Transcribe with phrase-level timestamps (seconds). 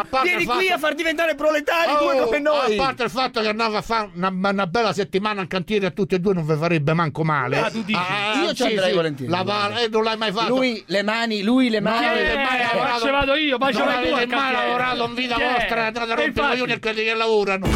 [0.00, 2.78] a parte Vieni il qui fatto- a far diventare proletari Oh, due come noi.
[2.78, 5.90] A parte il fatto che andava a fare una, una bella settimana in cantiere a
[5.90, 7.58] tutti e due non vi farebbe manco male.
[7.58, 7.98] Ah, tu dici?
[7.98, 8.94] Ah, Io ci andrei sì.
[8.96, 9.30] volentieri.
[9.30, 10.56] La va- eh, non l'hai mai fatto.
[10.56, 12.04] Lui le mani, lui le mani.
[12.06, 14.34] Non avete Eh, mai ma lavorato- ce vado io, ma ce non vai tu avete
[14.34, 17.66] mai lavorato in vita vostra, andate a E rompere i coglioni a quelli che lavorano.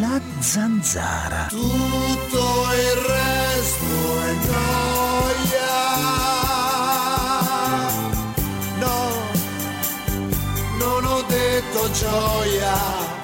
[0.00, 1.46] La zanzara.
[1.48, 4.85] Tutto il resto è noia.
[11.98, 13.14] Gioia.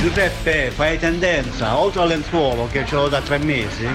[0.00, 3.88] Giuseppe, fai tendenza, oltre al lenzuolo che ce l'ho da tre mesi,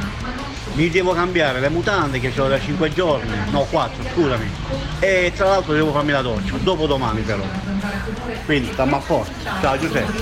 [0.77, 4.47] mi devo cambiare le mutande che l'ho da cinque giorni, no quattro, scusami.
[4.99, 7.41] E tra l'altro devo farmi la doccia, dopo domani però.
[8.45, 9.31] Quindi stammi a forza.
[9.59, 10.21] Ciao Giuseppe.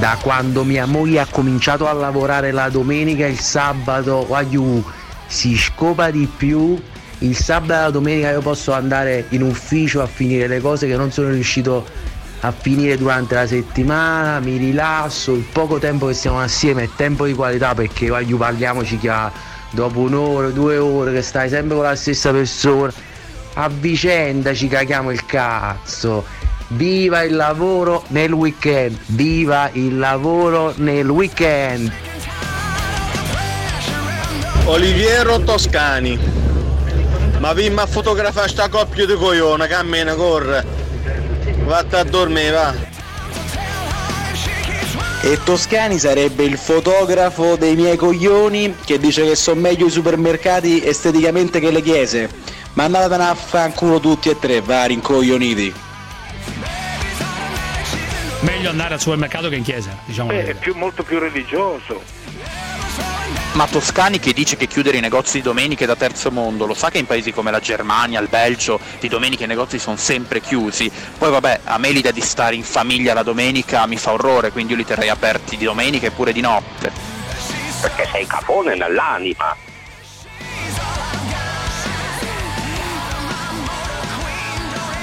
[0.00, 4.82] Da quando mia moglie ha cominciato a lavorare la domenica e il sabato, aiù,
[5.28, 6.76] si scopa di più.
[7.18, 10.96] Il sabato e la domenica io posso andare in ufficio a finire le cose che
[10.96, 12.11] non sono riuscito a
[12.50, 17.34] finire durante la settimana, mi rilasso, il poco tempo che stiamo assieme è tempo di
[17.34, 19.12] qualità perché aiù parliamoci che
[19.70, 22.92] dopo un'ora, due ore che stai sempre con la stessa persona,
[23.54, 26.24] a vicenda ci caghiamo il cazzo.
[26.68, 31.92] Viva il lavoro nel weekend, viva il lavoro nel weekend.
[34.64, 36.18] Oliviero Toscani.
[37.38, 40.81] Ma vimmi a fotografare sta coppia di coglione, cammina, corre.
[41.72, 42.74] Vatta a dormire, va.
[45.22, 50.84] E Toscani sarebbe il fotografo dei miei coglioni che dice che sono meglio i supermercati
[50.84, 52.28] esteticamente che le chiese.
[52.74, 55.72] Ma andatevene a fanculo tutti e tre, vari incoglioniti.
[58.40, 60.28] Meglio andare al supermercato che in chiesa, diciamo.
[60.28, 62.02] Beh, è più- molto più religioso.
[63.52, 66.72] Ma Toscani che dice che chiudere i negozi di domenica è da terzo mondo, lo
[66.72, 70.40] sa che in paesi come la Germania, il Belgio, di domenica i negozi sono sempre
[70.40, 70.90] chiusi.
[71.18, 74.72] Poi vabbè, a me l'idea di stare in famiglia la domenica mi fa orrore, quindi
[74.72, 76.90] io li terrei aperti di domenica e pure di notte.
[77.82, 79.54] Perché sei capone nell'anima.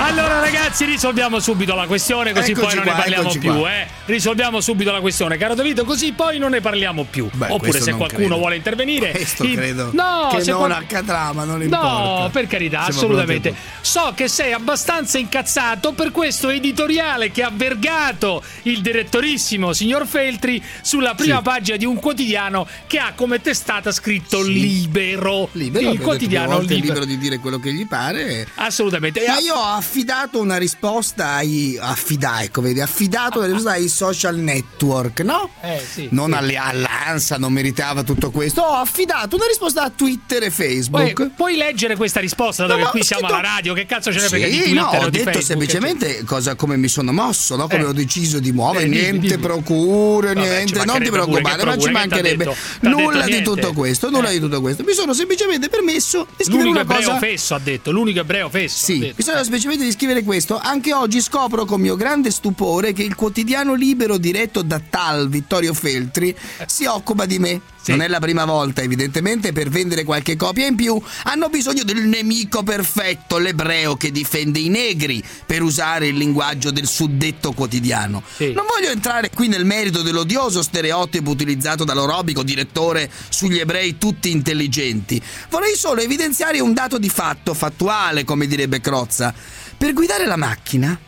[0.02, 3.74] Allora ragazzi risolviamo subito la questione così Eccoci poi non qua, ne parliamo più, qua.
[3.82, 3.88] eh.
[4.06, 7.30] Risolviamo subito la questione, caro Davide, così poi non ne parliamo più.
[7.32, 8.38] Beh, Oppure se qualcuno credo.
[8.38, 9.12] vuole intervenire.
[9.12, 11.88] Questo in- credo No, che se non qual- accadrà, ma non importa.
[11.88, 13.54] No, per carità, Siamo assolutamente.
[13.82, 20.64] So che sei abbastanza incazzato per questo editoriale che ha vergato il direttorissimo signor Feltri
[20.82, 21.44] sulla prima Sì.
[21.44, 25.50] pagina di un quotidiano che ha come testata scritto Libero.
[25.52, 26.80] Libero, il quotidiano libero.
[26.80, 28.48] libero di dire quello che gli pare.
[28.56, 29.24] Assolutamente.
[29.28, 31.76] Ma io ho affidato una risposta ai.
[31.82, 35.50] Affida, ecco, vedi, affidato risposta ai social network, no?
[35.62, 36.38] Eh, sì, non sì.
[36.38, 38.62] alle- all'ANSA, non meritava tutto questo.
[38.62, 41.32] Ho affidato una risposta a Twitter e Poi, Facebook.
[41.36, 43.74] puoi leggere questa risposta dato No, che qui siamo alla radio?
[43.74, 46.54] Che cazzo ce ne frega di Sì, Twitter no, ho di detto Facebook, semplicemente cosa,
[46.56, 47.68] come mi sono mosso, no?
[47.68, 47.86] come Eh.
[47.86, 48.86] ho deciso di muovere.
[48.86, 49.42] Eh, niente dimmi.
[49.42, 54.10] procure, Vabbè, niente, non ti preoccupare, ma ci mancherebbe nulla di tutto questo.
[54.12, 54.34] Nulla Eh.
[54.34, 54.84] di tutto questo.
[54.84, 57.20] Mi sono semplicemente permesso di scrivere L'unico una ebreo cosa.
[57.20, 58.86] fesso ha detto, l'unico ebreo fesso.
[58.86, 60.58] Sì, mi sono semplicemente di scrivere questo.
[60.58, 65.74] Anche oggi scopro con mio grande stupore che il quotidiano libero diretto da tal Vittorio
[65.74, 66.36] Feltri
[66.66, 67.62] si occupa di me.
[67.90, 67.96] Sì.
[67.98, 72.04] Non è la prima volta, evidentemente, per vendere qualche copia in più hanno bisogno del
[72.06, 78.22] nemico perfetto, l'ebreo che difende i negri, per usare il linguaggio del suddetto quotidiano.
[78.36, 78.52] Sì.
[78.52, 85.20] Non voglio entrare qui nel merito dell'odioso stereotipo utilizzato dall'orobico direttore sugli ebrei tutti intelligenti.
[85.50, 89.34] Vorrei solo evidenziare un dato di fatto, fattuale, come direbbe Crozza.
[89.78, 91.00] Per guidare la macchina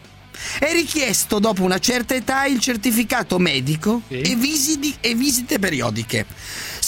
[0.58, 4.22] è richiesto dopo una certa età il certificato medico Sì.
[4.22, 6.26] e, visiti- e visite periodiche.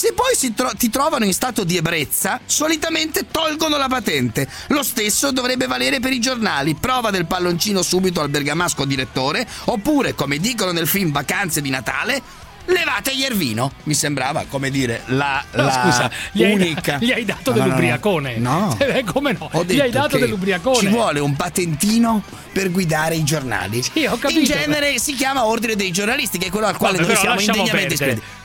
[0.04, 4.46] Se poi tro- ti trovano in stato di ebbrezza, solitamente tolgono la patente.
[4.68, 6.76] Lo stesso dovrebbe valere per i giornali.
[6.76, 12.22] Prova del palloncino subito al bergamasco direttore, oppure, come dicono nel film Vacanze di Natale,
[12.66, 13.72] levategli il vino.
[13.84, 16.98] Mi sembrava, come dire, la, No, la scusa, gli hai, unica.
[17.00, 18.38] gli hai dato No, no, no, dell'ubriacone.
[18.40, 18.78] No.
[18.84, 19.50] Eh, come no?
[19.54, 20.80] Ho gli hai dato dell'ubriacone.
[20.80, 22.22] Ci vuole un patentino
[22.52, 23.82] per guidare i giornali.
[23.82, 24.38] Sì, ho capito.
[24.38, 27.40] In genere si chiama Ordine dei giornalisti, che è quello al quale Vabbè, noi siamo
[27.40, 28.42] indegnamente iscritti.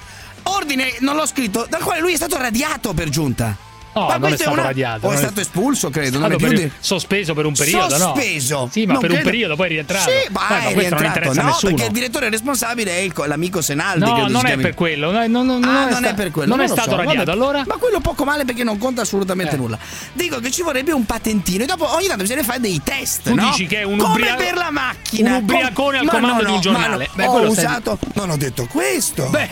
[0.49, 3.68] Ordine, non l'ho scritto, dal quale lui è stato radiato per giunta.
[3.95, 5.07] No, Ma non è stato una- radiato.
[5.07, 6.19] O è non stato espulso, credo.
[6.19, 8.13] Non è più per- di- Sospeso per un periodo, no?
[8.15, 8.69] Sospeso.
[8.71, 10.11] Sì, ma Non per un credo- periodo poi è rientrato.
[10.11, 11.33] Sì, ma Beh, è questo non rientrato.
[11.35, 11.73] no, nessuno.
[11.75, 14.05] perché il direttore responsabile è il co- l'amico Senaldi.
[14.05, 15.11] No, non è per quello.
[15.11, 16.55] No, no, no, Ah, non, è, non sta- è per quello.
[16.55, 17.17] Non è lo stato so, radiato.
[17.19, 17.31] vabbè.
[17.33, 17.63] Allora?
[17.67, 19.59] Ma quello poco male perché non conta assolutamente Eh.
[19.59, 19.79] nulla.
[20.13, 23.23] Dico che ci vorrebbe un patentino e dopo ogni tanto bisogna fare dei test.
[23.23, 23.49] Tu no?
[23.49, 25.31] dici che è un Come ubria- per la macchina.
[25.37, 27.09] un ubriacone al Ma comando no, di un no, giornale.
[27.15, 27.99] no, ho usato.
[28.15, 29.27] Non ho detto questo.
[29.29, 29.49] Beh,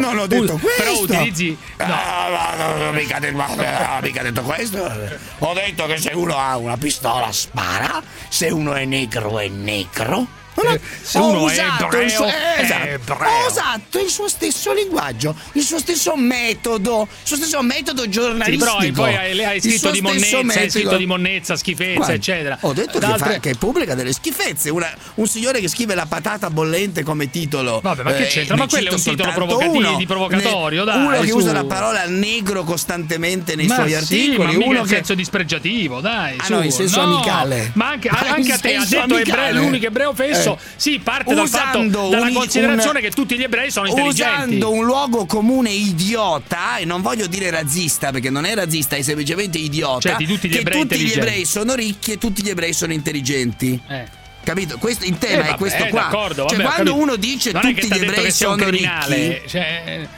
[0.00, 0.82] non ho detto questo.
[0.82, 1.56] Però utilizzi.
[1.76, 1.84] No.
[1.84, 4.90] Ah, ma non ho mica detto, ma- ho mica detto questo.
[5.38, 10.37] Ho detto che se uno ha una pistola spara, se uno è negro è negro.
[10.58, 13.12] Ho- Eh, se ho uno è usato ebreo, suo- eh, esatto.
[13.12, 18.10] Ho usato il suo stesso linguaggio, il suo stesso metodo, il suo stesso metodo Sì,
[18.10, 18.76] giornalistico.
[18.76, 22.58] hai- poi hai, hai scritto di monnezza, hai scritto di monnezza, schifezza, Guarda, eccetera.
[22.62, 24.70] Ho detto che, fa- che pubblica delle schifezze.
[24.70, 27.80] Una- un signore che scrive la patata bollente come titolo.
[27.82, 28.54] Vabbè, ma che eh, c'entra?
[28.56, 29.96] ne Ma quello è un titolo provocativo- uno.
[29.96, 31.36] di provocatorio, Ne- dai, Uno che su.
[31.36, 34.56] usa la parola negro costantemente nei ma suoi sì, articoli.
[34.56, 34.88] ma uno in che.
[34.88, 36.36] senso dispregiativo, dai.
[36.38, 36.52] Ah, su.
[36.54, 37.70] no, in senso amicale.
[37.74, 40.47] Ma anche, Ah, in anche a te ha detto ebreo, l'unico ebreo fesso.
[40.52, 40.58] Eh.
[40.76, 44.32] Sì, parte dal fatto, Usando dalla un- considerazione un- che tutti gli ebrei sono intelligenti.
[44.56, 49.02] Usando un luogo comune idiota, e non voglio dire razzista perché non è razzista, è
[49.02, 50.08] semplicemente idiota.
[50.10, 52.72] Cioè, di tutti gli che ebrei tutti gli ebrei sono ricchi e tutti gli ebrei
[52.72, 53.80] sono intelligenti.
[53.88, 54.16] Eh.
[54.44, 54.78] Capito?
[54.78, 56.00] Questo, il Eh, tema vabbè, è questo qua.
[56.02, 59.42] d'accordo, cioè, vabbè, ho quando uno dice non tutti gli ebrei sono ricchi.
[59.46, 60.08] Cioè,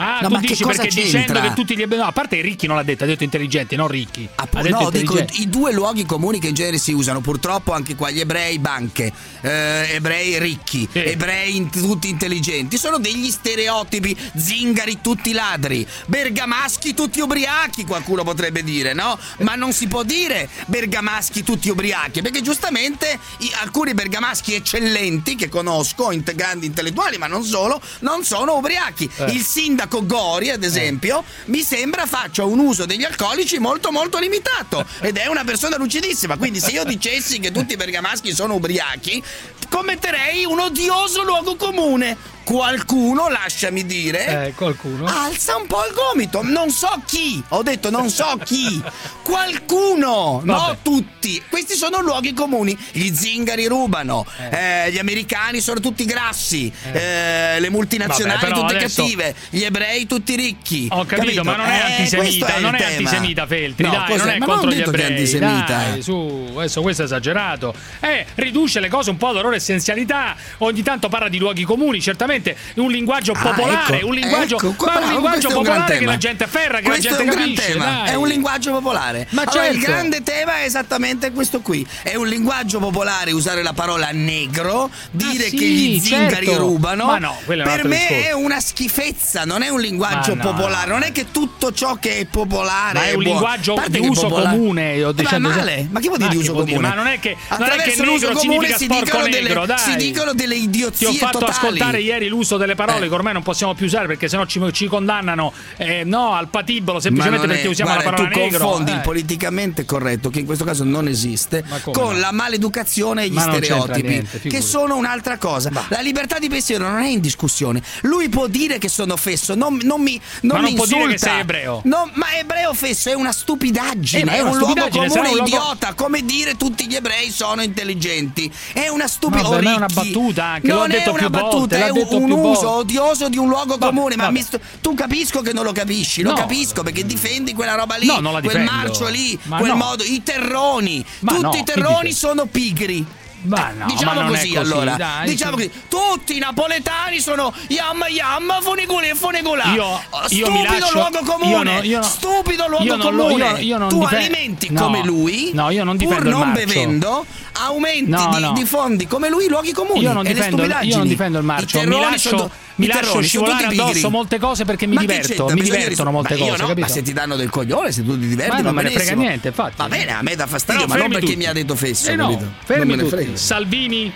[0.00, 1.18] ah, No, tu ma che dici cosa perché c'entra?
[1.20, 1.98] dicendo che tutti gli ebrei.
[2.00, 4.28] No, a parte i ricchi non l'ha detto, ha detto intelligenti, non ricchi.
[4.34, 7.94] ha detto No, dico i due luoghi comuni che in genere si usano, purtroppo anche
[7.94, 9.12] qua, gli ebrei banche,
[9.42, 17.20] eh, ebrei ricchi, ebrei in- tutti intelligenti, sono degli stereotipi, zingari tutti ladri, bergamaschi tutti
[17.20, 19.18] ubriachi, qualcuno potrebbe dire, no?
[19.38, 25.48] Ma non si può dire bergamaschi tutti ubriachi, perché giustamente i- alcuni bergamaschi eccellenti che
[25.48, 29.10] conosco, grandi intellettuali, ma non solo, non sono ubriachi.
[29.16, 29.24] Eh.
[29.32, 34.86] Il sindaco Gori, ad esempio, mi sembra faccia un uso degli alcolici molto molto limitato
[35.00, 36.36] ed è una persona lucidissima.
[36.36, 39.22] Quindi se io dicessi che tutti i bergamaschi sono ubriachi,
[39.68, 42.38] commetterei un odioso luogo comune.
[42.54, 45.04] Qualcuno, lasciami dire, Eh, qualcuno.
[45.06, 46.42] alza un po' il gomito.
[46.42, 48.82] Non so chi, ho detto non so chi.
[49.22, 50.78] Qualcuno, no Vabbè.
[50.82, 51.40] tutti.
[51.48, 52.76] Questi sono luoghi comuni.
[52.90, 59.02] Gli zingari rubano, eh, gli americani sono tutti grassi, eh, le multinazionali Vabbè, tutte adesso-
[59.04, 60.88] cattive, gli ebrei tutti ricchi.
[60.90, 64.18] Ho capito, ma non è Eh, antisemita, il non è antisemita Feltri, No, dai, cos'è?
[64.24, 65.18] non è Ma contro ho gli detto che è ebrei.
[65.18, 65.76] antisemita.
[65.76, 67.72] Dai, su, adesso questo è esagerato.
[68.00, 70.34] Eh, riduce le cose un po' alla loro essenzialità.
[70.58, 72.38] Ogni tanto parla di luoghi comuni, certamente
[72.74, 75.92] un linguaggio Ah, popolare, ecco, un linguaggio, ecco, ma un linguaggio è un gran popolare
[75.92, 76.10] che tema.
[76.12, 77.72] la gente ferra, che questo la gente è un gran capisce.
[77.72, 77.84] tema.
[77.84, 78.08] dai.
[78.08, 79.26] È un linguaggio popolare.
[79.30, 79.90] Ma allora, il certo.
[79.90, 81.86] grande tema è esattamente questo qui.
[82.02, 86.60] È un linguaggio popolare usare la parola negro, dire Ah, sì, che gli zingari certo.
[86.60, 87.06] rubano.
[87.06, 88.28] Ma no, per me discorso.
[88.28, 90.86] è una schifezza, non è un linguaggio Ma no, popolare.
[90.88, 90.94] no.
[90.94, 93.28] Non è che tutto ciò che è popolare Ma è un buono.
[93.38, 95.88] linguaggio di uso popolare- comune, io Ma dicendo- male.
[95.90, 96.78] Ma che vuol dire Ma di uso comune?
[96.78, 99.78] Ma non è che- non è che Attraverso l'uso comune si dicono, negro, delle, dai.
[99.78, 101.56] si dicono delle idiozie Ti ho fatto totali.
[101.58, 103.08] ascoltare ieri l'uso delle parole Eh.
[103.08, 106.94] che ormai non possiamo più usare perché sennò ci, ci condannano eh, no, al patibolo
[106.96, 108.58] Ma semplicemente perché è- usiamo guarda, la parola tu negro.
[108.58, 108.94] confondi Eh.
[108.94, 112.18] il politicamente corretto, che in questo caso non esiste, con no?
[112.18, 115.70] la maleducazione e gli Ma stereotipi, niente, che sono un'altra cosa.
[115.88, 117.82] La libertà di pensiero non è in discussione.
[118.02, 121.06] Lui può dire che sono fesso, non, non mi non Ma non mi può dire
[121.08, 121.80] che sei ebreo.
[121.84, 125.08] No, ma ebreo fesso è una stupidaggine, Eh, ma è è, una un luogo stupidaggine,
[125.08, 128.50] comune un luogo- idiota, come dire tutti gli ebrei sono intelligenti.
[128.72, 131.28] È una stupida Vabbè, ma è una battuta anche, l'ho Non detto è una più
[131.30, 132.66] volte, battuta, l'ha è un, detto un uso volte.
[132.66, 136.30] odioso di un luogo Vabbè, comune, ma sto- tu capisco che non lo capisci, lo
[136.30, 136.36] No.
[136.36, 139.76] capisco perché difendi quella roba lì, No, quel marcio lì, Ma quel no.
[139.76, 143.04] modo, i terroni, Ma tutti i terroni sono pigri.
[143.42, 148.06] Ma no, diciamo ma così, così, allora, dai, diciamo così, tutti i napoletani sono yamma
[148.08, 149.64] yamma, funiguli e funigula.
[149.72, 153.64] Io- Oh, io stupido luogo comune, io no- io stupido luogo lo- comune.
[153.78, 154.82] non tu dife- alimenti No.
[154.82, 156.66] come lui, No, io non pur non marcio.
[156.66, 157.24] bevendo,
[157.60, 158.52] aumenti No, di, no.
[158.52, 160.00] diffondi come lui luoghi comuni.
[160.00, 164.10] Io non, difendo, io non difendo il marcio, mi lascio, sono- mi lascio scivolare addosso
[164.10, 166.74] molte cose perché mi Ma diverto, mi divertono molte ma cose, no?
[166.76, 169.14] Ma se ti danno del coglione, se tu ti diverti, Ma non me ne frega
[169.14, 169.74] niente, infatti.
[169.76, 172.16] Va bene, a me dà fastidio, ma non perché mi ha detto fesso, Eh
[172.64, 173.08] fermi non me ne tutti.
[173.14, 173.36] frega.
[173.36, 174.12] Salvini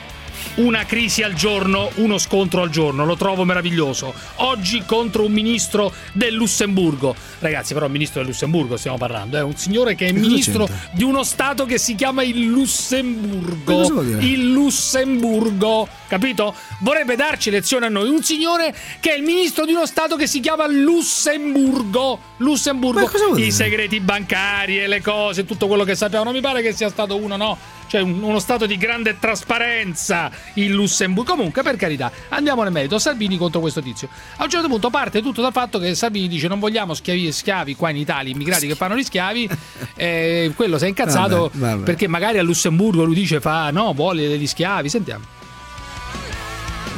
[0.57, 4.15] una crisi al giorno, uno scontro al giorno, lo trovo meraviglioso.
[4.37, 7.15] Oggi contro un ministro del Lussemburgo.
[7.39, 11.23] Ragazzi, però ministro del Lussemburgo stiamo parlando, è un signore che è ministro di uno
[11.23, 14.03] stato che si chiama il Lussemburgo.
[14.21, 16.55] Il Lussemburgo, capito?
[16.81, 20.27] Vorrebbe darci lezione a noi un signore che è il ministro di uno stato che
[20.27, 22.19] si chiama Lussemburgo.
[22.39, 23.01] Lussemburgo.
[23.37, 26.25] I segreti bancari e le cose, tutto quello che sappiamo.
[26.25, 27.57] Non mi pare che sia stato uno, no?
[27.95, 31.31] Cioè un- uno stato di grande trasparenza il Lussemburgo.
[31.35, 32.99] Comunque, per carità, andiamo nel merito.
[32.99, 34.09] Salvini contro questo tizio.
[34.39, 37.77] A un certo punto parte tutto dal fatto che Salvini dice non vogliamo schiavi, schiavi
[37.77, 39.49] qua in Italia, immigrati che fanno gli schiavi.
[39.95, 41.85] e quello si è incazzato Vabbè, vabbè.
[41.85, 44.89] perché magari a Lussemburgo lui dice fa no, vuole degli schiavi.
[44.89, 45.25] Sentiamo.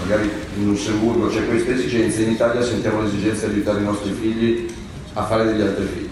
[0.02, 4.66] magari in Lussemburgo c'è questa esigenza, in Italia sentiamo l'esigenza di aiutare i nostri figli
[5.12, 6.08] a fare degli altri figli,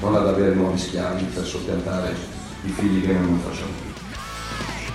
[0.00, 2.14] non ad avere nuovi schiavi per soppiantare
[2.64, 3.85] i figli che noi non facciamo più.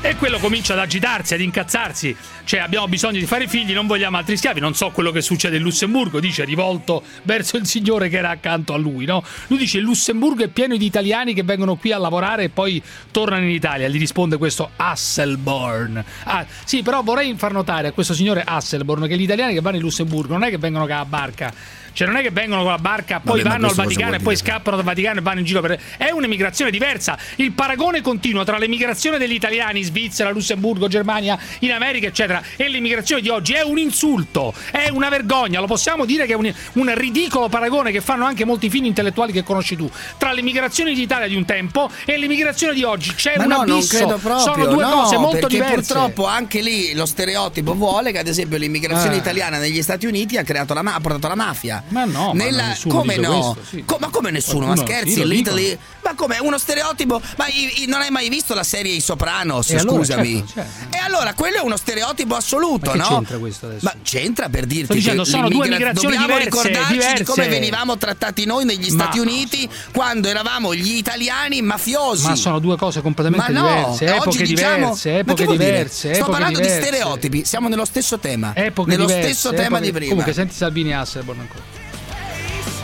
[0.03, 2.15] E quello comincia ad agitarsi, ad incazzarsi.
[2.43, 4.59] Cioè, abbiamo bisogno di fare figli, non vogliamo altri schiavi.
[4.59, 8.73] Non so quello che succede in Lussemburgo, dice rivolto verso il signore che era accanto
[8.73, 9.23] a lui, no?
[9.45, 12.81] Lui dice: Il Lussemburgo è pieno di italiani che vengono qui a lavorare e poi
[13.11, 13.87] tornano in Italia.
[13.87, 16.03] Gli risponde questo Hasselborn.
[16.23, 19.75] Ah, sì, però vorrei far notare a questo signore Hasselborn che gli italiani che vanno
[19.75, 21.53] in Lussemburgo non è che vengono la barca.
[21.93, 24.35] Cioè, non è che vengono con la barca, poi Vabbè, vanno al Vaticano e poi
[24.35, 25.79] scappano dal Vaticano e vanno in giro per.
[25.97, 27.17] È un'emigrazione diversa.
[27.35, 33.21] Il paragone continuo tra l'emigrazione degli italiani, Svizzera, Lussemburgo, Germania, in America, eccetera, e l'immigrazione
[33.21, 35.59] di oggi è un insulto, è una vergogna.
[35.59, 39.31] Lo possiamo dire che è un, un ridicolo paragone che fanno anche molti fini intellettuali
[39.31, 39.89] che conosci tu.
[40.17, 43.69] Tra l'immigrazione d'Italia di un tempo e l'immigrazione di oggi c'è Ma un no, non
[43.71, 43.97] abisso.
[43.97, 44.39] credo proprio.
[44.39, 45.73] Sono due no, cose molto diverse.
[45.75, 49.19] purtroppo anche lì lo stereotipo vuole che ad esempio l'immigrazione Eh.
[49.19, 51.80] italiana negli Stati Uniti ha, creato la ma- ha portato la mafia.
[51.89, 53.53] Ma no, ma Nella- nessuno come no?
[53.53, 53.83] questo, sì.
[53.85, 54.65] Co- ma come nessuno?
[54.67, 55.77] Qualcuno- ma scherzi, l'Italy.
[56.03, 57.21] Ma come uno stereotipo?
[57.37, 59.69] Ma i- i- non hai mai visto la serie I Sopranos?
[59.69, 60.35] E allora, scusami.
[60.47, 60.95] certo, certo.
[60.97, 63.07] E allora quello è uno stereotipo assoluto, Ma che no?
[63.07, 63.85] c'entra questo adesso?
[63.85, 67.23] Ma c'entra per dirti Sto dicendo, che sono due migrazioni dobbiamo diverse, ricordarci di diverse.
[67.23, 72.25] come venivamo trattati noi negli Ma- Stati Uniti quando eravamo gli italiani mafiosi.
[72.25, 75.57] Ma sono due cose completamente Ma no, diverse, oggi epoche diciamo- diverse, ma che epoche
[75.57, 75.93] diverse.
[75.93, 76.79] Sto epoche parlando diverse.
[76.79, 78.51] di stereotipi, siamo nello stesso tema.
[78.55, 80.09] Epoche nello diverse, stesso tema di prima.
[80.09, 81.70] Comunque, senti Salvini e Hasselborn ancora.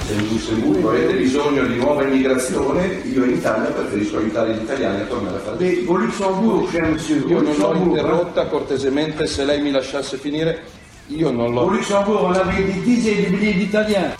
[0.07, 5.01] Se in Lussemburgo avete bisogno di nuova immigrazione, io in Italia preferisco aiutare gli italiani
[5.01, 9.27] a tornare a fare Mais au Luxembourg, cher monsieur, Io au non l'ho interrotta cortesemente,
[9.27, 10.63] se lei mi lasciasse finire,
[11.07, 11.59] io non l'ho...
[11.59, 14.15] au Luxembourg, on avait des dizaines de milliers d'Italiens.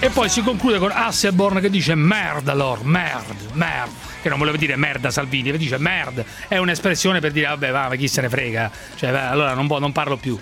[0.00, 3.90] E poi si conclude con Hasselborn che dice merda lor, merd, merd.
[4.22, 6.24] Che non voleva dire merda Salvini, dice merd.
[6.48, 8.70] È un'espressione per dire vabbè va, ma chi se ne frega.
[8.96, 10.38] Cioè, va, allora non, non parlo più.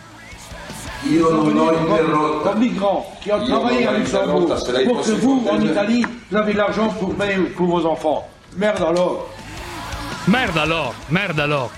[1.04, 2.50] Io non l'ho interrotta.
[2.50, 4.46] Comme migrants qui ont travaillé à l'ho Luxembourg
[4.84, 5.60] pour que vous, en.
[5.60, 8.26] Italie, vous avez l'argent pour payer pour vos enfants.
[8.56, 9.28] Merde alors.
[10.26, 11.70] Merda lor, merda lor.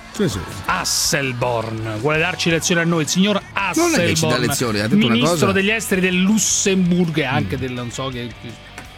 [0.67, 3.41] Hasselborn vuole darci lezioni a noi, il signor
[3.77, 5.53] Non è che ci dà Hasselborn, lezioni, ha detto una ministro cosa.
[5.53, 8.29] degli esteri del Lussemburgo e anche del non so che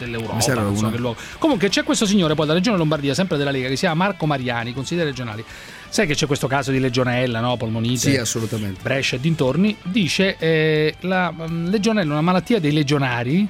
[0.05, 1.19] dell'Europa, non so che luogo.
[1.37, 4.25] Comunque c'è questo signore poi dalla regione Lombardia, sempre della Lega, che si chiama Marco
[4.25, 5.43] Mariani, consigliere regionali.
[5.89, 7.57] Sai che c'è questo caso di legionella, no?
[7.57, 7.97] Polmonite.
[8.11, 8.79] Sì, assolutamente.
[8.81, 13.47] Brescia e dintorni, dice eh, la mm, legionella è una malattia dei legionari.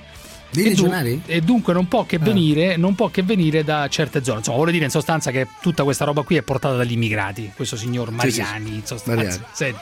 [0.52, 1.22] Dei legionari?
[1.28, 2.20] e dunque non può che Ah.
[2.20, 4.40] venire, non può che venire da certe zone.
[4.40, 7.52] Insomma, vuole dire in sostanza che tutta questa roba qui è portata dagli immigrati.
[7.56, 8.74] Questo signor Sì, sì, Mariani, sì.
[8.74, 9.24] in sostanza.
[9.24, 9.44] Mariani.
[9.54, 9.80] Senti.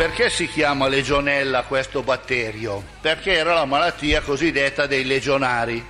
[0.00, 2.82] Perché si chiama legionella questo batterio?
[3.02, 5.84] Perché era la malattia cosiddetta dei legionari.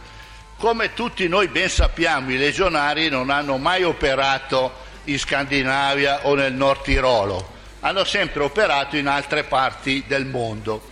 [0.59, 4.73] Come tutti noi ben sappiamo, i legionari non hanno mai operato
[5.05, 10.89] in Scandinavia o nel Nord Tirolo, hanno sempre operato in altre parti del mondo.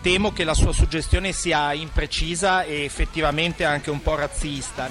[0.00, 4.88] Temo che la sua suggestione sia imprecisa e effettivamente anche un po' razzista.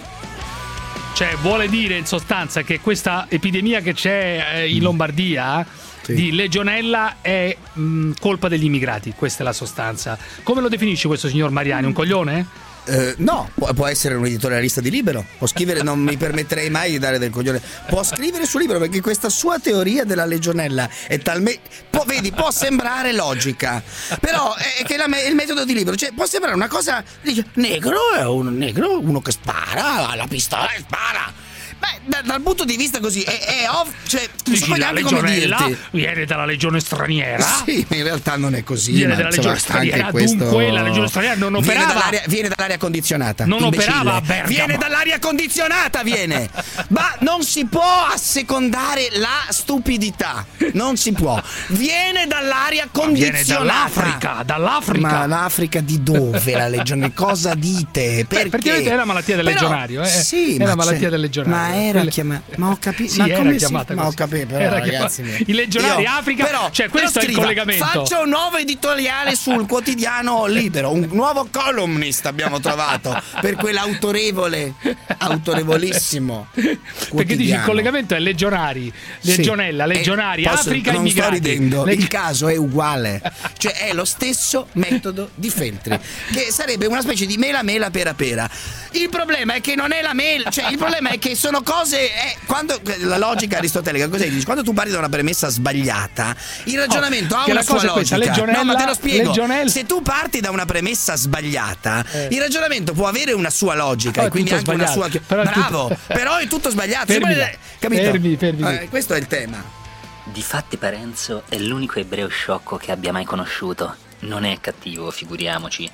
[1.13, 5.65] Cioè, vuole dire in sostanza che questa epidemia che c'è eh, in Lombardia
[6.09, 6.15] Sì.
[6.15, 9.13] di legionella è mh, colpa degli immigrati.
[9.15, 10.17] Questa è la sostanza.
[10.41, 11.85] Come lo definisci questo signor Mariani?
[11.85, 12.67] Un coglione?
[12.85, 16.97] Eh, no, può, essere un editorialista di libero, può scrivere, non mi permetterei mai di
[16.97, 21.69] dare del coglione, può scrivere su libero perché questa sua teoria della legionella è talmente,
[21.87, 23.83] può, vedi, può sembrare logica,
[24.19, 27.99] però è che me- il metodo di libero, cioè può sembrare una cosa, dice, negro
[28.17, 31.48] è un negro, uno che spara, ha la pistola e spara.
[31.79, 34.75] Beh, da- dal punto di vista così, è, è ov- cioè, non so Dici, la
[34.91, 35.83] neanche come legionella dirti.
[35.91, 37.45] viene dalla legione straniera.
[37.69, 38.91] Sì, ma in realtà non è così.
[38.93, 41.93] Viene ma, dalla legione straniera, dunque la legione straniera non Viene operava.
[41.93, 43.45] dall'aria, viene dall'aria condizionata.
[43.45, 43.91] Non imbecille.
[43.93, 44.47] operava a Bergamo.
[44.47, 46.49] Viene dall'aria condizionata, viene.
[46.89, 50.45] ma non si può assecondare la stupidità.
[50.73, 51.41] Non si può.
[51.67, 53.43] Viene dall'aria condizionata.
[53.43, 55.07] Viene dall'Africa, dall'Africa.
[55.07, 57.13] Ma l'Africa di dove la legione?
[57.13, 58.25] Cosa dite?
[58.27, 58.49] Perché?
[58.49, 60.07] praticamente è la malattia del Però- legionario, eh.
[60.07, 61.68] Sì, È la ma malattia del legionario.
[61.69, 62.55] Ma era chiamata.
[62.57, 63.11] Ma ho capito.
[63.11, 65.21] Sì, ma come si- chiamata Ma ho capito, però, Era ragazzi.
[65.23, 67.85] chiamata- I legionari Africa, però, cioè, questo però è il scriva, collegamento.
[67.85, 74.73] Faccio un nuovo editoriale sul quotidiano Libero, un nuovo columnist abbiamo trovato per quell'autorevole,
[75.17, 76.47] autorevolissimo.
[77.15, 79.93] Perché dici il collegamento è legionari, legionella, Sì.
[79.93, 81.35] legionari, Eh, posso- Africa, non immigrati.
[81.37, 83.21] sto ridendo, Le- il caso è uguale,
[83.57, 85.99] cioè è lo stesso metodo di Feltri,
[86.31, 88.49] che sarebbe una specie di mela mela pera pera.
[88.91, 91.77] Il problema è che non è la mela, cioè il problema è che sono sono
[91.79, 91.97] cose.
[92.11, 94.29] eh, quando, la logica aristotelica, cos'è?
[94.29, 96.35] Dici, Quando tu parti da una premessa sbagliata,
[96.65, 98.45] il ragionamento Oh, ha che una la sua logica.
[98.45, 99.27] no, ma te lo spiego.
[99.29, 102.27] Legionella- Se tu parti da una premessa sbagliata, Eh.
[102.31, 105.07] il ragionamento può avere una sua logica e quindi anche una sua.
[105.07, 105.25] sbagliato.
[105.27, 107.05] Però Bravo, tutto- però è tutto sbagliato.
[107.07, 107.51] Fermi Sembra-.
[107.79, 108.01] Capito?
[108.03, 108.73] Fermi, fermi.
[108.73, 109.63] Eh, questo è il tema.
[110.25, 113.95] Difatti Parenzo è l'unico ebreo sciocco che abbia mai conosciuto.
[114.21, 115.89] Non è cattivo, figuriamoci.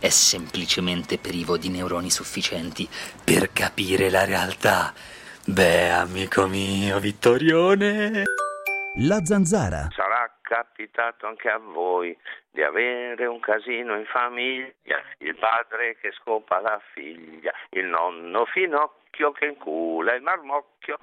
[0.00, 2.88] È semplicemente privo di neuroni sufficienti
[3.24, 4.92] per capire la realtà.
[5.44, 8.22] Beh, amico mio, Vittorione.
[9.00, 9.88] La zanzara.
[9.90, 12.16] Sarà capitato anche a voi
[12.52, 19.32] di avere un casino in famiglia, il padre che scopa la figlia, il nonno finocchio
[19.32, 20.98] che incula il marmocchio.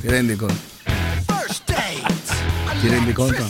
[0.00, 0.78] Ti rendi conto?
[2.80, 3.44] Ti rendi conto?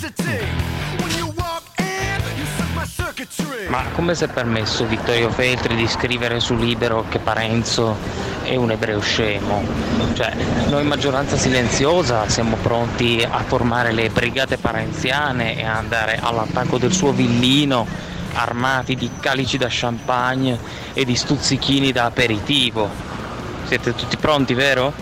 [3.69, 7.97] Ma come si è permesso Vittorio Feltri di scrivere su Libero che Parenzo
[8.43, 9.63] è un ebreo scemo?
[10.15, 10.35] Cioè,
[10.69, 17.13] noi maggioranza silenziosa siamo pronti a formare le brigate parenziane e andare all'attacco del suo
[17.13, 17.87] villino
[18.33, 20.59] armati di calici da champagne
[20.95, 22.89] e di stuzzichini da aperitivo.
[23.65, 24.95] Siete tutti pronti, vero?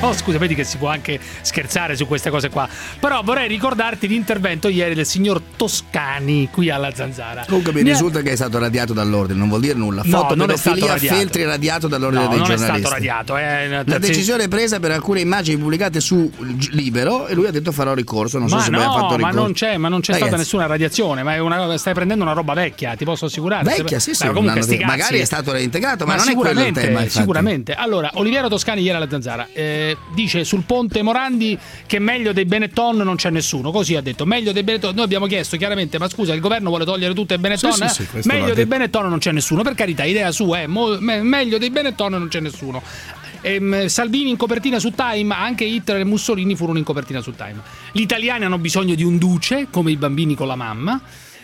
[0.00, 2.68] No, scusa, vedi che si può anche scherzare su queste cose qua.
[3.00, 7.44] Però vorrei ricordarti l'intervento ieri del signor Toscani qui alla Zanzara.
[7.46, 10.02] Comunque mi Ne- risulta che è stato radiato dall'ordine, non vuol dire nulla.
[10.04, 11.16] No, Foto non è stato radiato.
[11.16, 12.80] Feltri radiato dall'ordine No, dei non è giornalisti.
[12.80, 13.36] stato radiato.
[13.36, 16.30] eh, La decisione è presa per alcune immagini pubblicate su
[16.70, 19.06] Libero e lui ha detto farò ricorso, non so ma se poi ha no, fatto
[19.08, 19.38] ma ricorso.
[19.40, 21.22] non c'è, ma non c'è stata nessuna radiazione.
[21.22, 23.64] Ma è una- stai prendendo una roba vecchia, ti posso assicurare.
[23.64, 24.68] Vecchia, sì, sì, comunque fa.
[24.68, 24.84] cazzi.
[24.84, 27.00] magari è stato reintegrato, ma, non è quello il sicuramente, tema.
[27.00, 27.18] infatti.
[27.18, 27.74] sicuramente.
[27.74, 29.70] Allora, Oliviero Toscani ieri alla Zanzara eh,
[30.14, 33.70] dice sul ponte Morandi che meglio dei Benetton non c'è nessuno.
[33.70, 34.94] Così ha detto, meglio dei Benetton.
[34.94, 37.72] Noi abbiamo chiesto chiaramente, ma scusa, il governo vuole togliere tutte i Benetton?
[37.72, 38.22] Sì, sì, eh?
[38.22, 38.66] sì, meglio dei.
[38.66, 39.62] Benetton non c'è nessuno.
[39.62, 42.82] Per carità, idea sua, eh, mo- me- meglio dei Benetton non c'è nessuno.
[43.42, 47.60] Ehm, Salvini in copertina su Time, anche Hitler e Mussolini furono in copertina su Time.
[47.92, 51.00] Gli italiani hanno bisogno di un duce, come i bambini con la mamma.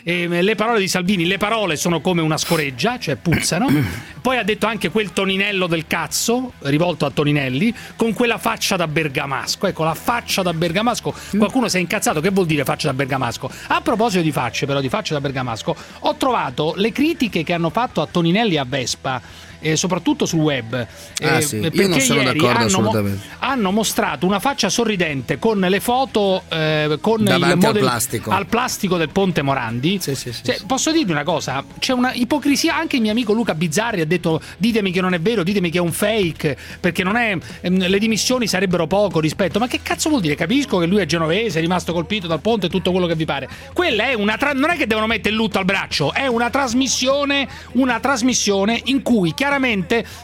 [0.08, 3.68] Ehm, le parole di Salvini, le parole sono come una scoreggia, cioè puzzano.
[4.22, 8.88] Poi ha detto anche quel Toninello del cazzo, rivolto a Toninelli, con quella faccia da
[8.88, 9.66] bergamasco.
[9.66, 11.14] Ecco, la faccia da bergamasco.
[11.36, 13.50] Qualcuno si è incazzato, che vuol dire faccia da bergamasco?
[13.66, 17.68] A proposito di facce, però, di faccia da bergamasco, ho trovato le critiche che hanno
[17.68, 19.20] fatto a Toninelli e a Vespa.
[19.60, 23.26] Eh, soprattutto sul web Ah, Eh, sì, io perché non sono d'accordo hanno, mo- assolutamente.
[23.40, 28.30] hanno mostrato una faccia sorridente con le foto eh, con Davanti il al model- plastico.
[28.30, 30.00] al plastico del ponte Morandi.
[30.00, 30.14] Cioè,
[30.66, 31.64] posso dirvi una cosa?
[31.78, 32.76] C'è una ipocrisia.
[32.76, 35.78] Anche il mio amico Luca Bizzarri ha detto: ditemi che non è vero, ditemi che
[35.78, 36.56] è un fake.
[36.80, 37.36] Perché non è.
[37.60, 39.58] ehm, le dimissioni sarebbero poco rispetto.
[39.58, 40.34] Ma che cazzo vuol dire?
[40.36, 43.24] Capisco che lui è genovese, è rimasto colpito dal ponte e tutto quello che vi
[43.24, 43.48] pare.
[43.72, 44.36] Quella è una.
[44.36, 47.46] tra- non è che devono mettere il lutto al braccio, è una trasmissione.
[47.72, 49.46] Una trasmissione in cui chiaramente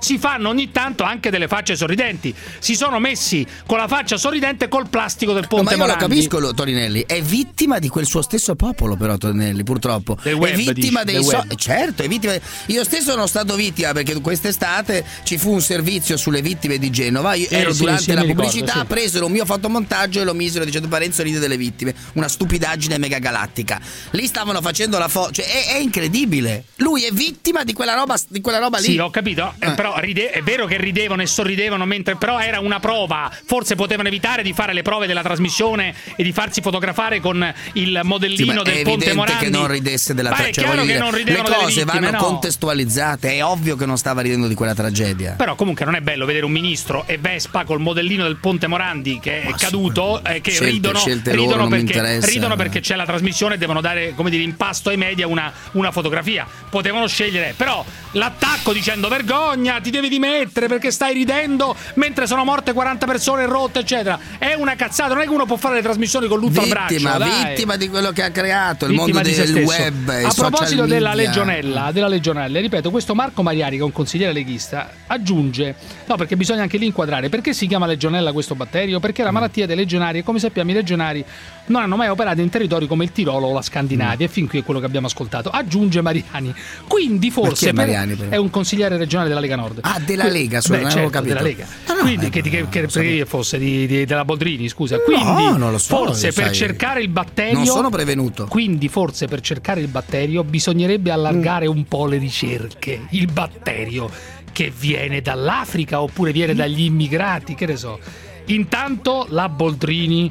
[0.01, 2.35] si fanno ogni tanto anche delle facce sorridenti.
[2.59, 5.85] Si sono messi con la faccia sorridente col plastico del No, ponte ma io lo
[5.93, 6.15] Morandi.
[6.15, 10.17] capisco lo- Toninelli, è vittima di quel suo stesso popolo però Toninelli purtroppo.
[10.25, 12.35] Web, è vittima dici, dei so- certo, è vittima.
[12.67, 17.35] Io stesso sono stato vittima perché quest'estate ci fu un servizio sulle vittime di Genova,
[17.35, 18.87] io Sì, ero sì, durante sì, la mi ricordo, pubblicità, sì.
[18.87, 23.81] presero un mio fotomontaggio e lo misero dicendo Parenzo ride delle vittime, una stupidaggine megagalattica.
[24.13, 26.65] Lì stavano facendo la foto, cioè è, è incredibile.
[26.77, 28.85] Lui è vittima di quella roba di quella roba lì.
[28.85, 29.55] Sì, ho capito.
[29.61, 32.17] Eh, Però ride- è vero che ridevano e sorridevano mentre.
[32.17, 33.31] Però era una prova.
[33.47, 37.37] Forse potevano evitare di fare le prove della trasmissione e di farsi fotografare con
[37.75, 39.45] il Sì, modellino ma del Ponte Morandi.
[39.45, 40.73] che non ridesse della Ma tragedia.
[40.81, 42.17] ridevano le cose vittime, vanno no?
[42.19, 45.33] contestualizzate, è ovvio che non stava ridendo di quella tragedia.
[45.37, 49.21] Però comunque non è bello vedere un ministro e Vespa col modellino del Ponte Morandi
[49.21, 53.55] che è caduto eh, che Scelte- ridono, scelte ridono perché, ridono perché c'è la trasmissione
[53.55, 56.47] e devono dare come dire in pasto ai media una, una fotografia.
[56.69, 62.73] Potevano scegliere, però l'attacco dicendo vergogna, ti devi dimettere perché stai ridendo mentre sono morte
[62.73, 64.19] 40 persone rotte, eccetera.
[64.39, 67.17] È una cazzata, non è che uno può fare le trasmissioni con lutto al Vittima,
[67.17, 67.31] braccio.
[67.31, 67.49] dai.
[67.49, 70.09] vittima di quello che ha creato il Vittima mondo del web.
[70.09, 74.91] A proposito della legionella, della legionella, ripeto, questo Marco Mariani, che è un consigliere leghista,
[75.07, 75.75] aggiunge:
[76.07, 79.01] no, perché bisogna anche lì inquadrare perché si chiama legionella questo batterio?
[79.01, 81.25] Perché la malattia dei legionari, e come sappiamo, i legionari
[81.67, 84.59] non hanno mai operato in territori come il Tirolo o la Scandinavia, e fin qui
[84.61, 85.49] è quello che abbiamo ascoltato.
[85.51, 86.55] Aggiunge Mariani.
[86.87, 87.31] Quindi Mm.
[87.33, 88.31] Forse è Mariani, però?
[88.31, 89.79] è un consigliere regionale della Lega Nord.
[89.83, 91.67] Ah, della Lega, solo, Beh, certo, della Lega.
[91.89, 94.99] No, no, Quindi eh, che, che, che, che fosse di, di- della Boldrini, scusa.
[94.99, 96.55] Quindi so, forse per sai.
[96.55, 98.47] cercare il batterio Non sono prevenuto.
[98.47, 103.07] quindi forse per cercare il batterio bisognerebbe allargare un po' le ricerche.
[103.11, 104.11] Il batterio
[104.53, 107.99] che viene dall'Africa oppure viene dagli immigrati, che ne so.
[108.47, 110.31] Intanto la Boldrini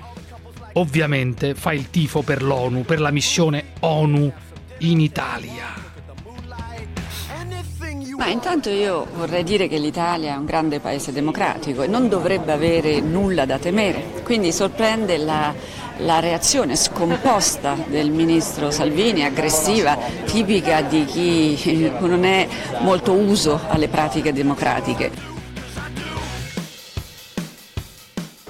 [0.74, 4.32] ovviamente fa il tifo per l'ONU, per la missione ONU
[4.80, 5.92] in Italia.
[8.18, 12.52] Ma intanto io vorrei dire che l'Italia è un grande paese democratico e non dovrebbe
[12.52, 14.22] avere nulla da temere.
[14.24, 15.54] Quindi sorprende la,
[15.98, 22.48] la reazione scomposta del ministro Salvini, aggressiva, tipica di chi non è
[22.82, 25.33] molto uso alle pratiche democratiche.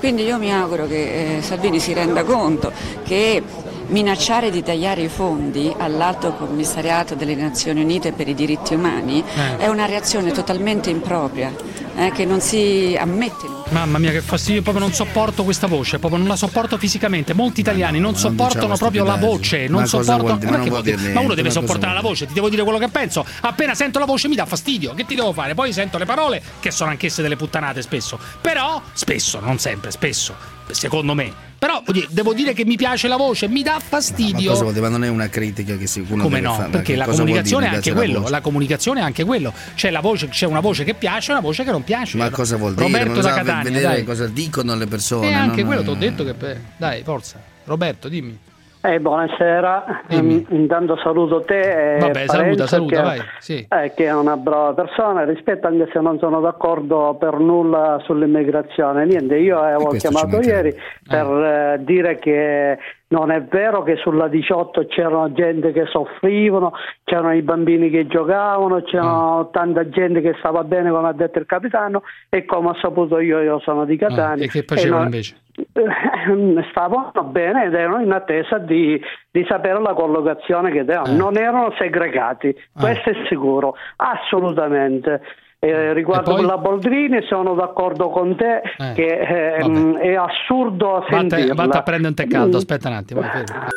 [0.04, 2.74] Quindi io mi auguro che eh, Salvini si renda conto
[3.06, 3.42] che
[3.88, 9.60] minacciare di tagliare i fondi all'Alto Commissariato delle Nazioni Unite per i diritti umani Eh.
[9.60, 11.54] è una reazione totalmente impropria,
[11.96, 13.48] eh, che non si ammette.
[13.70, 17.34] Mamma mia, che fastidio, proprio non sopporto questa voce, proprio non la sopporto fisicamente.
[17.34, 20.40] Molti italiani non sopportano diciamo proprio la voce, non sopportano.
[20.52, 21.12] Ma non vuol dire?
[21.12, 23.26] Ma uno deve sopportare la voce, ti devo dire quello che penso.
[23.42, 24.94] Appena sento la voce mi dà fastidio.
[24.94, 25.54] Che ti devo fare?
[25.54, 28.20] Poi sento le parole, che sono anch'esse delle puttanate spesso.
[28.42, 30.36] Però, spesso, non sempre, spesso,
[30.72, 31.52] secondo me.
[31.64, 34.54] Però dire, devo dire che mi piace la voce, mi dà Ma fastidio.
[34.70, 34.82] dire?
[34.82, 36.56] Ma non è una critica che si uno Come no?
[36.56, 36.70] fare.
[36.72, 38.20] Perché Ma la comunicazione è anche la quello.
[38.20, 38.32] voce?
[38.32, 39.54] La comunicazione è anche quello.
[39.74, 42.18] C'è, la voce, c'è una voce che piace e una voce che non piace.
[42.18, 42.86] Ma cosa vuol dire?
[42.90, 43.64] Roberto Ma da Catania.
[43.64, 44.04] vedere dai.
[44.04, 45.30] cosa dicono le persone.
[45.30, 45.68] E anche no?
[45.68, 46.34] quello ti ho detto che.
[46.34, 47.40] per- Dai, forza.
[47.64, 48.38] Roberto, dimmi.
[48.86, 50.46] Eh, buonasera, Dimmi.
[50.52, 53.20] Mm, intanto saluto te e Vabbè, saluta, saluta, che, vai.
[53.40, 53.66] Sì.
[53.70, 59.06] eh, che è una brava persona, rispetto anche se non sono d'accordo per nulla sull'immigrazione.
[59.06, 60.76] Niente, io avevo ci chiamato ieri
[61.08, 66.74] per eh, dire che non è vero che sulla 18 c'erano gente che soffrivano,
[67.06, 71.46] c'erano i bambini che giocavano, c'erano tanta gente che stava bene come ha detto il
[71.46, 74.44] capitano e come ho saputo io, io sono di Catania.
[74.44, 75.36] Ah, e che facevano no- invece?
[75.56, 79.00] Eh, stavano bene ed erano in attesa di,
[79.32, 81.16] di sapere la collocazione che davano.
[81.16, 85.22] Non erano segregati, questo è sicuro, assolutamente.
[85.60, 86.46] Eh, riguardo poi?
[86.46, 91.54] la Boldrini sono d'accordo con te Eh, che eh, mh, è assurdo sentirla.
[91.54, 93.22] vatte a prendere un tè caldo, aspetta un attimo.
[93.22, 93.68] fermo.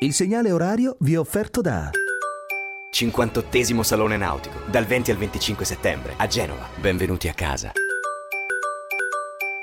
[0.00, 1.88] Il segnale orario vi è offerto da
[2.90, 6.66] 58 Salone Nautico, dal 20 al 25 settembre, a Genova.
[6.78, 7.72] Benvenuti a casa.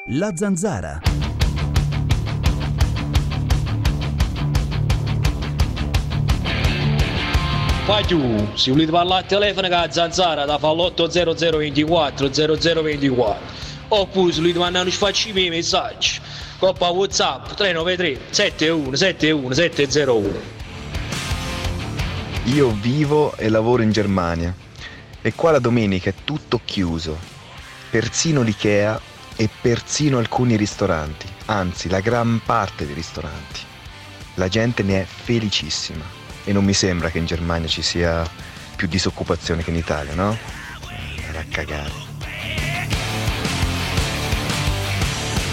[0.08, 0.99] La Zanzara.
[7.85, 13.41] Pagliù, se volete parlare al telefono con la zanzara da fa l'80024 0024
[13.89, 16.17] oppure se volete mandare un i messaggi
[16.59, 20.29] coppa whatsapp 393 71 71 701
[22.45, 24.55] Io vivo e lavoro in Germania.
[25.21, 27.17] E qua la domenica è tutto chiuso,
[27.89, 28.97] persino l'IKEA
[29.35, 33.59] e persino alcuni ristoranti, anzi la gran parte dei ristoranti.
[34.35, 38.29] La gente ne è felicissima e non mi sembra che in Germania ci sia
[38.75, 40.38] più disoccupazione che in Italia, no?
[41.25, 42.12] Andare a cagare.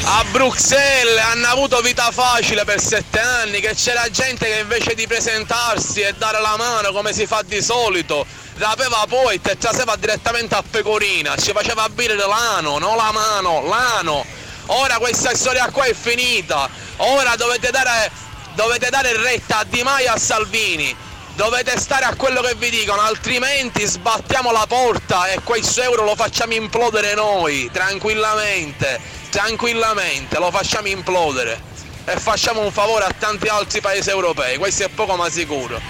[0.02, 5.06] A Bruxelles hanno avuto vita facile per sette anni, che c'era gente che invece di
[5.06, 8.26] presentarsi e dare la mano come si fa di solito,
[8.56, 14.24] rapeva poi e traseva direttamente a pecorina, ci faceva bere l'ano, non la mano, l'ano.
[14.66, 18.10] Ora questa storia qua è finita, ora dovete dare,
[18.54, 20.94] dovete dare retta a Di Maio e a Salvini.
[21.34, 26.14] Dovete stare a quello che vi dicono, altrimenti sbattiamo la porta e questo euro lo
[26.14, 31.62] facciamo implodere noi, tranquillamente, tranquillamente, lo facciamo implodere
[32.04, 35.80] e facciamo un favore a tanti altri paesi europei, questo è poco ma sicuro.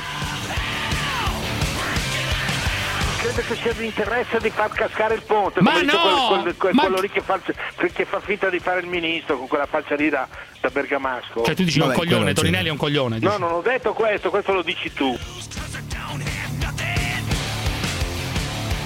[3.21, 6.27] Credo che sia di interesse di far cascare il ponte, Ma no!
[6.29, 7.39] quel- quel- quel- Ma- quello lì che fa,
[7.93, 10.27] che fa finta di fare il ministro con quella faccia lì da,
[10.59, 11.43] da bergamasco.
[11.45, 13.19] Cioè tu dici un coglione, Torinelli è un coglione.
[13.19, 13.41] No, dici.
[13.41, 15.19] non ho detto questo, questo lo dici tu.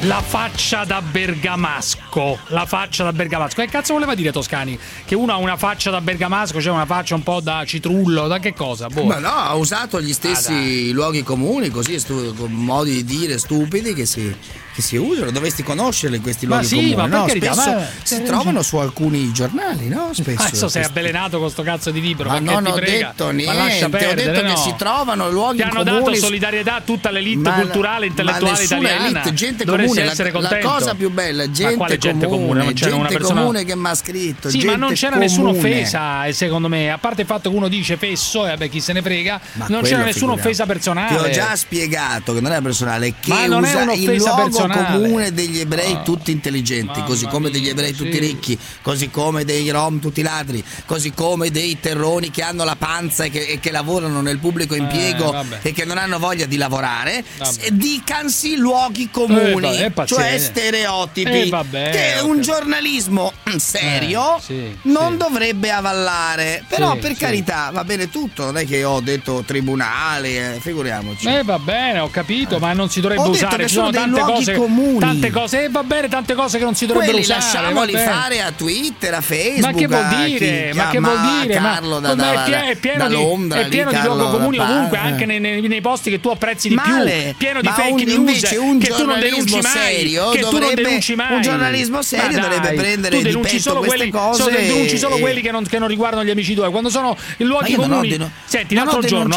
[0.07, 2.39] La faccia da bergamasco.
[2.49, 3.61] La faccia da bergamasco.
[3.63, 4.79] Che cazzo voleva dire Toscani?
[5.05, 8.39] Che uno ha una faccia da bergamasco, cioè una faccia un po' da citrullo, da
[8.39, 8.89] che cosa?
[8.89, 9.05] Boh.
[9.05, 13.39] Ma no, ha usato gli Ah, stessi luoghi comuni, così, stu- con modi di dire
[13.39, 14.35] stupidi che si,
[14.75, 15.31] che si usano.
[15.31, 16.95] Dovresti conoscerli questi Ma luoghi sì, comuni.
[16.97, 17.25] ma no?
[17.27, 20.11] carità, Spesso ma- si trovano su alcuni giornali, no?
[20.13, 20.43] Spesso.
[20.43, 22.29] Adesso sei avvelenato con sto cazzo di libro.
[22.29, 23.09] Ma non ho frega.
[23.09, 24.57] detto niente, lascia ho perdere, detto che no.
[24.57, 29.05] si trovano luoghi Ti hanno comuni dato solidarietà a tutta l'elite Ma- culturale intellettuale italiana.
[29.07, 30.69] elite, gente Dovresti comune, la- essere la, contento.
[30.69, 32.43] cosa più bella, gente, quale gente comune?
[32.47, 34.49] comune, Non c'era una gente persona comune che mi ha scritto.
[34.51, 35.69] Sì, ma non c'era nessuna comune.
[35.71, 36.91] offesa, eh, secondo me.
[36.91, 39.83] A parte il fatto che uno dice fesso, e vabbè, chi se ne frega, non
[39.83, 41.17] c'era nessuna offesa personale.
[41.17, 44.99] Ti ho già spiegato che non è personale, che non è usa il luogo personale.
[45.03, 46.03] comune degli ebrei Ah.
[46.03, 48.19] tutti intelligenti, così come degli ebrei tutti sì.
[48.19, 53.25] ricchi, così come dei rom tutti ladri, così come dei terroni che hanno la panza
[53.25, 55.59] e che, e che lavorano nel pubblico impiego vabbè.
[55.63, 57.71] e che non hanno voglia di lavorare, Vabbè.
[57.71, 64.41] dicansi luoghi comuni, Eh, vabbè, cioè stereotipi, Eh, vabbè, che un giornalismo mm, serio Eh,
[64.41, 65.17] sì, non sì.
[65.19, 66.65] dovrebbe avallare.
[66.69, 71.27] Però per carità va bene tutto, non è che ho detto tribunale, eh, figuriamoci.
[71.27, 73.67] Eh va bene, ho capito, ma non si dovrebbe Ho usare.
[73.69, 74.99] Ci sono tante cose, comuni.
[74.99, 77.41] tante cose, e va bene, tante cose che non si dovrebbero Quelli usare.
[77.41, 79.73] lasciamoli fare a Twitter, a Facebook.
[79.73, 80.73] Ma che vuol a chi dire?
[80.75, 81.61] Ma che vuol dire?
[81.61, 83.91] Ma Carlo da, come da, è, pie- è pieno da di, Londra, è lì, pieno
[83.91, 85.01] di Carlo luoghi da comuni ovunque, eh.
[85.01, 87.91] anche nei, nei- nei posti che tu apprezzi di Male, più, pieno di ma fake
[87.91, 91.35] un- news un che tu non denunci giornalismo mai, serio che tu non denunci mai.
[91.35, 95.51] un giornalismo serio Ma dovrebbe prendere di petto solo queste cose denunci solo quelli che
[95.51, 98.19] non, riguardano gli amici tuoi, quando sono in luoghi comuni.
[98.45, 99.35] Senti, l'altro giorno,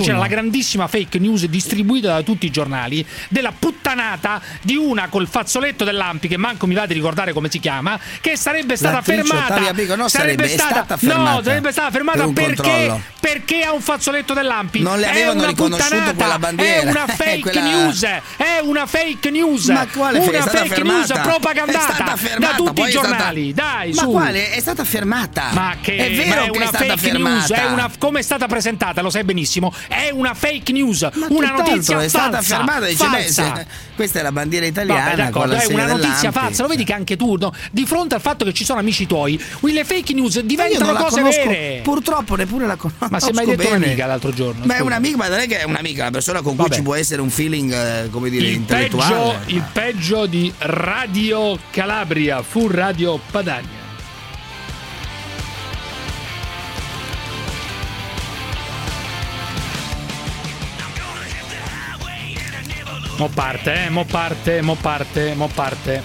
[0.00, 5.28] c'era la grandissima fake news distribuita da tutti i giornali della puttanata di una col
[5.28, 9.72] fazzoletto dell'Ampi che manco mi va di ricordare come si chiama, che sarebbe stata fermata.
[9.74, 13.80] Pico, no, sarebbe, è stata No, fermata sarebbe stata fermata per perché, perché ha un
[13.80, 14.80] fazzoletto dell'Ampi.
[14.80, 16.80] Non le È avevano una riconosciuto quella bandiera.
[16.80, 18.02] È una Eh, fake quella- news.
[18.02, 19.66] È una fake news.
[19.68, 20.18] Ma quale?
[20.18, 20.96] Una È stata fake fermata.
[20.98, 23.52] news È propagandata stata fermata, da tutti i è stata- giornali.
[23.54, 24.10] Dai, Ma su.
[24.10, 24.50] quale?
[24.50, 25.48] È stata fermata.
[25.52, 27.34] Ma che è vero ma è una è stata fake fermata.
[27.34, 31.26] news, è una, come è stata presentata, lo sai benissimo, è una fake news, una
[31.26, 33.54] Tutt'altro, notizia è stata falsa, fermata dice, beh, falsa.
[33.56, 36.62] se- questa è la bandiera italiana Vabbè, è una notizia falsa.
[36.62, 37.52] Lo vedi che anche tu, no?
[37.70, 41.46] di fronte al fatto che ci sono amici tuoi, le fake news diventano cose conosco,
[41.48, 41.80] vere.
[41.82, 43.76] purtroppo neppure la conosco Ma se mai detto bene.
[43.76, 44.64] un'amica l'altro giorno?
[44.64, 46.74] Ma è un'amica, ma non è che è un'amica, una persona con cui Vabbè.
[46.74, 49.14] ci può essere un feeling, eh, come dire, il intellettuale.
[49.38, 53.79] peggio, il peggio di Radio Calabria fu Radio Padania.
[63.20, 66.02] Mo parte, eh, mo parte, mo parte, mo parte.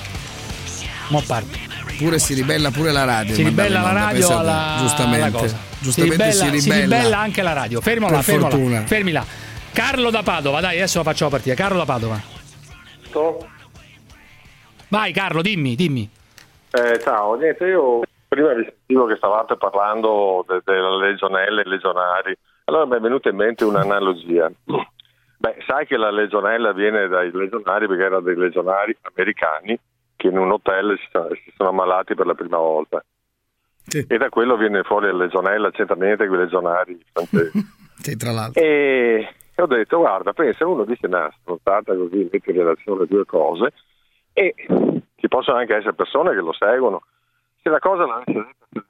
[1.07, 1.57] Mo parte.
[1.97, 3.33] Pure si ribella pure la radio.
[3.33, 4.33] Si ribella la radio pensate.
[4.41, 5.21] alla, giustamente.
[5.21, 5.57] alla cosa.
[5.79, 7.17] Giustamente si ribella, si ribella.
[7.19, 7.79] anche la radio.
[7.79, 8.81] Fermo là, Per fermo là, fortuna.
[8.81, 9.25] fermi là.
[9.71, 11.55] Carlo da Padova, dai, adesso la facciamo partire.
[11.55, 12.21] Carlo da Padova.
[14.89, 16.09] Vai Carlo, dimmi, dimmi.
[16.71, 22.37] Eh, ciao, niente, io prima vi sentivo che stavate parlando de- delle legionelle e legionari,
[22.65, 24.51] allora mi è venuta in mente un'analogia.
[25.45, 29.79] Beh, sai che la legionella viene dai legionari perché erano dei legionari americani
[30.15, 33.03] che in un hotel si sono, ammalati per la prima volta.
[33.87, 37.73] E da quello viene fuori la legionella, c'entra niente con i legionari francesi.
[37.97, 38.61] Sì, tra l'altro.
[38.61, 43.71] E ho detto, guarda, pensa, uno dice una stronzata così, mette in relazione due cose
[44.33, 44.53] e
[45.15, 47.03] ci possono anche essere persone che lo seguono.
[47.61, 48.85] Se la cosa l'avesse detta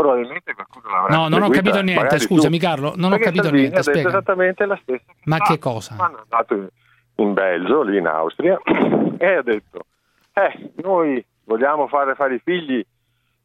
[0.00, 2.66] probabilmente qualcuno l'avrebbe No, non ho capito niente, scusami tu.
[2.66, 4.08] Carlo, non ho Perché capito Salvini niente, spiega.
[4.08, 5.96] esattamente la stessa Ma che cosa?
[5.96, 6.68] È andato in,
[7.16, 8.58] in Belgio, lì in Austria,
[9.18, 9.84] e ha detto,
[10.32, 12.84] eh, noi vogliamo fare fare i figli,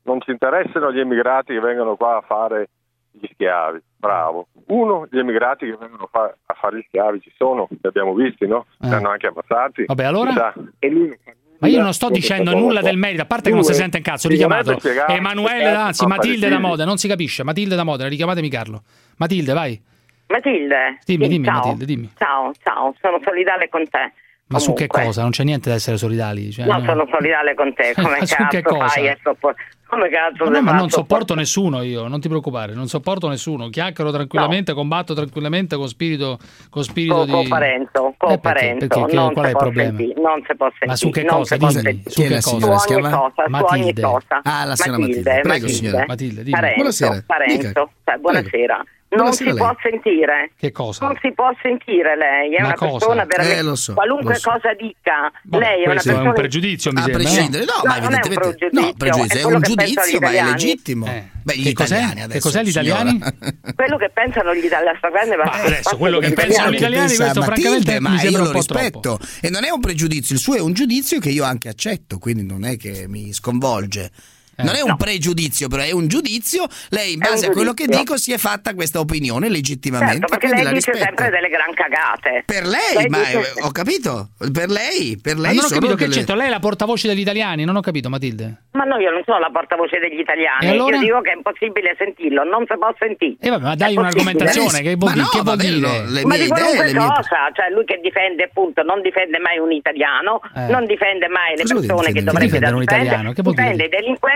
[0.03, 2.69] non ci interessano gli immigrati che vengono qua a fare
[3.11, 3.81] gli schiavi.
[3.97, 4.47] Bravo.
[4.67, 8.45] Uno, gli immigrati che vengono fa- a fare gli schiavi ci sono, li abbiamo visti,
[8.47, 8.65] no?
[8.79, 9.81] Li hanno anche ammazzati.
[9.81, 9.85] Eh.
[9.85, 10.53] Vabbè, allora?
[10.79, 13.55] E lui non fa Ma io non sto dicendo nulla del merito, a parte che
[13.55, 16.59] non si sente un cazzo, spiegare Emanuele, anzi Matilde da.
[16.59, 18.83] Moda, non si capisce, Matilde da Moda, richiamatemi Carlo.
[19.17, 19.81] Matilde, vai.
[20.27, 20.99] Matilde.
[21.05, 21.55] Dimmi, dimmi ciao.
[21.55, 22.11] Matilde, dimmi.
[22.17, 24.11] Ciao, ciao, sono solidale con te.
[24.47, 25.21] Ma su che cosa?
[25.23, 26.51] Non c'è niente da essere solidali.
[26.51, 27.93] Cioè, No, sono solidale con te.
[27.99, 28.87] Come Ma su cazzo che cosa?
[28.87, 29.55] fai a soppor-
[29.87, 33.69] Come cazzo no, ma non sopporto nessuno io, non ti preoccupare, non sopporto nessuno.
[33.69, 36.37] Chiacchiero tranquillamente, combatto tranquillamente con spirito,
[36.69, 37.31] con spirito Con, di.
[37.31, 38.75] con Parenzo, con Eh, perché?
[38.79, 39.15] Perché?
[39.31, 39.97] Qual è il problema?
[39.97, 40.85] sentire, non si può sentire.
[40.87, 41.55] Ma su che non cosa?
[41.57, 42.41] Dimmi, su che cosa?
[42.41, 42.93] Su ogni cosa, su
[43.41, 44.01] ogni Matilde.
[44.01, 44.39] cosa.
[44.43, 45.21] Ah, la signora Matilde.
[45.21, 46.05] Prego, Matilde, signora.
[46.07, 46.59] Matilde, dimmi.
[46.75, 47.23] Buonasera.
[47.25, 47.71] Parenzo, Dica.
[48.03, 48.83] cioè, buonasera.
[49.23, 49.55] Non si lei.
[49.55, 50.51] può sentire.
[50.57, 51.05] Che cosa?
[51.05, 52.91] Non si può sentire lei, è Ma una cosa?
[52.91, 54.49] persona veramente Eh, lo so, qualunque lo so.
[54.51, 57.21] cosa dica, Vabbè, lei è una questo è persona un pregiudizio, mi A sembra.
[57.23, 57.29] no?
[57.29, 59.73] prescindere, no, ma non è un evidentemente pregiudizio, no, pregiudizio, è è quello un che
[59.75, 61.05] pensano giudizio, gli ma è legittimo.
[61.07, 61.23] Eh.
[61.45, 61.95] Beh, gli Che cos'è?
[61.97, 62.39] italiani Che adesso.
[62.49, 63.19] cos'è gli italiani?
[63.75, 67.23] quello che pensano gli italiani, sta grande Ma adesso quello che pensano gli italiani, pensa
[67.23, 68.81] questo Matilde, francamente ma mi sembra io un lo po' troppo.
[68.83, 72.17] rispetto e non è un pregiudizio, il suo è un giudizio che io anche accetto,
[72.17, 74.09] quindi non è che mi sconvolge.
[74.57, 74.63] Eh.
[74.63, 76.65] Non è un pregiudizio, però è un giudizio.
[76.89, 80.19] Lei, in base a quello che dico, si è fatta questa opinione legittimamente.
[80.19, 81.03] Certo, perché lei la dice rispetto.
[81.17, 82.43] sempre delle gran cagate.
[82.45, 84.29] Per lei, ma dice- eh, ho capito.
[84.51, 86.35] Per lei, per Ma lei non ho capito che delle- c'entra.
[86.35, 88.63] Lei è la portavoce degli italiani, non ho capito, Matilde.
[88.71, 90.95] Ma no, io non sono la portavoce degli italiani, E allora?
[90.97, 93.35] io dico che è impossibile sentirlo, non si può sentire.
[93.39, 95.23] E vabbè, ma dai un'argomentazione, che vuol Ma dire?
[95.23, 95.79] no, che vuol vabbè, dire?
[95.79, 98.83] lo- le Ma mie di qualunque idee, le mie- cosa, cioè lui che difende appunto,
[98.83, 100.67] non difende mai un italiano, Eh.
[100.71, 101.63] non difende mai le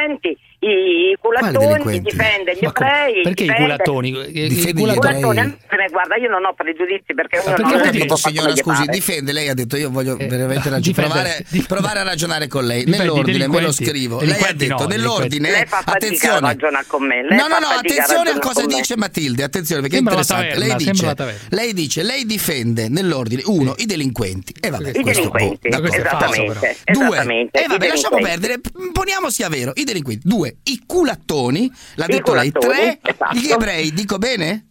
[0.10, 3.22] vigente i culatoni, difende gli ebrei.
[3.24, 4.12] Perché i culatoni?
[4.32, 5.39] Difende I culatoni.
[5.39, 9.48] Eh, guarda, io non ho pregiudizi perché ognuno perché non detto, signora, scusi, difende, lei
[9.48, 12.84] ha detto io voglio eh, veramente no, provare, provare, a ragionare con lei.
[12.84, 14.19] Difende, nell'ordine me lo scrivo.
[14.19, 15.50] Lei ha detto no, nell'ordine.
[15.50, 16.39] Lei fa attenzione.
[16.41, 17.24] Ragiona con me.
[17.24, 20.54] Lei no, no, no, attenzione a cosa dice Matilde, attenzione perché sembra è interessante.
[20.54, 21.15] Taverna, lei, dice,
[21.50, 24.54] lei, dice, lei difende nell'ordine uno i delinquenti.
[24.60, 26.76] E eh, vabbè, I delinquenti, esattamente.
[26.91, 28.60] Due, e vabbè, lasciamo perdere,
[28.91, 30.28] poniamo sia vero, i delinquenti.
[30.28, 33.38] Due, i culattoni, l'ha I detto culattoni, lei, tre, esatto.
[33.38, 34.68] gli ebrei, dico bene?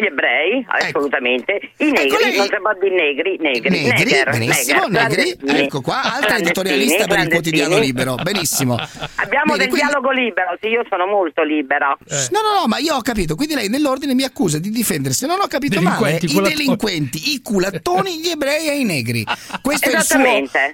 [0.00, 0.86] gli ebrei, ecco.
[0.86, 2.36] assolutamente, i ecco, negri, ecco lei...
[2.36, 7.78] non chiamati negri, negri, negri, neger, benissimo, negri, ecco qua, altra editorialista per il quotidiano
[7.78, 8.74] libero, benissimo.
[9.16, 9.86] Abbiamo Bene, del quindi...
[9.86, 11.96] dialogo libero, sì, io sono molto libera.
[12.08, 12.28] Eh.
[12.30, 15.40] No, no, no, ma io ho capito, quindi lei nell'ordine mi accusa di difendersi, non
[15.40, 16.32] ho capito male, culattoni.
[16.32, 19.24] i delinquenti, i culattoni, gli ebrei e i negri.
[19.60, 20.18] Questo è il suo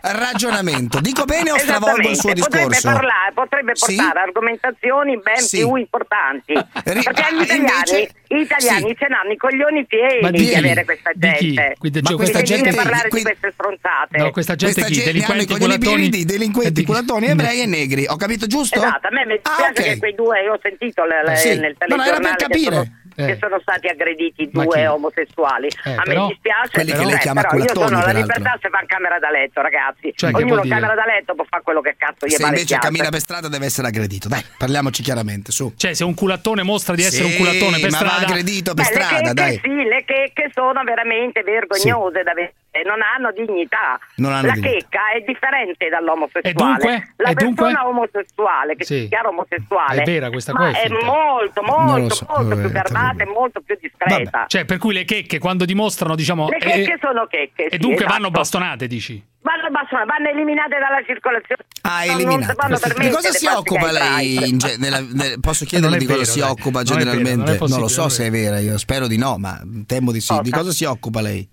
[0.03, 1.01] ragionamento.
[1.01, 2.89] Dico bene o stravolgo il suo potrebbe discorso?
[2.89, 4.19] Parlare, potrebbe portare sì?
[4.19, 5.59] argomentazioni ben sì.
[5.59, 6.55] più importanti.
[6.85, 7.01] Perché
[7.33, 7.65] gli ah, italiani...
[7.67, 8.97] Invece gli italiani sì.
[8.99, 11.75] ce n'hanno i coglioni pieni di, di avere questa gente.
[11.79, 13.19] Quindi, ma questa gente parlare qui...
[13.19, 14.19] di queste stronzate.
[14.19, 14.95] No, questa gente questa chi?
[14.95, 18.07] Gente delinquenti, culatoni, di delinquenti, eh, culatoni, ebrei e negri.
[18.09, 18.77] Ho capito giusto?
[18.77, 19.93] Esatto, a me mi ah, dispiace ah, okay.
[19.93, 21.49] che quei due io ho sentito le, le, sì.
[21.59, 22.03] nel telefono.
[22.03, 23.27] No, era per capire eh.
[23.27, 25.69] che sono stati aggrediti due omosessuali.
[25.85, 28.69] Eh, a me dispiace, quelli però, che lei chiama però io sono la libertà se
[28.69, 30.13] fa in camera da letto, ragazzi.
[30.15, 32.57] Cioè, Ognuno in camera da letto può fare quello che cazzo gli se pare.
[32.57, 32.87] Se invece piace.
[32.87, 34.29] cammina per strada deve essere aggredito.
[34.29, 35.73] Dai, parliamoci chiaramente, su.
[35.77, 38.85] Cioè, se un culattone mostra di essere un culattone per ma strada, va aggredito per
[38.85, 39.61] Beh, strada, le checche, dai.
[39.63, 42.25] Sì, le checche sono veramente vergognose sì.
[42.25, 43.99] da vedere non hanno dignità.
[44.17, 46.49] Non hanno la checca è differente dall'omosessuale.
[46.49, 47.15] E dunque?
[47.17, 49.01] La e persona omosessuale, che sì.
[49.01, 50.81] si chiama omosessuale, è vera questa cosa.
[50.81, 51.05] È cioè.
[51.05, 52.27] molto, molto, so.
[52.29, 54.31] molto Vabbè, più fermata e molto più discreta.
[54.31, 54.49] Vabbè.
[54.49, 56.49] Cioè, per cui le checche quando dimostrano, diciamo.
[56.49, 57.65] Le eh, checche eh, sono checche.
[57.67, 58.13] E sì, dunque esatto.
[58.13, 59.23] vanno bastonate, dici?
[59.41, 61.63] Vanno, bastonate, vanno eliminate dalla circolazione.
[61.83, 62.55] Ah, eliminate.
[62.59, 64.49] Non, non di cosa si occupa lei?
[64.49, 67.57] In ge- nella, nella, posso eh, chiederle di cosa vero, si occupa generalmente?
[67.59, 70.37] Non, non lo so se è vera, io spero di no, ma temo di sì.
[70.43, 71.49] Di cosa si occupa lei?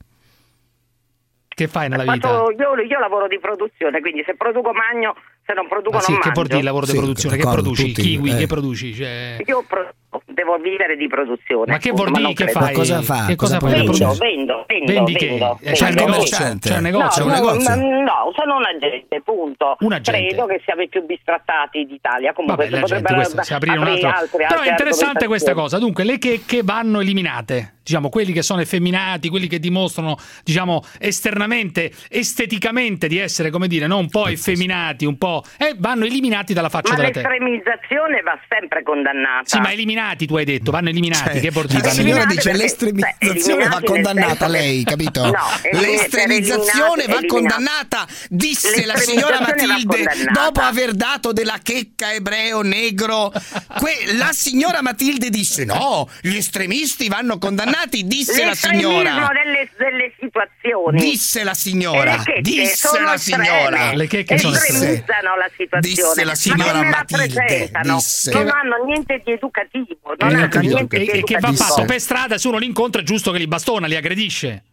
[1.54, 2.30] Che fai nella vita?
[2.30, 6.12] Io, io, lavoro di produzione, quindi se produco magno, se non produco ah, non sì,
[6.14, 6.28] mangio.
[6.28, 7.38] Che porti il lavoro sì, di produzione?
[7.38, 7.88] Che, produci?
[7.88, 8.36] Tutti, Kiwi, eh.
[8.38, 8.94] che produci?
[8.94, 9.38] Cioè...
[9.46, 9.94] Io pro-
[10.26, 11.72] devo vivere di produzione.
[11.72, 12.64] Ma che vuol dire che fai?
[12.64, 13.26] Ma cosa fa?
[13.28, 13.86] Che cosa, cosa fai?
[13.86, 15.72] Vendo, vendo, vendo, Vendi vendo, eh, che?
[15.74, 17.76] C'è, un negozio, c'è un negozio, no, un negozio.
[17.76, 19.78] No, no, sono un agente, punto.
[19.80, 20.28] Un agente.
[20.28, 24.38] Credo che siamo i più bistrattati d'Italia, comunque Vabbè, potrebbero aprire un altro.
[24.38, 25.78] Però è interessante questa cosa.
[25.78, 31.92] Dunque, le checche vanno eliminate diciamo, quelli che sono effeminati, quelli che dimostrano, diciamo, esternamente,
[32.10, 33.98] esteticamente di essere, come dire, no?
[33.98, 37.30] un po' effeminati, un po', eh, vanno eliminati dalla faccia ma della terra.
[37.30, 39.44] l'estremizzazione va sempre condannata.
[39.44, 42.54] Sì, ma eliminati tu hai detto, vanno eliminati, cioè, che bordi La signora dice cioè,
[42.56, 45.26] l'estremizzazione va condannata lei, capito?
[45.26, 45.34] No,
[45.72, 53.32] l'estremizzazione va condannata, disse la signora Matilde dopo aver dato della checca ebreo negro.
[53.78, 59.30] Que- la signora Matilde disse "No, gli estremisti vanno condannati Giannati disse la signora.
[59.34, 61.00] Delle, delle situazioni.
[61.02, 62.24] Disse la signora.
[62.40, 63.94] Disse la signora.
[63.94, 65.82] Le che sono estremizzano la situazione.
[65.82, 67.72] Disse la signora Ma Matilde.
[67.82, 68.32] Disse.
[68.32, 70.14] Non hanno niente di educativo.
[70.18, 71.26] Non eh, hanno niente di educativo.
[71.26, 73.96] Che va fatto per strada, se uno li incontra è giusto che li bastona, li
[73.96, 74.64] aggredisce.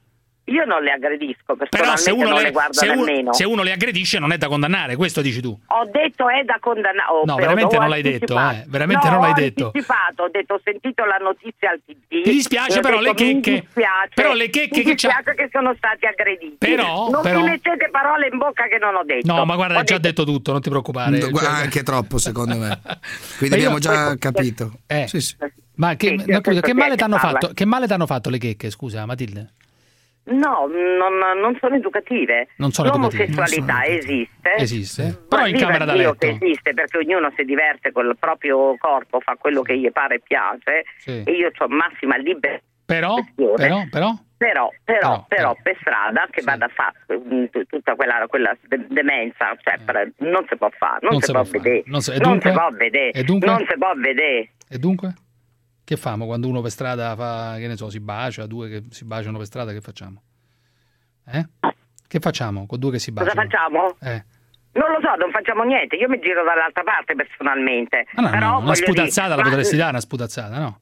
[0.50, 4.32] Io non le aggredisco, però se uno le, se, uno, se uno le, aggredisce non
[4.32, 5.56] è da condannare, questo dici tu.
[5.66, 7.08] Ho detto è da condannare.
[7.08, 8.64] Oh, no, veramente non l'hai detto, eh.
[8.66, 9.72] veramente no, non l'hai ho detto.
[9.72, 12.22] Ho detto, ho sentito la notizia al PD.
[12.22, 13.60] Ti dispiace però detto, le checche.
[13.60, 16.56] Dispiace, però le checche mi dispiace che, che sono stati aggrediti.
[16.58, 17.40] Però, non però...
[17.40, 19.32] mi mettete parole in bocca che non ho detto.
[19.32, 20.24] No, ma guarda, ho già detto...
[20.24, 21.16] detto tutto, non ti preoccupare.
[21.16, 21.48] Mm, no, cioè...
[21.48, 22.80] Anche troppo, secondo me.
[23.38, 24.72] Quindi abbiamo già capito.
[24.88, 25.06] Eh.
[25.06, 25.36] Sì, sì.
[25.76, 27.52] Ma che, ma, scusa, che male ti hanno fatto?
[27.54, 29.52] Che male ti hanno fatto le checche, scusa, Matilde?
[30.22, 32.48] No, non, non, sono educative.
[32.56, 33.98] Non sono L'omosessualità educative.
[33.98, 34.54] esiste.
[34.56, 35.22] Esiste.
[35.28, 36.14] Però in camera da letto.
[36.14, 40.20] Che esiste perché ognuno si diverte col proprio corpo, fa quello che gli pare e
[40.20, 41.22] piace sì.
[41.24, 42.64] e io ho massima libertà.
[42.90, 45.56] Però, però, però, però, però, però, eh.
[45.62, 46.46] per strada che sì.
[46.46, 48.56] vada a fare mm, tutta quella, quella
[48.88, 50.12] demenza, cioè, eh.
[50.28, 52.10] non si può fare, non, non si può vedere, non si
[52.50, 54.50] può vedere, non si può vedere.
[54.68, 55.14] E dunque?
[55.90, 59.04] Che famo quando uno per strada fa, che ne so, si bacia, due che si
[59.04, 60.22] baciano per strada, che facciamo?
[61.26, 61.44] Eh?
[62.06, 63.34] Che facciamo con due che si baciano?
[63.34, 63.96] Cosa facciamo?
[64.00, 64.24] Eh.
[64.74, 68.06] Non lo so, non facciamo niente, io mi giro dall'altra parte personalmente.
[68.12, 69.48] Ma no, Però no, una sputazzata dire, la ma...
[69.48, 70.78] potresti dare, una sputazzata, no?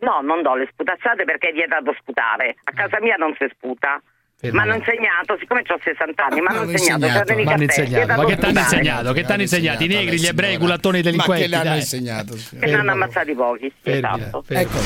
[0.00, 2.56] No, non do le sputazzate perché è vietato sputare.
[2.64, 2.74] A eh.
[2.74, 3.98] casa mia non si sputa.
[4.52, 7.34] Ma non insegnato, siccome ho 60 anni, ma, ah, non insegnato, insegnato.
[7.34, 8.20] Cioè, ma, insegnato.
[8.20, 9.12] ma che t'hanno insegnato?
[9.12, 9.82] Che t'hanno insegnato?
[9.82, 11.48] I negri, gli ebrei, i culattoni, i delinquenti.
[11.48, 12.34] Ma che le hanno insegnato?
[12.34, 14.44] Che ne hanno ammazzati pochi, esatto.
[14.48, 14.78] Eh, ecco.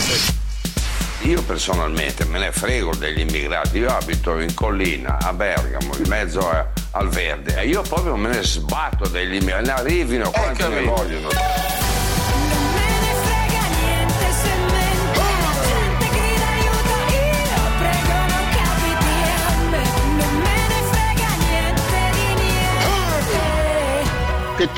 [1.23, 6.49] Io personalmente me ne frego degli immigrati, io abito in collina, a Bergamo, in mezzo
[6.49, 10.69] a, al verde, e io proprio me ne sbatto degli immigrati, ne arrivino ecco, quanti
[10.69, 11.29] ne vogliono.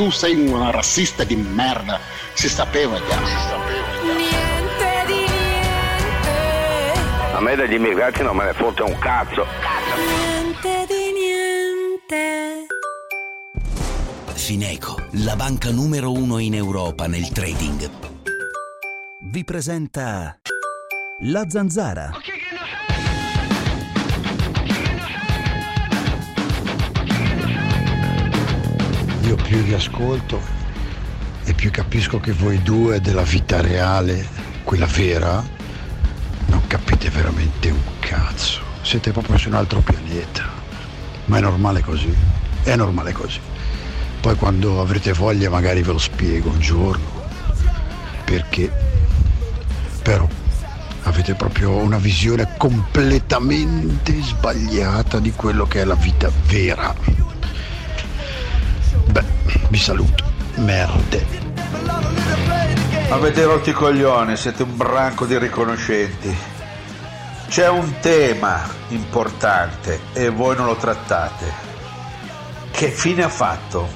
[0.01, 2.01] Tu sei una razzista di merda.
[2.32, 3.22] Si sapeva già.
[3.22, 6.98] Si sapeva Niente di niente.
[7.34, 9.44] A me degli immigrati non me ne fotte un cazzo.
[9.96, 12.66] Niente di niente.
[14.32, 17.90] Fineco, la banca numero uno in Europa nel trading.
[19.20, 20.38] Vi presenta
[21.24, 22.11] La Zanzara.
[29.31, 30.41] Io più vi ascolto
[31.45, 34.26] e più capisco che voi due della vita reale,
[34.64, 35.41] quella vera,
[36.47, 38.61] non capite veramente un cazzo.
[38.83, 40.49] Siete proprio su un altro pianeta.
[41.26, 42.12] Ma è normale così.
[42.64, 43.39] È normale così.
[44.20, 47.22] Poi quando avrete voglia magari ve lo spiego un giorno.
[48.24, 48.68] Perché?
[50.03, 50.26] Però
[51.03, 57.20] avete proprio una visione completamente sbagliata di quello che è la vita vera.
[59.07, 59.24] Beh,
[59.68, 60.24] vi saluto.
[60.57, 61.26] Merde.
[63.11, 66.36] Avete rotto i coglioni, siete un branco di riconoscenti.
[67.48, 71.68] C'è un tema importante e voi non lo trattate.
[72.70, 73.88] Che fine ha fatto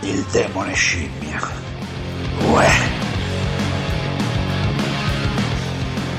[0.00, 1.40] il demone scimmia?
[2.50, 2.93] Uè.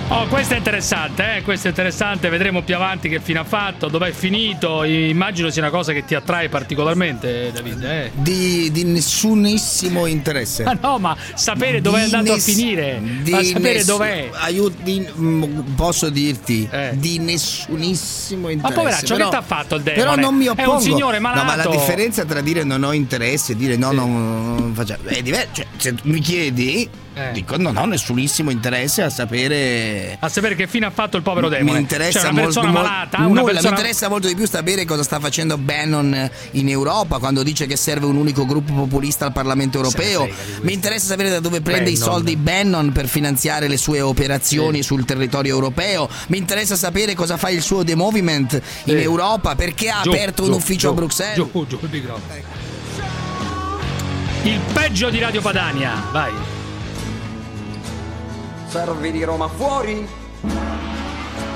[0.07, 1.41] Oh, questo è interessante, eh?
[1.41, 5.71] questo è interessante, vedremo più avanti che fine ha fatto, dov'è finito, immagino sia una
[5.71, 7.83] cosa che ti attrae particolarmente David.
[7.83, 8.11] Eh?
[8.13, 10.63] Di, di nessunissimo interesse.
[10.75, 14.29] Ah no, ma sapere dove è andato ness- a finire, di ma sapere ness- dov'è.
[14.33, 18.75] aiut- di- mm, posso dirti di nessunissimo interesse.
[18.75, 20.03] poveraccio, però- che t'ha fatto il demone?
[20.03, 20.79] Però non mi È un oppongo.
[20.81, 21.69] signore No, ma la malato.
[21.71, 25.03] differenza tra dire non ho interesse e dire no, non, non facciamo.
[25.05, 25.49] È diverso.
[25.53, 26.87] Cioè, se mi chiedi,
[27.17, 27.31] Eh.
[27.31, 30.17] dico non ho nessunissimo interesse a sapere.
[30.19, 31.77] A sapere che fine ha fatto il povero demone.
[31.77, 33.69] Mi interessa cioè, una molto, persona mol- malata, una nulla, persona...
[33.69, 37.77] mi interessa molto di più sapere cosa sta facendo Bannon in Europa quando dice che
[37.77, 40.27] serve un unico gruppo populista al Parlamento europeo.
[40.61, 42.13] Mi interessa sapere da dove prende i Bannon.
[42.13, 46.09] soldi Bannon per finanziare le sue operazioni sul territorio europeo.
[46.27, 48.53] Mi interessa sapere cosa fa il suo The Movement
[48.85, 49.01] in Sì.
[49.01, 51.35] Europa, perché ha Giù, aperto giù, un ufficio giù, a Bruxelles.
[51.35, 51.79] Giù, giù.
[54.43, 56.31] Il peggio di Radio Padania, vai.
[58.75, 60.05] Servi di Roma fuori,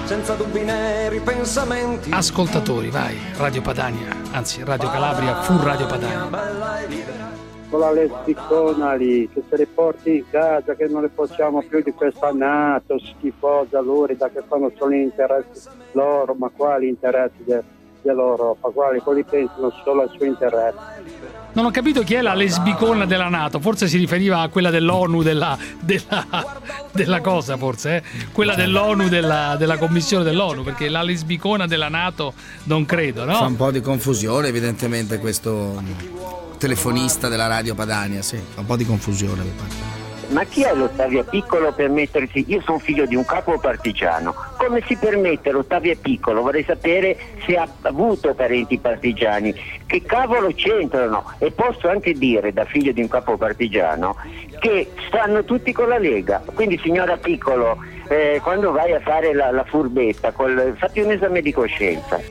[0.05, 2.11] senza dubbi né ripensamenti.
[2.13, 3.17] Ascoltatori, vai.
[3.35, 6.29] Radio Padania, anzi Radio Calabria, fu Radio Padania.
[7.69, 11.83] con la lesbicona lì che se le porti in casa che non le possiamo più
[11.83, 17.43] di questa nato schifosa lurida che fanno solo gli interessi loro ma quali interessi
[18.01, 20.77] de- dell'Europa quali quelli pensano solo al suo interesse
[21.53, 25.21] Non ho capito chi è la lesbicona della Nato, forse si riferiva a quella dell'ONU
[25.21, 26.25] della, della,
[26.91, 28.03] della cosa, forse, eh?
[28.31, 32.33] quella dell'ONU della, della commissione dell'ONU, perché la lesbicona della Nato
[32.63, 33.47] non credo, Fa no?
[33.47, 35.81] un po' di confusione evidentemente questo
[36.57, 40.08] telefonista della radio Padania, sì, fa un po' di confusione mi pare.
[40.29, 42.45] Ma chi è l'Ottavia Piccolo per mettersi?
[42.47, 44.35] Io sono figlio di un capo partigiano.
[44.57, 46.43] Come si permette l'Ottavia Piccolo?
[46.43, 49.53] Vorrei sapere se ha avuto parenti partigiani.
[49.87, 51.33] Che cavolo c'entrano?
[51.39, 54.15] E posso anche dire, da figlio di un capo partigiano,
[54.59, 56.43] che stanno tutti con la Lega.
[56.53, 57.77] Quindi, signora Piccolo,
[58.07, 62.21] eh, quando vai a fare la, la furbetta, col- fatti un esame di coscienza.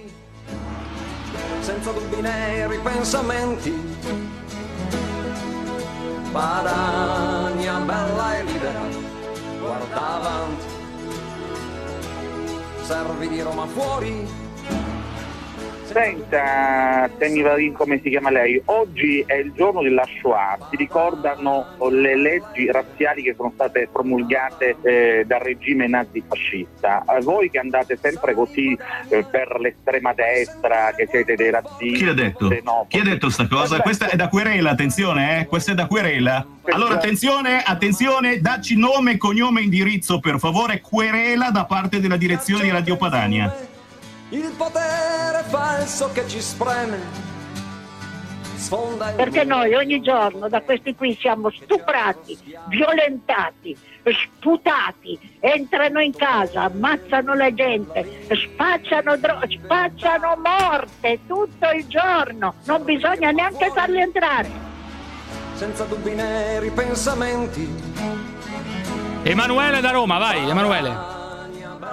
[1.60, 4.37] senza dubbi né ripensamenti.
[6.38, 8.86] Padania bella e libera,
[9.58, 10.66] guarda avanti.
[12.82, 14.24] Servi di Roma fuori,
[15.90, 18.60] Senta, Temi come si chiama lei?
[18.66, 24.76] Oggi è il giorno della Shoah, si ricordano le leggi razziali che sono state promulgate
[24.82, 27.04] eh, dal regime nazifascista.
[27.06, 28.76] A voi che andate sempre così
[29.08, 32.48] eh, per l'estrema destra, che siete dei razzisti, Chi l'ha detto?
[32.88, 33.80] Chi ha detto sta cosa?
[33.80, 35.46] Questa è da querela, attenzione, eh?
[35.46, 36.46] Questa è da querela.
[36.64, 42.64] Allora, attenzione, attenzione, dacci nome, cognome e indirizzo, per favore, querela da parte della direzione
[42.64, 43.76] di Radio Padania.
[44.30, 47.26] Il potere falso che ci spreme.
[48.56, 52.36] Sfonda il Perché noi ogni giorno da questi qui siamo stuprati,
[52.68, 62.54] violentati, sputati, entrano in casa, ammazzano la gente, spacciano, dro- spacciano morte tutto il giorno,
[62.64, 64.50] non bisogna neanche farli entrare.
[65.54, 67.68] senza dubbi né ripensamenti.
[69.22, 71.17] Emanuele da Roma, vai, Emanuele.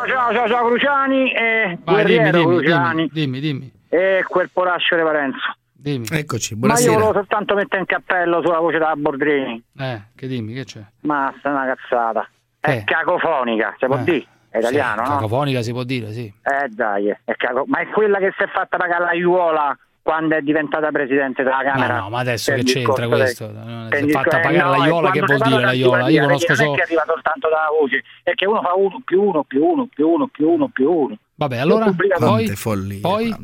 [0.08, 4.96] Ciao, ciao, ciao Cruciani e Vai, dimmi, Guerriero dimmi, Cruciani dimmi, dimmi, e quel poraccio
[4.96, 5.56] di Parenzo.
[5.72, 6.06] dimmi.
[6.12, 6.94] Eccoci, Ma io buonasera.
[6.94, 9.64] volevo soltanto mettere in cappello sulla voce della Bordrini.
[9.78, 10.82] Eh, che dimmi, che c'è?
[11.02, 12.30] Ma sta una cazzata.
[12.60, 12.84] È Eh.
[12.84, 14.04] cacofonica, si può Eh.
[14.04, 14.26] dire?
[14.50, 15.16] È italiano, Sì, no?
[15.18, 16.26] Cacofonica si può dire, sì.
[16.44, 20.36] Eh dai, è caco- ma è quella che si è fatta pagare la aiuola quando
[20.36, 21.96] è diventata presidente della Camera.
[21.96, 23.50] Ma no, ma adesso che c'entra questo?
[23.90, 26.10] è fatta pagare no, la e Iola, che vuol dire la Iola?
[26.10, 26.76] Io conosco perché non è solo...
[26.76, 30.08] che arriva soltanto dalla voce, è che uno fa uno più uno più uno più
[30.08, 31.18] uno più uno più uno.
[31.34, 33.36] Vabbè, allora, poi, Quante follie, poi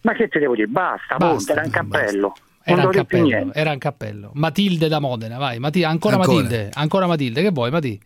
[0.00, 0.68] Ma che ti devo dire?
[0.68, 2.34] Basta, Basta, era un cappello.
[2.64, 3.58] era non un cappello, niente.
[3.58, 4.30] era un cappello.
[4.32, 6.34] Matilde da Modena, vai, Mati- ancora, Ancora.
[6.34, 8.00] Matilde, ancora Matilde, che vuoi Mati?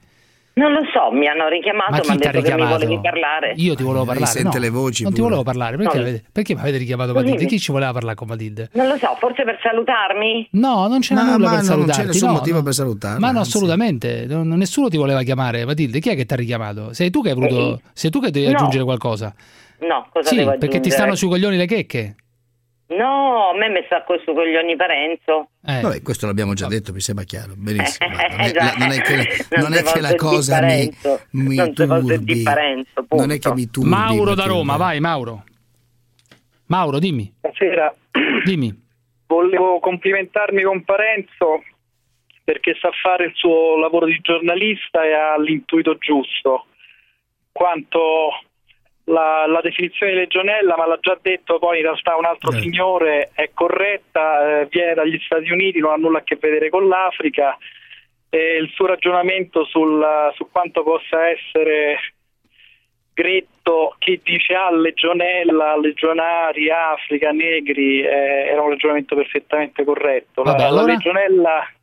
[0.56, 2.78] Non lo so, mi hanno richiamato, Ma mi chi hanno detto che mi richiamato?
[2.78, 3.52] volevi parlare.
[3.56, 4.30] Io ti volevo parlare.
[4.30, 5.34] sente no, le voci Non ti pure.
[5.34, 6.18] volevo parlare, perché, No.
[6.30, 8.68] perché mi avete richiamato mi- Chi ci voleva parlare con Matilde?
[8.74, 10.48] Non lo so, forse per salutarmi?
[10.52, 12.06] No, non c'era No, nulla ma per no, non c'è salutarti.
[12.06, 12.62] nessun no, motivo no.
[12.62, 13.50] per salutarla, Ma no, anzi.
[13.50, 14.26] assolutamente.
[14.28, 15.98] non- nessuno ti voleva chiamare, Matilde.
[15.98, 16.92] Chi è che ti ha richiamato?
[16.92, 17.80] Sei tu che hai voluto.
[17.92, 18.52] Sei tu che devi No.
[18.56, 19.34] aggiungere qualcosa?
[19.80, 20.96] No, cosa sì, devo perché ti aggiungere?
[20.96, 22.14] stanno sui coglioni le checche.
[22.86, 25.48] No, a me mi sta questo coglioni Parenzo.
[25.64, 25.80] Eh.
[25.80, 27.54] Vabbè, questo l'abbiamo già detto, mi sembra chiaro.
[27.56, 28.08] Benissimo.
[28.10, 28.64] Eh, non, è, già.
[28.64, 30.90] la- non è che, Non è che la cosa mi,
[31.30, 32.42] mi Non turbi.
[32.42, 33.88] Parenzo, Non è che mi turbi.
[33.88, 34.44] Mauro da.
[34.44, 35.44] Roma, vai Mauro.
[36.66, 37.32] Mauro, dimmi.
[37.40, 37.94] Buonasera.
[38.44, 38.82] Dimmi.
[39.26, 41.62] Volevo complimentarmi con Parenzo
[42.44, 46.66] perché sa fare il suo lavoro di giornalista e ha l'intuito giusto.
[47.50, 48.00] Quanto
[49.04, 53.30] la, la definizione di legionella, ma l'ha già detto poi in realtà un altro signore,
[53.34, 57.56] è corretta, eh, viene dagli Stati Uniti, non ha nulla a che vedere con l'Africa.
[58.30, 61.98] E il suo ragionamento sul, su quanto possa essere
[63.14, 70.42] Gretto chi dice ah legionella, legionari, Africa, negri eh, era un ragionamento perfettamente corretto.
[70.42, 70.92] La, Vabbè, la allora?
[70.92, 71.73] legionella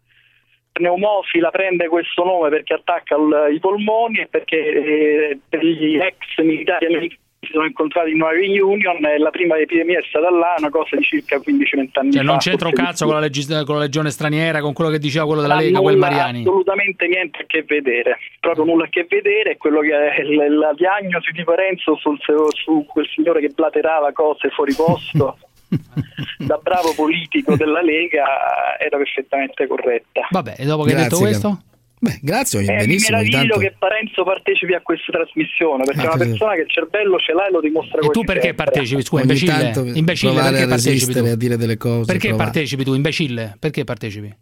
[0.72, 6.16] pneumofila prende questo nome perché attacca il- i polmoni e perché eh, per gli ex
[6.44, 10.54] militari americani si sono incontrati in una reunion e la prima epidemia è stata là,
[10.60, 12.30] una cosa di circa 15-20 anni Cioè, fa.
[12.30, 15.26] non c'entra un cazzo con la, legis- con la legione straniera, con quello che diceva
[15.26, 16.42] quello della Lega, quel Mariani.
[16.42, 19.58] Assolutamente niente a che vedere, proprio nulla a che vedere.
[19.58, 22.20] Quello che è la diagnosi di Parenzo sul,
[22.54, 25.38] su quel signore che blaterava cose fuori posto.
[26.46, 30.28] da bravo politico della Lega era perfettamente corretta.
[30.30, 31.62] Vabbè, e dopo che hai Grazie, detto questo?
[32.02, 33.18] Beh, grazie, Eh, mi benissimo.
[33.18, 33.60] meraviglio Intanto...
[33.60, 36.30] che Parenzo partecipi a questa trasmissione perché Ah, è una così.
[36.30, 38.64] persona che il cervello ce l'ha e lo dimostra E tu perché sempre.
[38.66, 39.02] partecipi?
[39.04, 39.98] Scusa, Ogni imbecille.
[40.00, 41.20] Imbecille, perché a partecipi tu?
[41.26, 42.06] a dire delle cose.
[42.12, 42.50] Perché provare.
[42.52, 43.56] partecipi tu, imbecille?
[43.60, 44.36] Perché partecipi?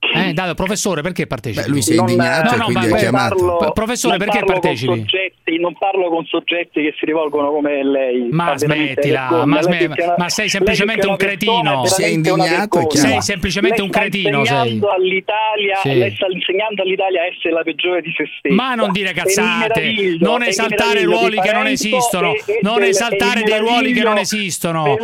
[0.00, 1.64] Eh, dai, professore, perché partecipi?
[1.64, 3.56] Beh, lui si è indignato no, e no, quindi ma- ha chiamato.
[3.56, 4.98] P- Professore, non perché parlo con partecipi?
[5.00, 8.28] soggetti- non parlo con soggetti che si rivolgono come lei.
[8.30, 11.82] Ma smettila, ma, è una- ma sei semplicemente è un cretino.
[11.84, 12.88] è una vergogna.
[12.90, 14.44] Sei semplicemente Lei un cretino.
[14.44, 14.54] Sei.
[14.56, 15.94] insegnando all'Italia, Sì.
[15.98, 18.54] lei sta insegnando all'Italia a essere la peggiore di se stessa.
[18.54, 23.58] Ma non dire cazzate, non esaltare ruoli che non esistono, e- e non esaltare dei
[23.58, 24.96] ruoli che non esistono.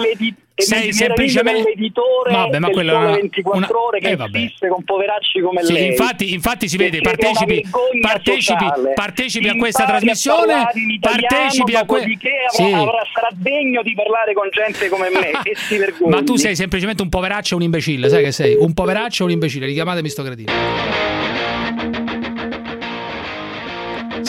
[0.56, 4.52] Sei semplicemente dell'editore Vabbè, ma quello una- 24 una- ore che eh, vabbè.
[4.68, 5.86] con poveracci come Sì, lei.
[5.88, 10.64] infatti, infatti si vede, partecipi, vergogna partecipi, partecipi a questa trasmissione,
[11.00, 12.62] partecipi a que- dopodiché Sì.
[12.62, 16.10] avrà, avrà- sarà degno di parlare con gente come me e si vergogni.
[16.10, 18.54] Ma tu sei semplicemente un poveraccio e un imbecille, sai che sei?
[18.56, 20.52] Un poveraccio e un imbecille, richiamatemi sto cretino.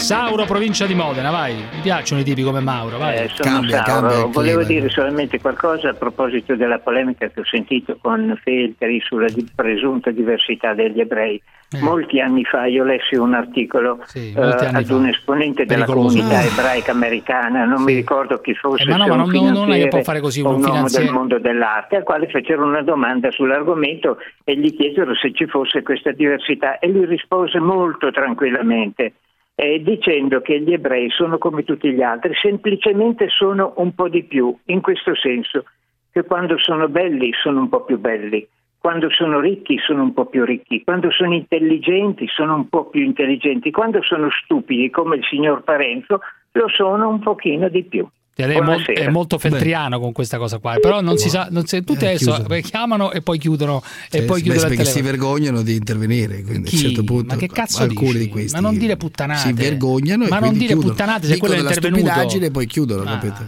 [0.05, 1.55] Sauro, provincia di Modena, vai.
[1.55, 3.17] Mi piacciono i tipi come Mauro, vai.
[3.23, 4.27] Eh, sono Sauro.
[4.27, 9.49] Volevo dire solamente qualcosa a proposito della polemica che ho sentito con Feltri sulla di-
[9.55, 11.41] presunta diversità degli ebrei.
[11.81, 14.95] Molti anni fa io lessi un articolo Sì, eh, anni ad fa.
[14.95, 16.43] un esponente della comunità Ah.
[16.43, 19.79] ebraica americana, non mi ricordo chi fosse, Eh, ma no, ma un non- non è
[19.81, 23.31] che può fare così un un uomo del mondo dell'arte, al quale fecero una domanda
[23.31, 29.13] sull'argomento e gli chiesero se ci fosse questa diversità e lui rispose molto tranquillamente
[29.55, 34.23] eh, dicendo che gli ebrei sono come tutti gli altri, semplicemente sono un po' di
[34.23, 35.63] più, in questo senso
[36.11, 38.45] che quando sono belli sono un po' più belli,
[38.77, 43.01] quando sono ricchi sono un po' più ricchi, quando sono intelligenti sono un po' più
[43.01, 46.19] intelligenti, quando sono stupidi come il signor Parenzo
[46.51, 48.07] lo sono un pochino di più.
[48.37, 48.99] Cioè, è, Buonasera.
[48.99, 52.15] è molto feltriano con questa cosa qua, però non si sa, non si- tutti Eh,
[52.15, 53.81] adesso chiamano e poi chiudono
[54.11, 56.75] e Sì, poi chiudono beh, perché si vergognano di intervenire, quindi Chi?
[56.75, 58.23] a un certo punto Ma che cazzo alcuni dici?
[58.25, 59.39] di questi Ma non dire puttanate.
[59.39, 60.89] si vergognano e Ma non dire chiudono.
[60.89, 62.09] puttanate se Dicono quello è della intervenuto.
[62.09, 63.17] stupidaggine e poi chiudono, Ah.
[63.19, 63.47] capito?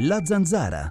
[0.00, 0.88] La zanzara.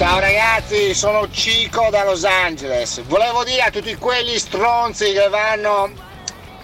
[0.00, 3.02] Ciao ragazzi, sono Cico da Los Angeles.
[3.02, 5.90] Volevo dire a tutti quelli stronzi che vanno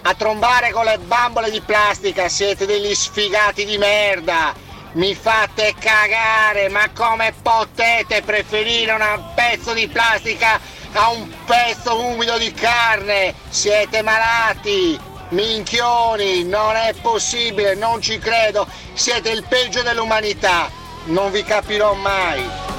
[0.01, 4.55] a trombare con le bambole di plastica, siete degli sfigati di merda.
[4.93, 10.59] Mi fate cagare, ma come potete preferire un pezzo di plastica
[10.93, 13.35] a un pezzo umido di carne?
[13.49, 18.67] Siete malati, minchioni, non è possibile, non ci credo.
[18.93, 20.71] Siete il peggio dell'umanità,
[21.03, 22.76] non vi capirò mai.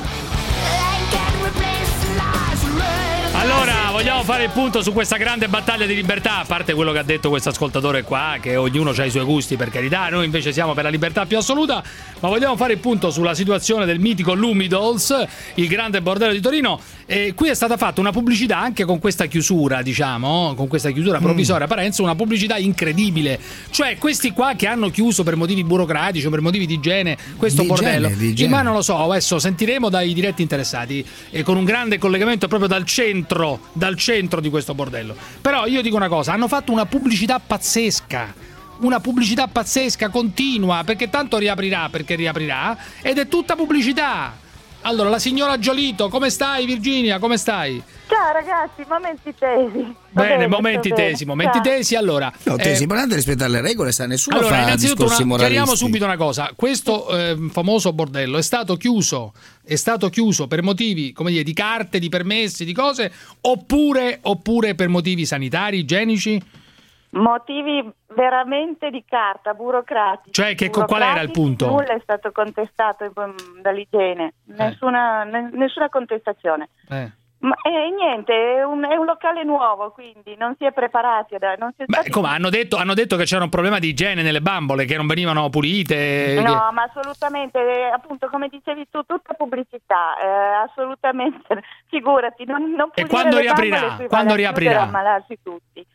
[3.89, 6.99] Allora, vogliamo fare il punto su questa grande battaglia di libertà, a parte quello che
[6.99, 10.53] ha detto questo ascoltatore qua, che ognuno ha i suoi gusti per carità, noi invece
[10.53, 11.83] siamo per la libertà più assoluta,
[12.21, 16.79] ma vogliamo fare il punto sulla situazione del mitico Lumidols, il grande bordello di Torino.
[17.11, 21.19] E qui è stata fatta una pubblicità anche con questa chiusura, diciamo, con questa chiusura
[21.21, 23.41] provvisoria a Parenzo, una pubblicità incredibile.
[23.71, 27.63] Cioè, questi qua che hanno chiuso per motivi burocratici o per motivi di igiene questo
[27.63, 28.09] Di bordello.
[28.11, 28.51] igiene.
[28.51, 32.69] Ma non lo so, adesso sentiremo dai diretti interessati e con un grande collegamento proprio
[32.69, 35.17] dal centro, dal centro di questo bordello.
[35.41, 38.35] Però io dico una cosa, hanno fatto una pubblicità pazzesca.
[38.81, 44.47] Una pubblicità pazzesca, continua, perché tanto riaprirà, perché riaprirà, ed è tutta pubblicità.
[44.83, 47.19] Allora, la signora Giolito, come stai Virginia?
[47.19, 47.83] Come stai?
[48.09, 49.83] Ciao ragazzi, momenti tesi.
[50.11, 51.09] Va Bene, bene, momenti bene.
[51.11, 51.63] tesi, momenti Ciao.
[51.75, 51.95] tesi.
[51.95, 55.33] Allora, No, eh, tesi, importante rispettare le regole, sa nessuno allora, fa innanzitutto discorsi una-
[55.33, 55.53] moralisti.
[55.57, 56.53] chiariamo subito una cosa.
[56.57, 61.53] Questo ehm, famoso bordello è stato chiuso, è stato chiuso per motivi, come dire, di
[61.53, 63.13] carte, di permessi, di cose,
[63.43, 66.41] oppure, oppure per motivi sanitari, igienici?
[67.11, 70.33] Motivi veramente di carta, burocratici.
[70.33, 71.67] Cioè, che- qual era il Burocratici, punto?
[71.69, 73.13] Nulla è stato contestato
[73.63, 76.69] dall'igiene, nessuna, ne- nessuna contestazione.
[76.91, 77.13] Eh.
[77.41, 81.73] Ma eh, niente, è un, è un locale nuovo, quindi non si è preparati, non
[81.77, 84.41] si è Beh, come hanno detto, hanno detto che c'era un problema di igiene nelle
[84.41, 85.95] bambole, che non venivano pulite.
[85.95, 90.27] che- No, ma assolutamente, eh, appunto come dicevi tu, tutta pubblicità, eh,
[90.69, 93.97] assolutamente, figurati, non, non E quando riaprirà?
[94.09, 94.83] Quando riaprirà?
[94.83, 95.87] ammalarsi tutti.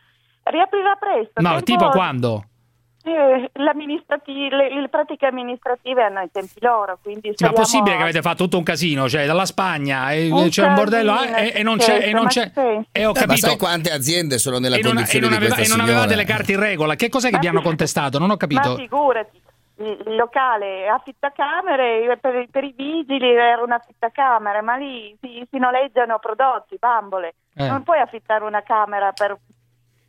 [0.43, 1.41] Riaprirà presto.
[1.41, 2.45] No, tempo- tipo quando?
[3.05, 8.01] Eh, le, le pratiche amministrative hanno i tempi loro, quindi Sì, ma speriamo- possibile che
[8.01, 11.47] avete fatto tutto un casino, cioè dalla Spagna e Un c'è un bordello casino, eh,
[11.47, 13.57] e, e non certo, c'è e non ma c'è e ho Eh, ma capito sai
[13.57, 16.09] quante aziende sono nella e non, e condizione non di aveva, questa e non avevate
[16.13, 16.25] signora?
[16.27, 16.95] le carte in regola.
[16.95, 18.19] Che cos'è che Ma vi hanno contestato?
[18.19, 18.69] Non ho capito.
[18.69, 19.41] Ma figurati,
[19.79, 25.57] il il locale affittacamere per, per i vigili era un affittacamere, ma lì si, si
[25.57, 27.35] noleggiano prodotti, bambole.
[27.55, 27.67] Eh.
[27.67, 29.37] Non puoi affittare una camera per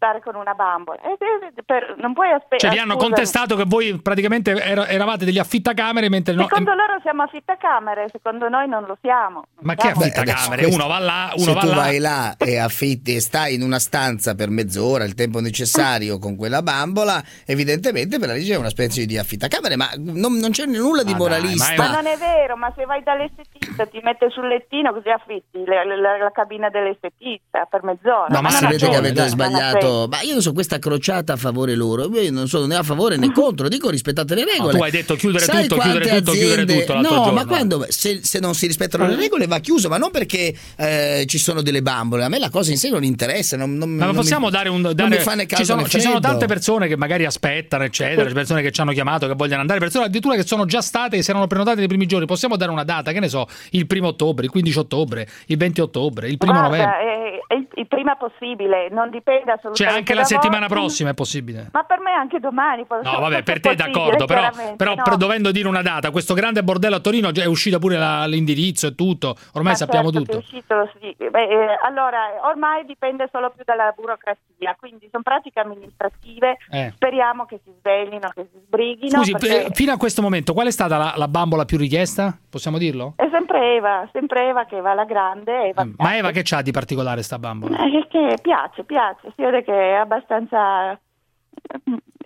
[0.05, 1.01] stare con una bambola.
[1.01, 2.59] Eh, eh, per- non puoi aspettare.
[2.59, 6.99] Cioè vi hanno contestato che voi praticamente era- eravate degli affittacamere mentre no, Secondo loro
[7.03, 9.45] siamo affittacamere, secondo noi non lo siamo.
[9.63, 10.67] Ma che Siamo- affittacamere?
[10.67, 11.75] Uno va là, uno se va tu là.
[11.75, 16.37] vai là e affitti e stai in una stanza per mezz'ora, il tempo necessario con
[16.37, 20.67] quella bambola, evidentemente per la legge è una specie di affittacamere, ma non, non c'è
[20.67, 21.75] nulla di Ma dai, moralista.
[21.83, 25.85] Ma non è vero, ma se vai dall'estetista ti mette sul lettino così affitti le-
[25.97, 28.27] la, la cabina dell'estetista per mezz'ora.
[28.29, 29.94] No, ma non si vede che avete sbagliato.
[30.11, 32.09] Ma io non so questa crociata a favore loro.
[32.21, 33.69] Io non sono né a favore né contro.
[33.69, 34.77] Dico rispettate le regole.
[34.77, 37.33] tu hai detto chiudere Sai tutto, chiudere tutto, chiudere aziende- tutto No, giorno.
[37.33, 41.25] ma quando se, se non si rispettano le regole va chiuso, ma non perché eh,
[41.27, 42.25] ci sono delle bambole.
[42.25, 43.57] A me la cosa in sé non interessa.
[43.57, 44.81] Non, non- Ma non possiamo mi- dare un.
[44.81, 47.85] non dare- mi fa né ci, sono, né ci sono tante persone che magari aspettano,
[47.85, 48.31] eccetera.
[48.33, 51.23] Persone che ci hanno chiamato, che vogliono andare, persone addirittura che sono già state e
[51.23, 52.27] si erano prenotate nei primi giorni.
[52.27, 55.81] Possiamo dare una data, che ne so, il primo ottobre, il 15 ottobre, il 20
[55.81, 56.99] ottobre, il primo Guarda, novembre.
[56.99, 61.15] è- è il, il prima possibile, non dipende assolutamente Cioè anche la settimana prossima è
[61.15, 61.69] possibile.
[61.73, 62.87] Ma per me anche domani.
[62.89, 65.17] No, vabbè, per te d'accordo, però, però no.
[65.17, 68.95] dovendo dire una data, questo grande bordello a Torino è uscita pure la- l'indirizzo e
[68.95, 70.39] tutto, ormai Ma sappiamo certo tutto.
[70.39, 71.15] uscito, sì.
[71.19, 76.57] Beh, eh, allora, ormai dipende solo più dalla burocrazia, quindi sono pratiche amministrative.
[76.71, 76.93] Eh.
[76.95, 79.19] Speriamo che si sveglino, che si sbrighino.
[79.19, 82.37] Scusi, perché eh, fino a questo momento, qual è stata la, la bambola più richiesta?
[82.49, 83.15] Possiamo dirlo?
[83.17, 85.69] È sempre Eva, sempre Eva che va alla grande.
[85.69, 87.79] Eva Ma Eva che c'ha di particolare sta bambola?
[87.85, 90.99] Eh, che piace, piace, si vede che è abbastanza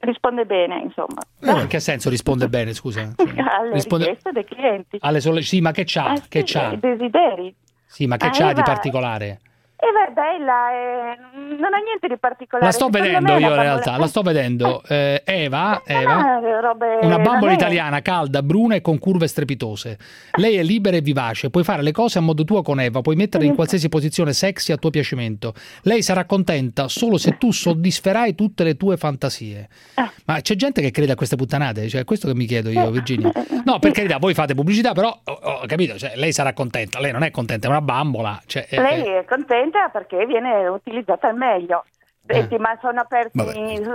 [0.00, 3.12] risponde bene, insomma, Eh, in che senso risponde bene, scusa?
[3.16, 4.98] Alle risponde- richieste dei clienti.
[5.00, 6.10] alle sole- Sì, ma che c'ha?
[6.12, 6.72] Ah, che sì, c'ha?
[6.72, 7.54] I desideri.
[7.86, 9.40] Sì, ma che c'ha di particolare?
[9.80, 11.16] Eva è bella, eh,
[11.56, 12.66] non ha niente di particolare.
[12.66, 14.82] La sto Secondo vedendo io in realtà, la sto vedendo.
[14.88, 19.96] Eh, Eva, Eva, Ah, robe- una bambola italiana calda, bruna e con curve strepitose.
[20.32, 23.14] Lei è libera e vivace, puoi fare le cose a modo tuo con Eva, puoi
[23.14, 25.54] metterla in qualsiasi posizione sexy a tuo piacimento.
[25.82, 29.68] Lei sarà contenta solo se tu soddisferai tutte le tue fantasie.
[29.94, 30.10] Ah.
[30.24, 31.88] Ma c'è gente che crede a queste puttanate?
[31.88, 33.30] Cioè, è questo che mi chiedo io, Virginia.
[33.64, 36.98] No, per carità, voi fate pubblicità, però ho, ho capito, cioè, lei sarà contenta.
[36.98, 38.40] Lei non è contenta, è una bambola.
[38.44, 41.84] Cioè, eh, Lei eh, è contenta perché viene utilizzata al meglio.
[42.28, 42.58] Senti, Eh.
[42.58, 43.38] ma sono aperti,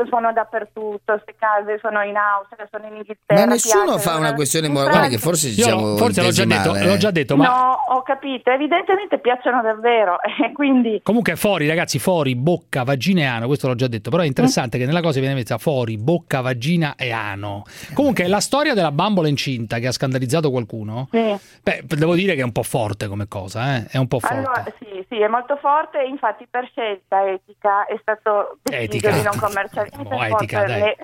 [0.10, 3.46] sono dappertutto, queste case sono in Austria, sono in Inghilterra.
[3.46, 6.72] Ma nessuno piacciono, fa una questione morale, che forse ci siamo forse l'ho già detto,
[6.74, 6.98] l'ho eh.
[6.98, 12.36] già detto, ma No, ho capito, evidentemente piacciono davvero, e quindi Comunque fuori, ragazzi, fuori,
[12.36, 15.36] bocca, vagina e ano, questo l'ho già detto, però è interessante che nella cosa viene
[15.36, 17.64] messa fuori, bocca, vagina e ano.
[17.94, 21.36] Comunque la storia della bambola incinta che ha scandalizzato qualcuno, Sì.
[21.62, 23.86] beh, devo dire che è un po' forte come cosa, eh?
[23.90, 24.36] è un po' forte.
[24.36, 28.23] Allora, sì, sì, è molto forte, infatti per scelta etica è stato
[28.62, 29.12] deciso Etica.
[29.12, 30.08] di non commercializzare.
[30.16, 30.96] Oh, etica, dai.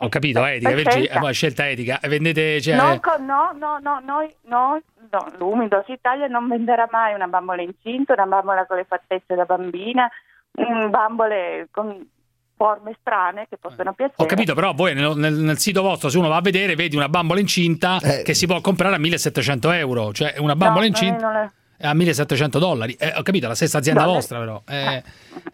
[0.00, 1.14] Ho capito, etica, Per perché- scelta.
[1.14, 2.00] eh, poi scelta etica.
[2.00, 7.14] E Vendete, cioè, con- no, no, no, noi, noi, no, l'Umido Italia non venderà mai
[7.14, 10.08] una bambola incinta, una bambola con le fattezze da bambina,
[10.60, 12.06] mm, bambole con
[12.56, 14.22] forme strane che possono piacere.
[14.22, 16.94] Ho capito, però voi nel, nel- nel sito vostro, se uno va a vedere, vedi
[16.96, 20.12] una bambola incinta che si può comprare a 1700 euro.
[20.12, 20.88] Cioè, una bambola Eh.
[20.90, 22.94] No, noi incinta le- a 1700 dollari.
[22.94, 24.62] Eh, ho capito, la stessa azienda No, vostra, però.
[24.66, 25.02] Eh,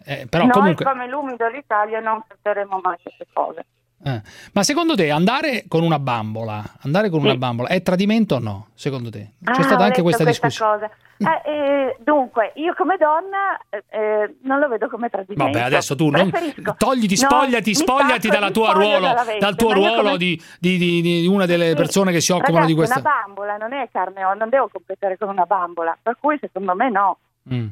[0.05, 0.85] eh, però noi comunque.
[0.85, 3.65] come l'Umido d'Italia non accetteremo mai queste cose.
[4.03, 4.21] Eh.
[4.53, 7.37] Ma secondo te andare con una bambola, andare con una Sì.
[7.37, 8.67] bambola è tradimento o no?
[8.73, 9.31] Secondo te?
[9.43, 10.71] C'è Ah, stata anche letto questa discussione.
[10.79, 10.91] cosa.
[11.17, 15.43] Eh, eh, dunque, io come donna eh, eh, non lo vedo come tradimento.
[15.45, 16.29] Vabbè, adesso tu non,
[16.77, 20.77] togliti, No, spogliati, mi spogliati dalla tua ruolo, dalla dal tuo ruolo come- di, di-
[20.77, 21.75] di- di una delle Sì.
[21.75, 22.99] persone che si occupano Ragazzi, di questa.
[22.99, 26.75] Una bambola non è carne, o non devo competere con una bambola, per cui secondo
[26.75, 27.17] me no.
[27.53, 27.67] Mm.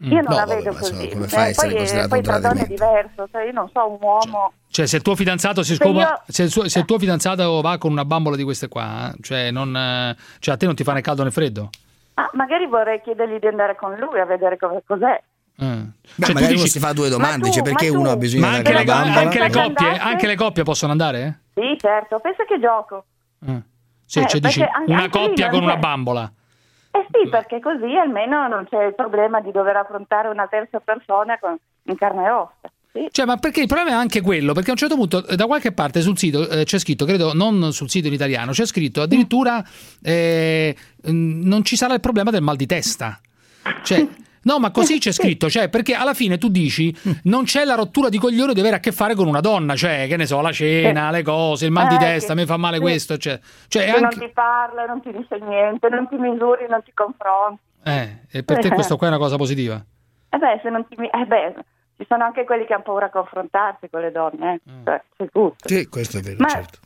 [0.00, 0.92] Io non No, la vabbè, vedo ma così.
[0.92, 3.52] insomma, come Eh, fa a essere poi, considerato poi tra donne è diverso, cioè io
[3.52, 4.52] non so un uomo.
[4.68, 6.98] Cioè, se il tuo fidanzato si Se scopa, io- se, il suo, se il tuo
[6.98, 10.66] fidanzato va con una bambola di queste qua, eh, cioè, non, eh, cioè a te
[10.66, 11.70] non ti fa né caldo né freddo?
[12.14, 15.22] Ah, magari vorrei chiedergli di andare con lui a vedere come, cos'è.
[15.58, 15.64] Eh.
[15.64, 18.10] Beh, Cioè, tu magari uno dici- si fa due domande, tu- perché ma tu- uno
[18.10, 19.24] ha bisogno Ma di anche andare le, con la bambola?
[19.26, 21.40] anche le coppie, anche le coppie possono andare?
[21.54, 23.04] Sì, certo, pensa che gioco.
[23.46, 23.62] Eh?
[24.04, 26.30] Sì, Eh, cioè dici perché anche- una anche coppia con una bambola.
[26.96, 31.38] Eh sì, perché così almeno non c'è il problema di dover affrontare una terza persona
[31.38, 32.70] con, in carne e ossa.
[33.10, 34.54] Cioè, ma perché il problema è anche quello?
[34.54, 37.34] Perché a un certo punto, eh, da qualche parte sul sito eh, c'è scritto, credo
[37.34, 39.62] non sul sito in italiano, c'è scritto addirittura
[40.02, 43.20] eh, non ci sarà il problema del mal di testa.
[43.82, 44.06] Cioè.
[44.46, 46.94] No, ma così c'è scritto, cioè, perché alla fine tu dici
[47.24, 50.06] non c'è la rottura di coglione di avere a che fare con una donna, cioè,
[50.06, 52.76] che ne so, la cena, le cose, il mal di Eh, testa, mi fa male
[52.76, 52.82] Sì.
[52.82, 54.16] questo, cioè, cioè è Che anche...
[54.18, 57.60] non ti parla, non ti dice niente, non ti misuri, non ti confronti.
[57.82, 59.84] Eh, e per te questo qua è una cosa positiva?
[60.28, 61.54] Eh beh, se non ti eh beh,
[61.96, 64.60] ci sono anche quelli che hanno paura a confrontarsi con le donne, eh.
[64.84, 65.68] Cioè, c'è tutto.
[65.68, 66.78] Sì, questo è vero, Ma- certo.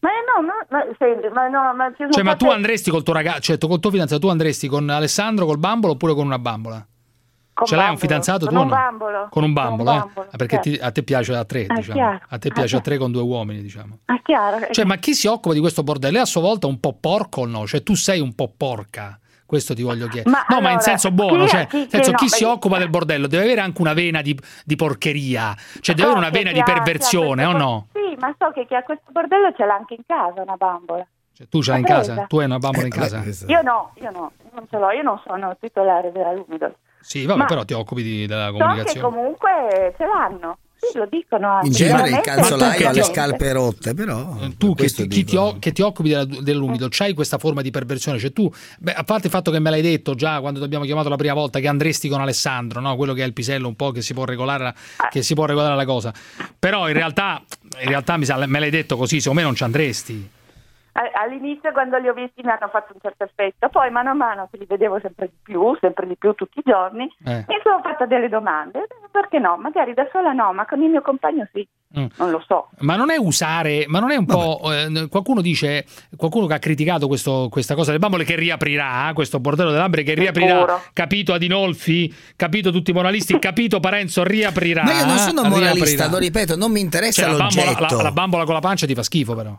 [0.00, 3.40] Ma no, no, ma, senti, ma no, ma Cioè, ma tu andresti col tuo ragazzo,
[3.40, 6.86] cioè col tuo fidanzato, tu andresti con Alessandro col bambolo oppure con una bambola?
[7.56, 8.74] con Ce l'hai un fidanzato con tu un no?
[8.74, 9.28] bambolo.
[9.30, 9.94] Con un bambolo, eh?
[9.96, 12.18] Ah, perché ti- a te piace a tre, Ah, diciamo.
[12.28, 12.82] A te Ah, piace a chiaro.
[12.84, 14.00] tre con due uomini, diciamo.
[14.04, 14.58] Ah, chiaro.
[14.70, 17.40] Cioè, ma chi si occupa di questo bordello è a sua volta un po' porco
[17.40, 17.66] o no?
[17.66, 19.18] Cioè, tu sei un po' porca.
[19.46, 20.28] Questo ti voglio chiedere.
[20.30, 22.30] Ma no, ma in allora, senso buono, chi- cioè, chi- nel senso, chi- chi no,
[22.30, 26.08] si beh, occupa del bordello deve avere anche una vena di, di porcheria, cioè deve
[26.10, 27.86] avere una vena di ha- perversione, o no?
[27.92, 31.06] Sì, ma so che chi ha questo bordello ce l'ha anche in casa una bambola.
[31.32, 32.24] Cioè, tu ce l'hai in casa?
[32.26, 33.22] Tu hai una bambola in Eh, casa?
[33.46, 36.74] Io no, io no, non ce l'ho, io non sono titolare della Lumido.
[37.00, 39.00] Sì, vabbè, Ma- però ti occupi di- della So che comunicazione.
[39.08, 40.58] comunque ce l'hanno.
[40.92, 41.66] Sì, lo dicono anche.
[41.66, 44.36] In genere il calzolaio ha le scarpe rotte, però...
[44.56, 47.70] tu che ti, chi ti o- che ti occupi della- dell'umido, c'hai questa forma di
[47.70, 48.18] perversione?
[48.18, 50.84] Cioè tu, beh, a parte il fatto che me l'hai detto già quando ti abbiamo
[50.84, 52.96] chiamato la prima volta, che andresti con Alessandro, no?
[52.96, 54.74] quello che è il pisello un po' che si può regolare, la-
[55.10, 56.12] che si può regolare la cosa.
[56.58, 57.42] Però in realtà,
[57.80, 60.30] in realtà mi sa, me l'hai detto così, secondo me non ci andresti.
[61.14, 64.48] All'inizio quando li ho visti mi hanno fatto un certo effetto, poi mano a mano
[64.50, 67.44] che li vedevo sempre di più, sempre di più tutti i giorni, Eh.
[67.48, 68.86] mi sono fatta delle domande.
[69.10, 69.56] Perché no?
[69.56, 71.66] Magari da sola no, ma con il mio compagno sì.
[71.98, 72.06] Mm.
[72.18, 72.68] Non lo so.
[72.80, 74.60] Ma non è usare, ma non è un po'.
[74.72, 75.86] eh, qualcuno dice,
[76.16, 79.80] qualcuno che ha criticato questo- questa cosa delle bambole che riaprirà, eh, questo bordello delle
[79.80, 80.82] lambre che riaprirà, Sicuro.
[80.92, 84.82] capito Adinolfi, capito tutti i moralisti, capito Parenzo, riaprirà.
[84.82, 86.08] Ma io non sono moralista, riaprirà.
[86.10, 87.96] lo ripeto, non mi interessa Cioè, la, bambola, l'oggetto.
[87.96, 89.56] la- la bambola con la pancia ti fa schifo, però.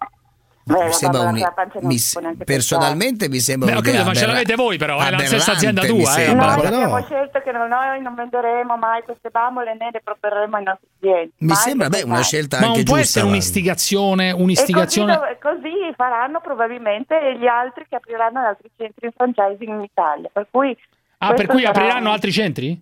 [0.68, 4.55] Beh, mi sembra un- mi- può personalmente mi sembra Beh, un'idea capito, ma ce l'avete
[4.55, 6.26] voi, però, è la stessa azienda tua, eh.
[6.26, 10.57] sembra, Noi abbiamo scelto che non- noi non venderemo mai queste bambole né le proporremo
[10.57, 11.34] ai nostri clienti.
[11.39, 13.20] Mi Mai sembra beh, una scelta Ma anche non può giusta.
[13.20, 13.38] essere guarda.
[13.39, 15.13] un'istigazione, E così, un'istigazione.
[15.13, 20.30] dov- così faranno probabilmente gli altri che apriranno altri centri in franchising in Italia.
[20.34, 20.78] Per cui
[21.20, 22.80] Ah, per cui apriranno un- altri centri?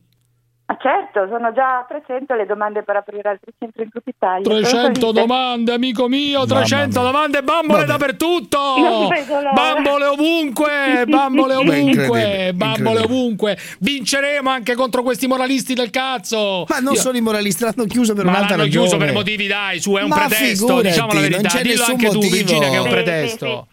[0.67, 4.43] Ah, certo, sono già 300 le domande per aprire altri centri in tutta Italia.
[4.45, 5.11] Sono 300 felice.
[5.27, 7.11] domande, amico mio, 300 mia.
[7.11, 7.91] domande, bambole Vabbè.
[7.91, 8.57] dappertutto!
[9.53, 13.03] Bambole ovunque, bambole ovunque, incredibile, bambole incredibile.
[13.03, 13.57] ovunque.
[13.79, 16.65] Vinceremo anche contro questi moralisti del cazzo.
[16.67, 18.87] Ma non Io- sono i moralisti, l'hanno chiuso per Ma un'altra l'hanno ragione.
[18.87, 21.47] chiuso per motivi, dai, su, è un Ma pretesto, figurati, diciamo la non verità.
[21.49, 22.35] c'è Dillo nessun anche tu, motivo.
[22.35, 23.67] Virginia, che è un Sì, pretesto.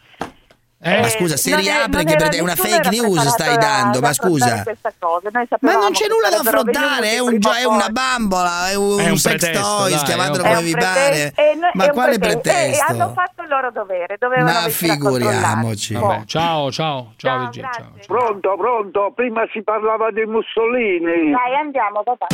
[0.85, 4.13] Eh, Ma scusa, se non è- che prete- è una fake news stai dando, ma
[4.13, 4.65] scusa.
[5.61, 9.09] Ma non c'è nulla da affrontare, è, un gio- è una bambola, è un, È
[9.09, 11.35] un sex pretesto, toys, chiamatelo un- come vi pare.
[11.75, 12.93] Ma quale pretesto.
[12.93, 15.95] E hanno fatto il loro dovere, dovevano Ma figuriamoci.
[15.95, 17.63] Vabbè, ciao, ciao, ciao, Ciao.
[17.73, 17.93] Ciao.
[18.07, 21.31] Pronto, pronto, prima si parlava di Mussolini.
[21.31, 22.27] Dai, andiamo, papà.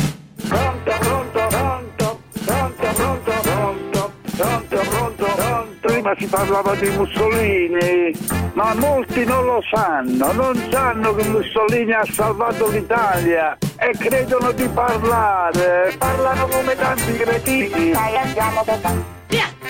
[0.47, 3.98] Pronto, pronto, pronto, pronto, pronto, pronto,
[4.39, 5.87] pronto, pronto, pronto.
[5.87, 8.13] Prima si parlava di Mussolini,
[8.53, 14.67] ma molti non lo sanno, non sanno che Mussolini ha salvato l'Italia e credono di
[14.69, 17.91] parlare, parlano come tanti cretini.
[17.91, 19.17] Dai, andiamo, papà.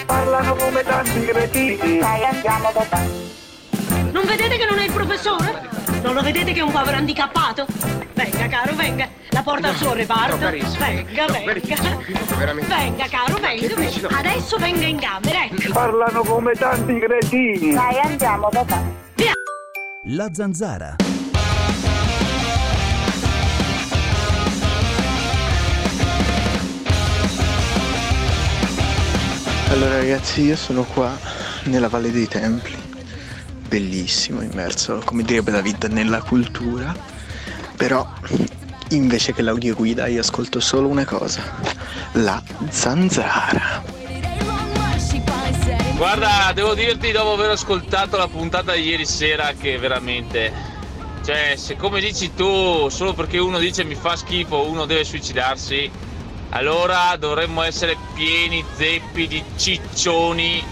[0.05, 1.99] Parlano come tanti cretini.
[1.99, 3.48] Dai, andiamo papà.
[4.19, 5.61] Non vedete che non è il professore?
[6.03, 7.65] Non lo vedete che è un povero handicappato?
[8.13, 9.07] Venga, caro, venga.
[9.29, 10.35] La porta al suo reparto.
[10.35, 10.49] no.
[10.49, 12.65] Venga, No, venga.
[12.67, 13.65] Venga, caro, venga.
[13.65, 14.09] Difficile.
[14.09, 15.71] Adesso venga in camera, ecco.
[15.71, 17.71] Parlano come tanti cretini.
[17.71, 18.83] Dai, andiamo papà.
[20.03, 20.97] La zanzara.
[29.69, 31.15] Allora ragazzi, io sono qua
[31.65, 32.75] nella Valle dei Templi,
[33.69, 36.93] bellissimo, immerso, come direbbe David, nella cultura,
[37.77, 38.05] però
[38.89, 41.41] invece che l'audioguida io ascolto solo una cosa,
[42.13, 43.81] la zanzara.
[45.95, 50.67] Guarda, devo dirti dopo aver ascoltato la puntata di ieri sera che veramente...
[51.23, 55.91] Cioè, se come dici tu, solo perché uno dice mi fa schifo, uno deve suicidarsi,
[56.51, 60.63] allora dovremmo essere pieni zeppi di ciccioni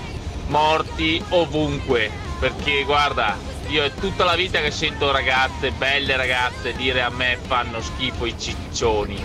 [0.48, 2.27] morti ovunque.
[2.40, 3.36] Perché guarda,
[3.68, 8.26] io è tutta la vita che sento ragazze, belle ragazze, dire a me fanno schifo
[8.26, 9.24] i ciccioni.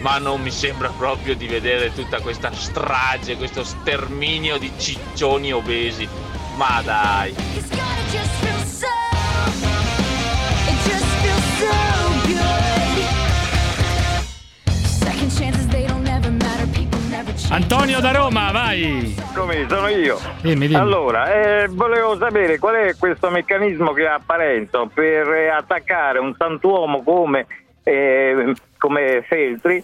[0.00, 6.08] Ma non mi sembra proprio di vedere tutta questa strage, questo sterminio di ciccioni obesi.
[6.56, 7.34] Ma dai.
[17.52, 19.12] Antonio da Roma, vai.
[19.34, 20.20] Come sono io?
[20.40, 20.80] Dimmi, dimmi.
[20.80, 26.32] Allora, eh, volevo sapere qual è questo meccanismo che ha Parenzo per eh, attaccare un
[26.38, 27.46] santuomo come,
[27.82, 29.82] eh, come Feltri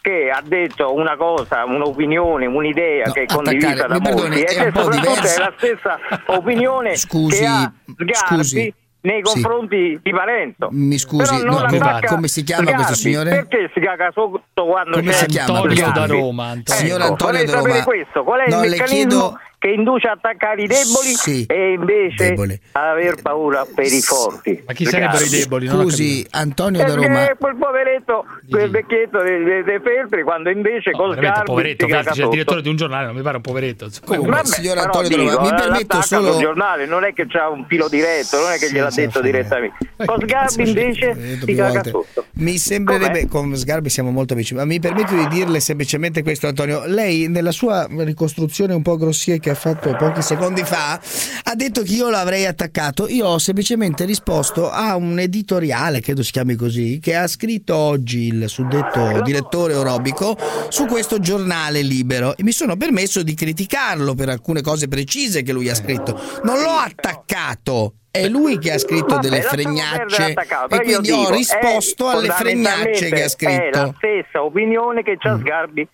[0.00, 4.64] che ha detto una cosa, un'opinione, un'idea che è condivisa da molti e è che
[4.66, 8.74] un po' soprattutto è la stessa opinione Scusi, che ha Sgarbi scusi.
[9.00, 9.32] Nei Sì.
[9.40, 10.68] confronti di Parenzo.
[10.72, 11.64] Mi scusi, no,
[12.06, 12.96] come- si chiama questo Sgarbi.
[12.96, 13.30] signore?
[13.30, 15.90] Perché si caga sotto quando Come c'è si chiama questo?
[15.90, 16.80] da Roma, Antonio.
[16.80, 17.82] Signor Ecco, Antonio da Roma.
[17.84, 21.44] questo, qual è No, il le meccanismo chiedo- che induce a attaccare i deboli Sì.
[21.48, 22.60] e invece Debole.
[22.72, 24.62] a aver paura per i forti?
[24.64, 25.66] Ma chi sarebbero i deboli?
[25.68, 27.26] Scusi, Antonio da Perché Roma.
[27.36, 32.12] quel poveretto, quel vecchietto dei de, de Feltri, quando invece col Veramente, Sgarbi poveretto, Feltri,
[32.12, 33.88] c'è il direttore di un giornale, non mi pare un poveretto.
[34.04, 36.32] Comunque, Vabbè, signor Antonio da Roma, dico, mi eh, permetto solo.
[36.32, 39.00] sul giornale, non è che c'ha un filo diretto, non è che Sì, gliel'ha sì,
[39.00, 39.76] detto direttamente.
[40.04, 42.26] Con Sgarbi invece si caga sotto.
[42.34, 46.82] Mi sembrerebbe, con Sgarbi siamo molto vicini, ma mi permetto di dirle semplicemente questo, Antonio.
[46.86, 51.00] Lei, nella sua ricostruzione un po' grossia che ha fatto pochi secondi fa,
[51.44, 53.08] ha detto che io l'avrei attaccato.
[53.08, 58.26] Io ho semplicemente risposto a un editoriale, credo si chiami così, che ha scritto oggi
[58.28, 60.36] il suddetto direttore orobico
[60.68, 65.52] su questo giornale libero e mi sono permesso di criticarlo per alcune cose precise che
[65.52, 66.20] lui ha scritto.
[66.44, 67.94] Non l'ho attaccato.
[68.10, 72.30] È lui che ha scritto Vabbè, delle fregnacce e quindi ho dico, risposto è alle
[72.30, 73.94] fregnacce che ha È la scritto.
[73.98, 75.86] stessa opinione che c'ha Sgarbi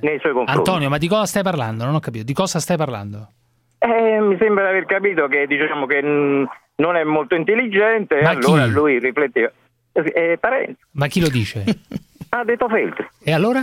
[0.00, 0.50] nei suoi confronti.
[0.58, 1.84] Antonio, ma di cosa stai parlando?
[1.84, 2.24] Non ho capito.
[2.24, 3.28] Di cosa stai parlando?
[3.78, 8.30] Eh, mi sembra di aver capito che diciamo che mh, non è molto intelligente, Ma
[8.30, 8.70] allora chi?
[8.70, 9.50] lui rifletteva.
[9.92, 11.64] Eh, eh, Parenzo, Ma chi lo dice?
[12.30, 13.06] ha detto Feltri.
[13.22, 13.62] E allora?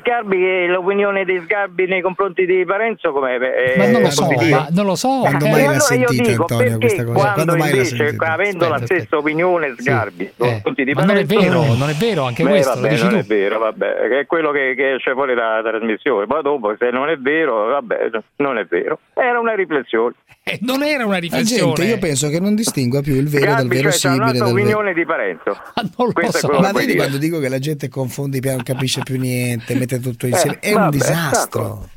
[0.00, 3.38] Sgarbi, l'opinione di Sgarbi nei confronti di Parenzo come
[3.76, 5.20] Ma non lo so, ma non lo so.
[5.20, 5.50] Quando eh.
[5.50, 8.32] mai allora io dico perché quando Quando l'ha invece sentita?
[8.32, 11.88] avendo la Aspetta, stessa opinione Sgarbi nei confronti di Ma non è Parenzo vero, non
[11.88, 13.14] è vero, anche Beh, questo vabbè, non tu.
[13.16, 16.26] è vero, vabbè, che è quello che, che esce fuori dalla trasmissione.
[16.26, 18.98] Poi dopo, se non è vero, vabbè, non è vero.
[19.14, 20.14] Era una riflessione.
[20.50, 21.74] Eh, non era una La riflessione.
[21.74, 24.16] gente, io penso che non distingua più il vero dal cioè, c'ha verosimile.
[24.22, 24.60] un'altra Dal vero.
[24.66, 25.56] opinione di Parenzo.
[25.98, 26.60] non Questo è so.
[26.60, 26.98] Ma vedi dire.
[26.98, 30.30] quando dico che la gente confonde i piani, non capisce più niente, mette tutto Eh,
[30.30, 30.58] insieme.
[30.60, 31.88] È un vabbè, disastro.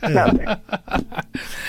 [0.00, 0.58] Vabbè.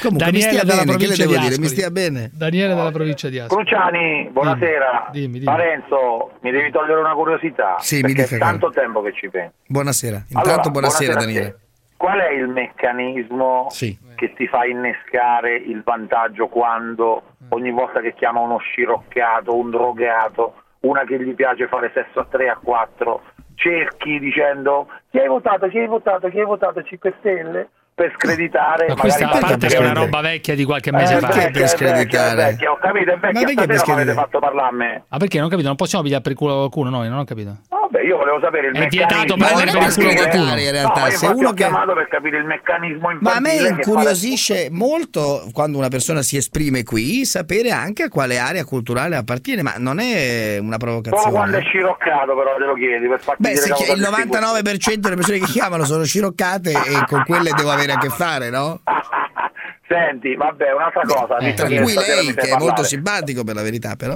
[0.01, 1.49] Comunque mi Daniele stia dalla bene, che le provincia devo di dire?
[1.49, 1.67] Mi Ascoli.
[1.67, 2.29] stia bene.
[2.33, 3.65] Daniele dalla provincia di Ascoli.
[3.65, 5.09] Cruciani, buonasera.
[5.11, 5.43] Dimmi, dimmi.
[5.45, 7.75] Parenzo, mi devi togliere una curiosità.
[7.79, 9.53] Sì, mi perché dica, è tanto tempo che ci penso.
[9.67, 10.25] Buonasera.
[10.27, 11.59] Intanto Allora, buonasera, buonasera Daniele.
[11.97, 13.95] Qual è il meccanismo Sì.
[14.21, 20.53] Che ti fa innescare il vantaggio quando ogni volta che chiama uno sciroccato, un drogato,
[20.81, 23.21] una che gli piace fare sesso a 3 a 4,
[23.55, 27.69] cerchi dicendo chi hai votato, chi hai votato, chi hai votato 5 Stelle?
[27.93, 31.27] Per screditare Ma questa parte che è una roba vecchia di qualche mese Eh, fa.
[31.27, 34.13] vecchia, è vecchia, è vecchia, ho capito, è vecchia, perché per stasera mi avete screditare?
[34.13, 35.03] fatto parlare a me.
[35.09, 35.67] Ma perché non ho capito?
[35.67, 37.57] Non possiamo pigliare per culo qualcuno noi, non ho capito.
[37.91, 39.35] Vabbè, io volevo sapere il È vietato meccanismo.
[39.35, 39.81] prendere infantile.
[39.81, 40.61] per il culo qualcuno.
[40.61, 43.49] in realtà, No, se uno ho che- chiamato per capire il meccanismo Ma a me
[43.51, 48.63] che fa- incuriosisce molto quando una persona si esprime qui sapere anche a quale area
[48.63, 51.61] culturale appartiene, ma non è una Solo quando è provocazione.
[51.63, 55.15] sciroccato però te lo chiedi per farti Beh, dire se chi- il votato 99% delle
[55.15, 58.79] persone che chiamano sono sciroccate e con quelle devo avere a che fare, no?
[59.87, 61.37] Senti, vabbè, un'altra cosa.
[61.39, 62.83] Eh, tra cui lei, che è molto parlare.
[62.87, 64.15] simpatico per la verità, però.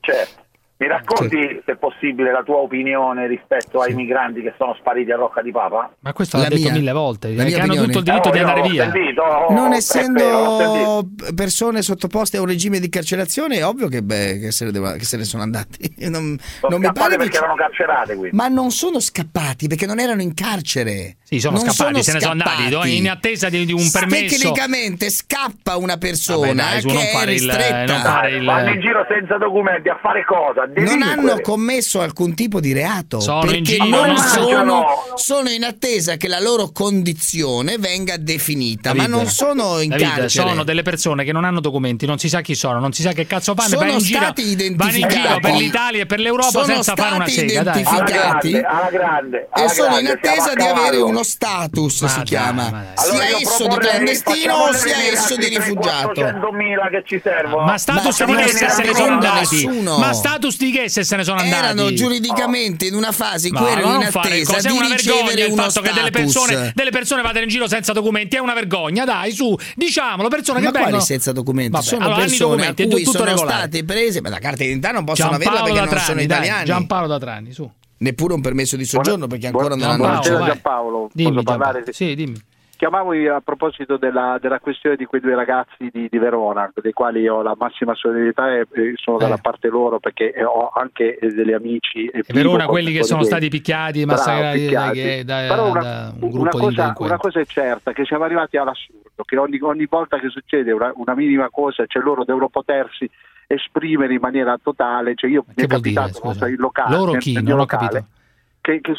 [0.00, 0.42] Certo.
[0.76, 5.40] Mi racconti, se possibile, la tua opinione rispetto ai migranti che sono spariti a Rocca
[5.40, 5.94] di Papa?
[6.00, 8.38] Ma questo l'ha detto mia- mille volte, la che hanno tutto il diritto Oh, di
[8.38, 8.90] io andare via.
[8.90, 13.86] sentito, oh, Non è vero, essendo persone sottoposte a un regime di carcerazione, è ovvio
[13.86, 15.92] che, beh, che, se, ne deve- che se ne sono andati.
[16.14, 18.36] Non, Sono non mi pare perché erano carcerate quindi.
[18.36, 21.16] Ma non sono scappati perché non erano in carcere.
[21.22, 22.96] Sì, sono Non scappati, se ne sono andati scappati.
[22.98, 24.36] in attesa di, di un permesso.
[24.36, 27.92] Tecnicamente scappa una persona Vabbè, dai, su, non che è fare il- ristretta.
[27.92, 30.63] non fare il- Vanno in giro senza documenti a fare cosa?
[30.64, 34.84] A non hanno commesso alcun tipo di reato Sono perché in giro, non sono,
[35.14, 40.06] sono in attesa che la loro condizione venga definita, David, ma non sono in David,
[40.06, 40.28] carcere.
[40.48, 43.12] sono delle persone che non hanno documenti, non si sa chi sono, non si sa
[43.12, 45.14] che cazzo fanno, Sono giro, stati in identificati.
[45.14, 47.62] giro per l'Italia e per l'Europa Sono senza fare una stati sega.
[47.62, 47.80] Dai.
[47.80, 48.54] identificati.
[48.54, 52.14] Alla grande, alla grande, e alla sono in attesa di avere uno status, Ma si
[52.16, 56.20] dai, chiama, ma sia Allora esso di clandestino o sia esso di rifugiato.
[56.20, 57.64] 400.000 che ci servono.
[57.64, 58.36] Ma status Ma non
[58.76, 59.66] prendendo andati?
[59.66, 59.98] nessuno.
[59.98, 61.64] Ma status di che se se ne sono andati?
[61.64, 65.52] Erano giuridicamente in una fase in cui erano in attesa di una vergogna ricevere il
[65.52, 66.32] uno fatto che delle status.
[66.34, 70.60] persone, delle persone vadano in giro senza documenti, è una vergogna, dai, su, diciamolo, persone
[70.60, 71.70] Ma che quali vengono senza documenti?
[71.70, 73.58] Vabbè, sono allora, persone documenti, a cui tutto sono regolare.
[73.58, 76.64] state prese, ma la carta d'identità non possono averla Giampaolo perché non sono italiani.
[76.64, 77.70] Giampaolo da Trani, su.
[77.96, 80.44] Neppure un permesso di soggiorno perché ancora non hanno ricevuto.
[80.44, 81.84] Giampaolo, Dimmi, posso parlare?
[81.90, 82.42] Sì, dimmi.
[82.84, 87.26] Chiamavo a proposito della, della questione di quei due ragazzi di, di Verona, dei quali
[87.26, 89.40] ho la massima solidarietà e e sono dalla Eh.
[89.40, 92.04] parte loro perché ho anche eh, degli amici.
[92.08, 95.24] E E Verona quelli che sono stati picchiati, Bravo, massacrati picchiati.
[95.24, 98.04] da, da- Però una, da un una gruppo di cosa, una cosa è certa, che
[98.04, 102.24] siamo arrivati all'assurdo, che ogni, ogni volta che succede una, una minima cosa, cioè loro
[102.24, 103.08] devono potersi
[103.46, 106.44] esprimere in maniera totale, cioè io mi è dire, capitato non scusa?
[106.44, 107.32] so, in locale, Loro nel- chi?
[107.32, 107.94] nel Non ho capito.
[107.94, 108.12] locale,
[108.60, 108.94] che, che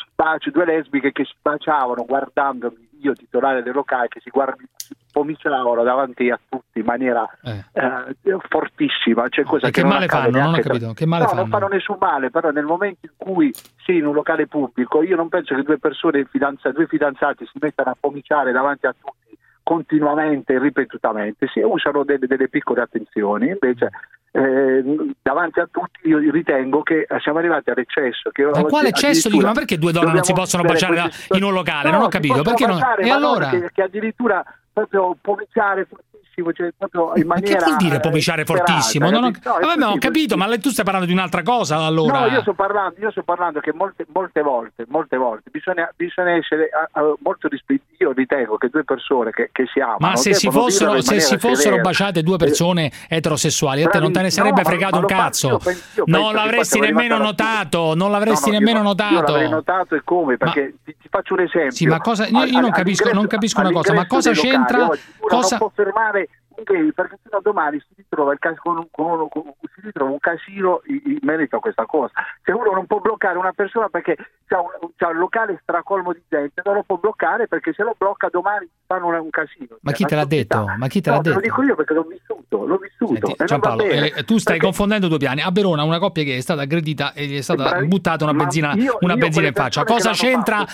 [0.51, 4.65] due lesbiche che sbaciavano guardandomi, io titolare del locale, che si, guardi,
[5.11, 7.63] pomiciavano davanti a tutti in maniera Eh.
[7.73, 9.27] eh, fortissima.
[9.29, 10.39] Cioè cosa che non male fanno?
[10.39, 10.93] Non ho capito.
[10.93, 11.41] Che male no, fanno?
[11.41, 13.53] non fanno nessun male, però nel momento in cui
[13.85, 17.91] sei in un locale pubblico, io non penso che due persone, due fidanzati si mettano
[17.91, 23.89] a pomiciare davanti a tutti continuamente e ripetutamente, si usano delle, delle piccole attenzioni, invece
[24.35, 24.83] eh,
[25.21, 28.31] davanti a tutti io ritengo che siamo arrivati all'eccesso.
[28.31, 31.37] Che Ma quale eccesso di addirittura ma perché due donne non si possono baciare queste
[31.37, 31.89] in un locale?
[31.89, 32.41] non ho No, capito.
[32.41, 32.75] Perché non...
[32.77, 33.49] baciare, E allora?
[33.49, 35.87] Che, che addirittura proprio pomiciare
[36.35, 39.09] fortissimo, cioè proprio in Ma che maniera vuol dire eh, pomiciare disperata, fortissimo?
[39.09, 39.29] Non ho...
[39.29, 42.19] No, Vabbè, ma ho capito, ma tu stai parlando di un'altra cosa allora.
[42.21, 46.31] No, io sto parlando, io sto parlando che molte, molte volte, molte volte bisogna, bisogna
[46.31, 47.83] essere ah, molto rispetti.
[47.99, 51.35] Io ritengo che due persone che, che si amano Ma se si fossero, se si
[51.35, 55.05] maniera fossero baciate due persone eterosessuali, a te non te ne sarebbe No, fregato un
[55.05, 55.57] cazzo.
[55.63, 59.13] penso- io penso Non l'avresti nemmeno notato, non l'avresti No, no, nemmeno io- notato.
[59.13, 60.37] Io l'avrei notato e come?
[60.37, 61.71] Perché ti, ti faccio un esempio.
[61.71, 64.83] Sì, ma cosa- io- io non capisco- non capisco una cosa, ma cosa locali c'entra-
[64.83, 66.24] uno cosa- Non può fermare
[66.63, 70.81] perché sennò domani si ritrova, il cas- con, un- con con- si ritrova un casino
[70.85, 72.11] in, in merito a questa cosa.
[72.43, 74.15] Se uno non può bloccare una persona perché
[74.47, 77.95] c'ha un, c'ha un locale stracolmo di gente, non lo può bloccare perché se lo
[77.97, 79.77] blocca domani fanno un, casino.
[79.81, 80.65] Ma Cioè, chi te l'ha detto?
[80.77, 81.47] Ma chi te l'ha No, te lo detto?
[81.47, 83.33] dico io perché l'ho vissuto, l'ho vissuto.
[83.37, 85.41] va Giampaolo, eh, tu stai Perché- confondendo due piani.
[85.41, 88.33] A Verona una coppia che è stata aggredita e gli è stata Bravi- buttata una
[88.33, 89.83] ma benzina, io- una io benzina in faccia.
[89.83, 90.65] persone Cosa c'entra?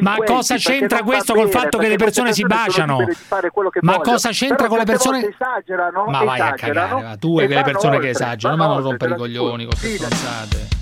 [0.00, 3.78] Ma cosa c'entra questo col bene, fatto che le persone si queste sono baciano?
[3.80, 5.28] Ma cosa c'entra Però con le persone?
[5.28, 8.66] esagerano, Ma vai a cagare, ma tu e e quelle vanno persone che esagerano, ma
[8.72, 10.77] non rompere i coglioni con queste stronzate.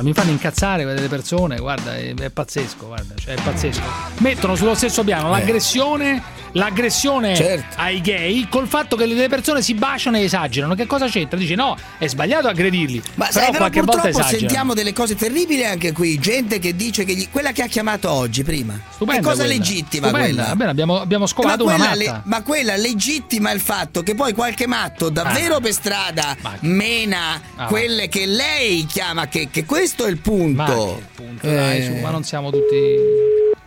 [0.00, 3.80] Mi fanno incazzare quelle persone, guarda, è, è pazzesco, guarda, cioè è pazzesco.
[4.18, 6.20] Mettono sullo stesso piano l'aggressione,
[6.52, 7.76] l'aggressione Certo.
[7.80, 10.74] ai gay col fatto che le persone si baciano e esagerano.
[10.74, 11.38] Che cosa c'entra?
[11.38, 13.02] Dici no, è sbagliato aggredirli.
[13.14, 16.18] Ma però sai, però purtroppo sentiamo delle cose terribili anche qui.
[16.18, 18.78] Gente che dice che gli- quella che ha chiamato oggi prima.
[18.90, 19.52] Stupenda è cosa quella.
[19.58, 20.42] legittima Stupenda.
[20.42, 20.56] quella.
[20.56, 24.66] Bene, abbiamo, abbiamo scovato una quella, le- ma quella legittima il fatto che poi qualche
[24.66, 30.18] matto davvero per strada mena Ah, quelle che lei chiama che, che questo è il
[30.18, 30.62] punto.
[30.62, 31.82] Ma che punto, dai, Eh.
[31.82, 32.96] su, ma non siamo tutti.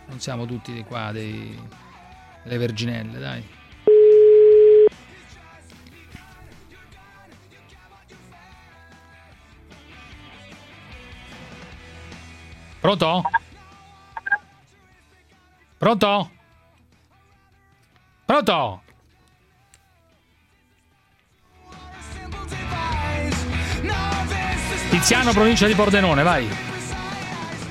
[0.06, 1.58] Non siamo tutti di qua dei.
[2.42, 3.44] delle verginelle, dai.
[12.80, 13.22] Pronto?
[15.78, 16.30] Pronto?
[18.24, 18.82] Pronto?
[24.98, 26.48] Tiziano, provincia di Pordenone, vai.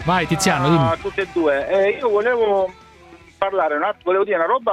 [0.06, 0.88] Vai Tiziano, dimmi.
[0.92, 1.68] Ah, tutte e due.
[1.68, 2.72] Eh, io volevo
[3.38, 4.72] parlare un attimo, volevo dire una roba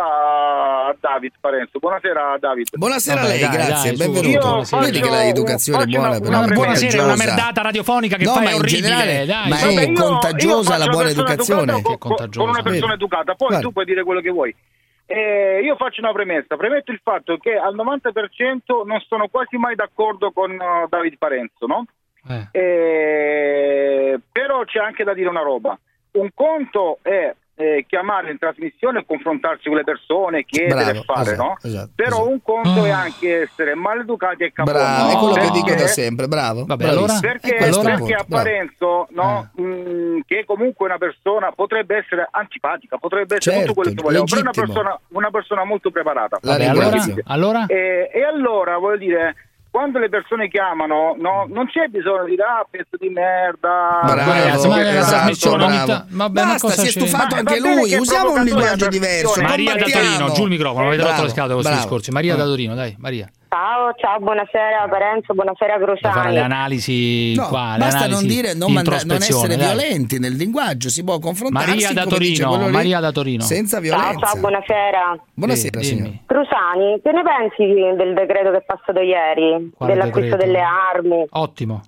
[0.89, 1.81] a David Parenzo.
[1.81, 2.69] Buonasera David.
[2.77, 4.63] Buonasera a Vabbè, lei, dai, grazie, dai, benvenuto.
[4.65, 8.25] su, Vedi che l'educazione è buona, una- però una Buonasera, è una merdata radiofonica che
[8.25, 9.49] No, fai ma orribile, generale- dai.
[9.49, 9.67] ma su.
[9.67, 11.61] è Vabbè, io- contagiosa io la buona educazione.
[11.73, 13.03] educata Che è con- contagiosa, Con una persona vedi.
[13.03, 13.67] educata, poi Guarda.
[13.67, 14.55] tu puoi dire quello che vuoi.
[15.07, 19.75] Eh, io faccio una premessa, premetto il fatto che al 90% non sono quasi mai
[19.75, 21.85] d'accordo con eh, David Parenzo, no?
[22.29, 25.79] Eh, però c'è anche da dire una roba.
[26.13, 31.03] Un conto è eh, chiamare in trasmissione e confrontarsi con le persone, chiedere Bravo, e
[31.05, 31.57] fare, esatto, no?
[31.63, 34.77] esatto, però un conto è anche essere maleducati e caponi.
[34.77, 36.65] Bravo, è quello che Perché- dico da sempre, bravo.
[36.67, 37.19] Vabbè, allora?
[37.21, 38.25] perché, il perché a.
[38.29, 39.63] Parenzo, no, Eh.
[39.63, 44.25] mh, che comunque una persona potrebbe essere antipatica, potrebbe essere Certo, tutto quello che vogliamo,
[44.25, 46.39] però è una persona, una persona molto preparata.
[46.43, 46.91] Vabbè, allora?
[47.27, 47.67] allora?
[47.67, 49.35] E, e allora voglio dire,
[49.75, 54.03] quando le persone chiamano, no, non c'è bisogno di dire ah, pezzo di merda.
[54.05, 55.87] Bravo, ragazzi, ma è la esatto, ogni bravo.
[55.87, 57.95] ta- vabbè, ma Basta, cosa si è stufato Ma anche lui.
[57.97, 59.43] Usiamo un linguaggio diverso.
[59.43, 59.85] Maria da.
[59.85, 62.11] Torino, giù il microfono, avete rotto le scatole con questi discorsi.
[62.13, 62.45] Maria da.
[62.45, 63.29] Torino, dai, Maria.
[63.55, 66.33] Ciao, ciao, buonasera Parenzo, buonasera Da fare Cruciani.
[66.35, 69.67] le analisi No, qua, le basta non analisi dire, non, manda- non essere dai.
[69.67, 73.45] violenti nel linguaggio, si può confrontarsi Maria da Torino, Maria da Torino.
[73.45, 74.27] senza Ciao, violenza.
[74.27, 75.19] ciao, buonasera.
[75.35, 76.11] Buonasera, Sì, signor.
[76.27, 79.71] Cruciani, che ne pensi del decreto che è passato ieri?
[79.77, 80.45] Quale dell'acquisto decreto?
[80.45, 81.25] delle armi?
[81.31, 81.83] Ottimo.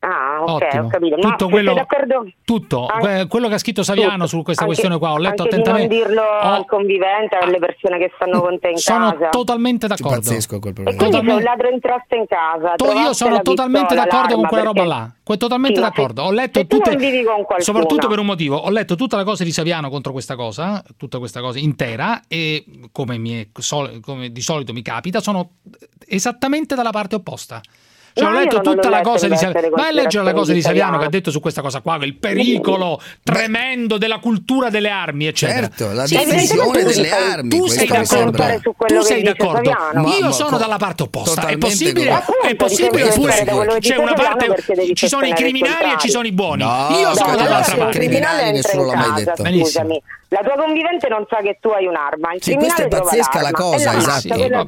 [0.00, 0.82] Ah, ok, Ottimo.
[0.84, 1.16] ho capito.
[1.16, 2.30] Tutto Ma quello- sei d'accordo?
[2.44, 4.26] Tutto, Anche- que- quello che ha scritto Saviano tutto.
[4.28, 5.94] su questa Anche- questione qua, ho letto anche attentamente.
[5.96, 9.28] non dirlo Ho- al convivente, alle persone che stanno con te in sono casa.
[9.30, 10.14] totalmente d'accordo.
[10.14, 10.98] Pazzesco quel E problema.
[11.04, 14.62] quindi se un ladro entrasse in casa, To- io sono totalmente pistola, d'accordo con quella
[14.64, 15.12] roba là.
[15.36, 16.22] Totalmente Sì, d'accordo.
[16.22, 18.56] Ho letto tutte, qualcuno- soprattutto per un motivo.
[18.56, 22.64] Ho letto tutta la cosa di Saviano contro questa cosa, tutta questa cosa intera, e
[22.92, 23.48] come, mi è
[24.00, 25.50] come di solito mi capita, sono
[26.06, 27.60] esattamente dalla parte opposta.
[28.18, 29.68] Cioè, No, ho letto ho tutta la cosa di Saviano.
[29.70, 32.16] Vai a leggere la cosa di Saviano che ha detto su questa cosa qua, il
[32.16, 35.68] pericolo tremendo della cultura delle armi, eccetera.
[35.68, 38.44] Certo, la Sì, diffusione delle armi, Tu sei d'accordo?
[38.86, 39.72] Tu sei d'accordo?
[40.20, 41.46] Io sono dalla parte opposta.
[41.46, 42.10] È possibile?
[42.10, 44.56] Appunto, È possibile oppure c'è una parte
[44.94, 46.62] ci sono i il criminali e ci sono i buoni.
[46.62, 47.98] Io no, sono no, dall'altra parte.
[47.98, 49.42] criminali criminale nessuno l'ha mai detto.
[49.42, 50.00] Benissimo.
[50.30, 52.34] La tua convivente non sa che tu hai un'arma.
[52.34, 54.18] Il Sì, questa è pazzesca la cosa, esatto.
[54.20, 54.64] Sì, vabbè,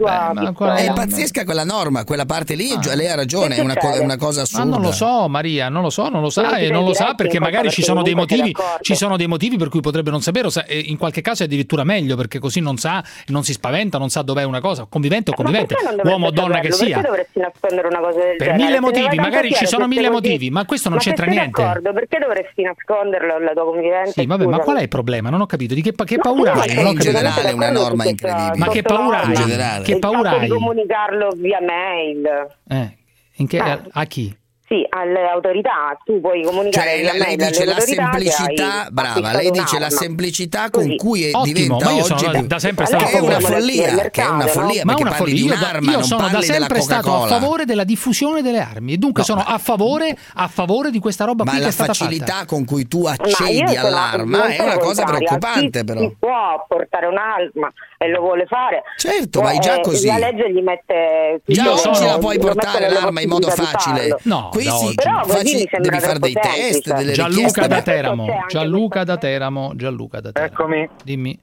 [0.54, 3.90] quella- È pazzesca quella norma, quella parte lì, gio- lei ha ragione, è una, co-
[3.92, 4.64] è una cosa assurda.
[4.64, 7.12] Ma non lo so, Maria, non lo so, non lo sa e non lo sa
[7.14, 10.48] perché magari ci sono dei motivi, ci sono dei motivi per cui potrebbe non sapere,
[10.68, 14.22] in qualche caso è addirittura meglio perché così non sa, non si spaventa, non sa
[14.22, 16.94] dov'è una cosa, convivente o convivente, uomo o donna che sia.
[17.00, 18.56] Perché dovresti nascondere una cosa del Per genere?
[18.56, 21.60] mille Se ne motivi, magari ci sono mille motivi, ma questo non c'entra niente.
[21.60, 24.12] d'accordo, perché dovresti nasconderlo la tua convivente?
[24.12, 25.28] Sì, vabbè, ma qual è il problema?
[25.28, 26.90] Non ho capito di che, pa- che Ma paura hai?
[26.90, 28.56] in generale è una norma incredibile.
[28.56, 29.26] Ma che paura hai?
[29.28, 29.84] In generale.
[29.84, 30.48] Che paura hai?
[30.48, 32.46] comunicarlo via mail.
[32.68, 32.96] Eh,
[33.36, 33.78] in che- Eh.
[33.90, 34.34] a chi?
[34.72, 35.98] Sì, alle autorità.
[36.04, 40.84] Tu puoi comunicare Cioè, lei dice la semplicità, hai brava, lei dice la semplicità con
[40.84, 40.96] Così.
[40.96, 43.40] cui è- Ottimo, diventa ma io oggi sono da- da sempre stato che è una
[43.40, 45.54] follia, che è una follia Ma una parli follia.
[45.56, 49.22] un'arma, io non sono da sempre stato a favore della diffusione delle armi e dunque
[49.22, 51.72] No, sono ma- a favore, a favore di questa roba Ma qui che la è
[51.74, 52.44] stata facilità fatta.
[52.46, 55.98] con cui tu Ma accedi all'arma è una cosa preoccupante però.
[55.98, 58.82] Chi può portare un'arma e lo vuole fare.
[58.98, 60.06] Certo, ma è già eh, così.
[60.06, 61.42] La legge gli mette...
[61.44, 64.16] Già oggi la puoi portare l'arma in modo facile.
[64.22, 64.94] No, Qui da si- oggi.
[64.94, 69.16] Però facci- mi sembra devi fare dei test, delle Gianluca da Teramo, c'è Gianluca da
[69.16, 70.52] Teramo, Gianluca da Teramo.
[70.52, 70.88] Eccomi.
[71.04, 71.40] Dimmi.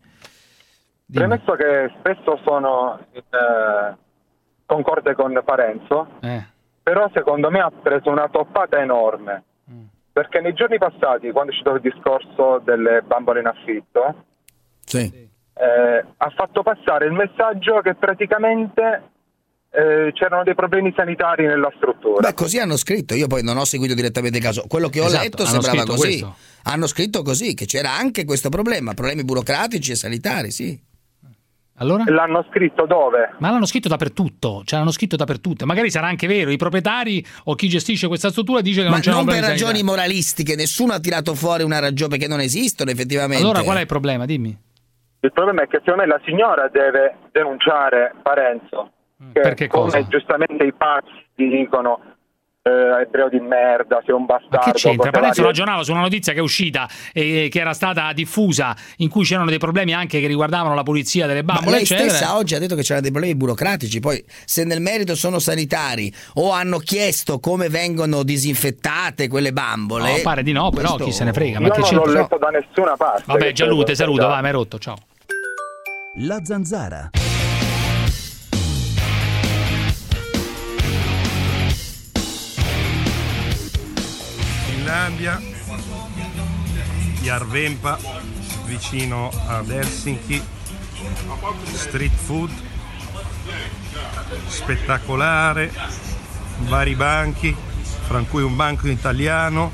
[1.10, 1.26] Dimmi.
[1.28, 3.96] Premesso che spesso sono in, eh,
[4.66, 6.46] concorde con Parenzo, Eh.
[6.84, 9.44] però secondo me ha preso una toppata enorme.
[9.72, 9.84] Mm.
[10.12, 14.24] Perché nei giorni passati, quando è uscito il discorso delle bambole in affitto,
[14.84, 15.30] Sì.
[15.54, 19.04] eh, ha fatto passare il messaggio che praticamente
[19.70, 22.28] eh, c'erano dei problemi sanitari nella struttura.
[22.28, 23.14] Beh, così hanno scritto.
[23.14, 24.66] Io poi non ho seguito direttamente il caso.
[24.68, 26.00] Quello che ho Esatto, letto sembrava così.
[26.00, 26.36] questo.
[26.64, 30.86] Hanno scritto così, che c'era anche questo problema, problemi burocratici e sanitari, sì.
[31.80, 32.04] Allora?
[32.08, 33.36] L'hanno scritto dove?
[33.38, 35.68] Ma l'hanno scritto dappertutto, cioè l'hanno scritto dappertutto.
[35.68, 39.02] Magari sarà anche vero, i proprietari o chi gestisce questa struttura dice che Ma non
[39.02, 39.84] c'è non per ragioni sanitari.
[39.84, 43.44] moralistiche, nessuno ha tirato fuori una ragione perché non esistono effettivamente.
[43.44, 44.26] Allora qual è il problema?
[44.26, 44.58] Dimmi.
[45.20, 48.94] Il problema è che secondo me la signora deve denunciare Parenzo.
[49.34, 50.08] Che per che come cosa?
[50.08, 52.02] giustamente i pazzi dicono
[52.62, 54.58] eh, ebreo di merda, sei un bastardo.
[54.58, 55.10] Ma che c'entra?
[55.10, 55.58] Parenzo varie.
[55.58, 59.50] ragionava su una notizia che è uscita e che era stata diffusa, in cui c'erano
[59.50, 62.10] dei problemi anche che riguardavano la pulizia delle Ma bambole, lei eccetera.
[62.10, 66.14] stessa oggi ha detto che c'erano dei problemi burocratici, poi se nel merito sono sanitari
[66.36, 70.12] o hanno chiesto come vengono disinfettate quelle bambole.
[70.12, 71.60] No, pare di no, però questo- chi se ne frega.
[71.60, 73.24] Ma Io che non l'ho letto da nessuna parte.
[73.26, 74.98] Vabbè, che Gianluca, te saluto, vai, mi hai rotto, ciao.
[76.20, 77.10] La zanzara.
[84.88, 85.42] Finlandia,
[87.22, 87.98] Järvenpä,
[88.68, 90.44] vicino ad Helsinki,
[91.76, 92.50] street food,
[94.50, 95.74] spettacolare,
[96.70, 97.56] vari banchi,
[98.08, 99.72] fra cui un banco italiano.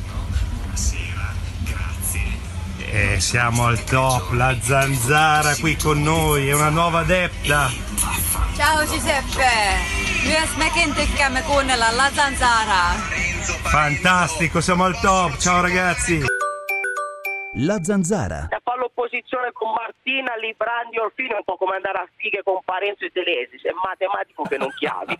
[2.77, 7.72] Eh, siamo al top, la zanzara qui con noi, è una nuova adepta.
[8.56, 9.52] Ciao Giuseppe,
[10.57, 13.23] mekin tykkäämme kuunnella La Zanzara.
[13.74, 16.22] Fantastico, siamo al top, ciao ragazzi.
[17.56, 18.48] La zanzara.
[18.52, 22.60] a fare l'opposizione con Martina, Librandi, Orfini è un po' come andare a fighe con
[22.64, 25.20] Parenzo e Telesi, è matematico che non chiavi.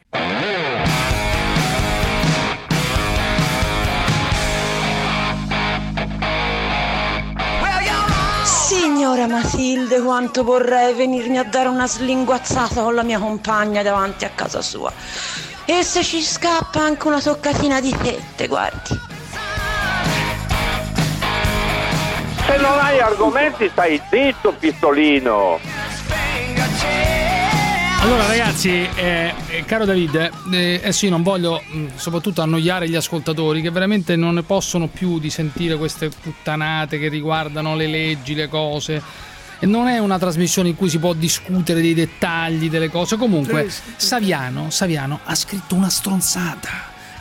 [8.46, 14.30] Signora Matilde, quanto vorrei venirmi a dare una slinguazzata con la mia compagna davanti a
[14.30, 14.94] casa sua.
[15.66, 19.00] E se ci scappa anche una toccatina di tette, guardi.
[22.46, 25.60] Se non hai argomenti stai zitto, pistolino.
[28.02, 32.96] Allora ragazzi, eh, eh, caro David, eh, adesso io non voglio mh, soprattutto annoiare gli
[32.96, 38.36] ascoltatori che veramente non ne possono più di sentire queste puttanate che riguardano le leggi,
[38.36, 39.02] le cose.
[39.64, 43.16] E non è una trasmissione in cui si può discutere dei dettagli delle cose.
[43.16, 46.70] Comunque, Saviano, Saviano ha scritto una stronzata.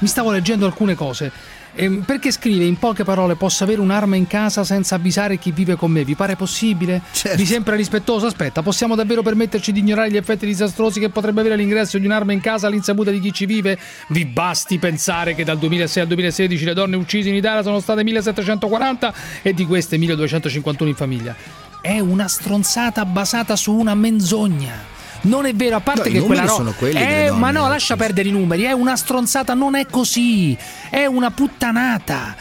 [0.01, 1.31] Mi stavo leggendo alcune cose.
[1.77, 5.77] Ehm, perché scrive in poche parole posso avere un'arma in casa senza avvisare chi vive
[5.77, 6.05] con me?
[6.05, 7.02] Vi pare possibile?
[7.36, 8.27] Vi sembra rispettoso?
[8.27, 12.32] Aspetta, possiamo davvero permetterci di ignorare gli effetti disastrosi che potrebbe avere l'ingresso di un'arma
[12.32, 13.78] in casa all'insaputa di chi ci vive?
[14.09, 18.02] Vi basti pensare che dal 2006 al 2016 le donne uccise in Italia sono state
[18.02, 21.61] 1740 e di queste 1251 in famiglia.
[21.82, 24.90] È una stronzata basata su una menzogna.
[25.22, 26.52] Non è vero, a parte No, che quella roba.
[26.54, 29.74] sono quelli delle Eh, donne, ma no, lascia perdere i numeri, è una stronzata, non
[29.74, 30.56] è così.
[30.88, 32.36] È una puttanata.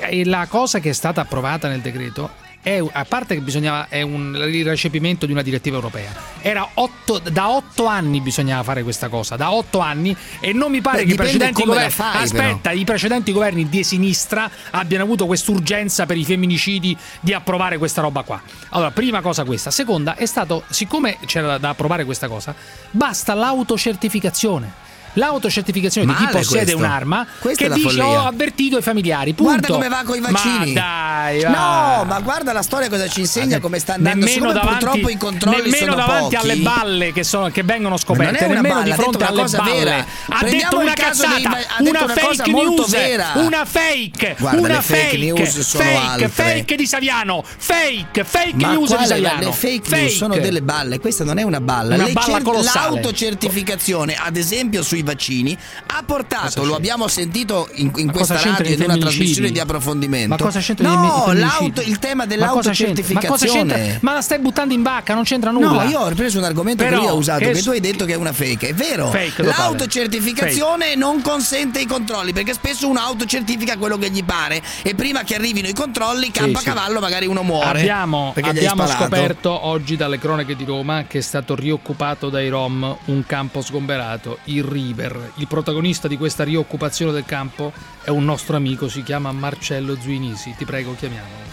[0.00, 2.30] E la cosa che è stata approvata nel decreto
[2.66, 6.12] è, a parte che bisognava è un, il recepimento di una direttiva europea.
[6.40, 10.80] Era otto, da otto anni bisognava fare questa cosa, da otto anni e non mi
[10.80, 15.26] pare Beh, che i precedenti governi fai, aspetta, i precedenti governi di sinistra abbiano avuto
[15.26, 18.42] quest'urgenza per i femminicidi di approvare questa roba qua.
[18.70, 22.52] Allora, prima cosa questa, seconda è stato siccome c'era da approvare questa cosa,
[22.90, 24.85] basta l'autocertificazione.
[25.16, 26.78] L'autocertificazione di Male chi possiede questo.
[26.78, 28.04] un'arma Questa che dice follia.
[28.06, 29.32] ho avvertito i familiari.
[29.34, 29.52] Punto.
[29.52, 30.72] Guarda come va con i vaccini.
[30.72, 31.48] Ma dai, va.
[31.48, 34.24] No, ma guarda la storia cosa ci insegna, come sta andando.
[34.26, 36.36] Nemmeno Siccome davanti, purtroppo i controlli nemmeno davanti pochi.
[36.36, 39.72] alle balle che, sono, che vengono scoperte, nemmeno balla, di fronte alle cosa balle.
[39.84, 39.96] vera.
[39.98, 43.32] Ha Prendiamo detto una dei cazzata, va- ha detto una una fake news, vera.
[43.36, 48.70] una fake, Guarda, una fake fake, news sono fake, fake di Saviano, fake, fake Ma
[48.72, 49.40] news di Saviano.
[49.40, 51.94] le fake, news sono delle balle, questa non è una balla.
[51.94, 52.40] Una balla.
[52.74, 55.56] L'autocertificazione, ad esempio sui vaccini,
[55.86, 60.28] ha portato, lo abbiamo sentito in, in questa radio in una trasmissione di approfondimento.
[60.28, 62.14] Ma cosa c'entra No, il tema c'entra?
[62.16, 63.98] Ma dell'autocertificazione.
[64.02, 65.84] Ma la stai buttando in bacca, non c'entra nulla.
[65.84, 67.80] No, io ho preso un argomento Però, che lui ha usato, che che, tu hai
[67.80, 68.68] detto che è una fake.
[68.68, 69.10] È vero.
[69.10, 69.42] Fake.
[69.42, 75.22] L'autocertificazione non consente i controlli, perché spesso uno autocertifica quello che gli pare e prima
[75.22, 76.64] che arrivino i controlli, campa sì.
[76.64, 77.80] cavallo, magari uno muore.
[77.80, 83.26] Abbiamo, abbiamo scoperto oggi dalle cronache di Roma che è stato rioccupato dai Rom un
[83.26, 84.62] campo sgomberato, il
[84.96, 85.32] River.
[85.36, 90.54] Il protagonista di questa rioccupazione del campo è un nostro amico, si chiama Marcello Zuinisi.
[90.56, 91.44] Ti prego, chiamiamolo.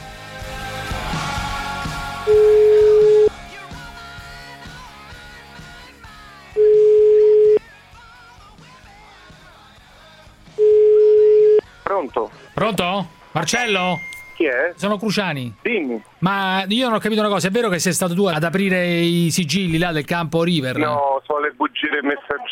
[11.84, 12.32] Pronto?
[12.54, 13.08] Pronto?
[13.34, 14.00] Marcello?
[14.36, 14.74] Chi è?
[14.76, 15.54] Sono Cruciani.
[15.62, 16.02] Dimmi.
[16.20, 18.88] Ma io non ho capito una cosa, è vero che sei stato tu ad aprire
[18.88, 20.78] i sigilli là del campo River?
[20.78, 22.04] No, sono le bugie del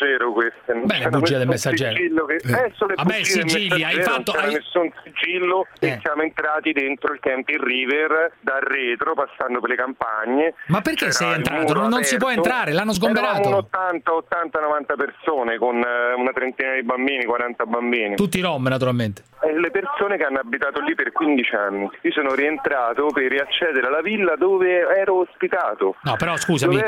[0.02, 0.72] messaggero queste.
[0.74, 1.94] Non Beh, le bugie del messaggero.
[2.26, 2.34] Che...
[2.34, 2.52] Eh.
[2.52, 5.88] Eh, sono Vabbè, sigilli, hai fatto- Non c'era hai- nessun sigillo Eh.
[5.88, 10.54] e siamo entrati dentro il camping River dal retro, passando per le campagne.
[10.66, 11.72] Ma perché C'era sei entrato?
[11.74, 13.40] Non- non si può entrare, l'hanno sgomberato.
[13.40, 18.14] Eravamo un 80, 80, 90 persone con eh, una trentina di bambini, 40 bambini.
[18.16, 19.22] Tutti Rom, naturalmente.
[19.42, 21.90] E le persone che hanno abitato lì per 15 anni.
[22.02, 25.96] Io sono rientrato per riaccedere alla villa dove ero ospitato.
[26.02, 26.80] No, però scusami.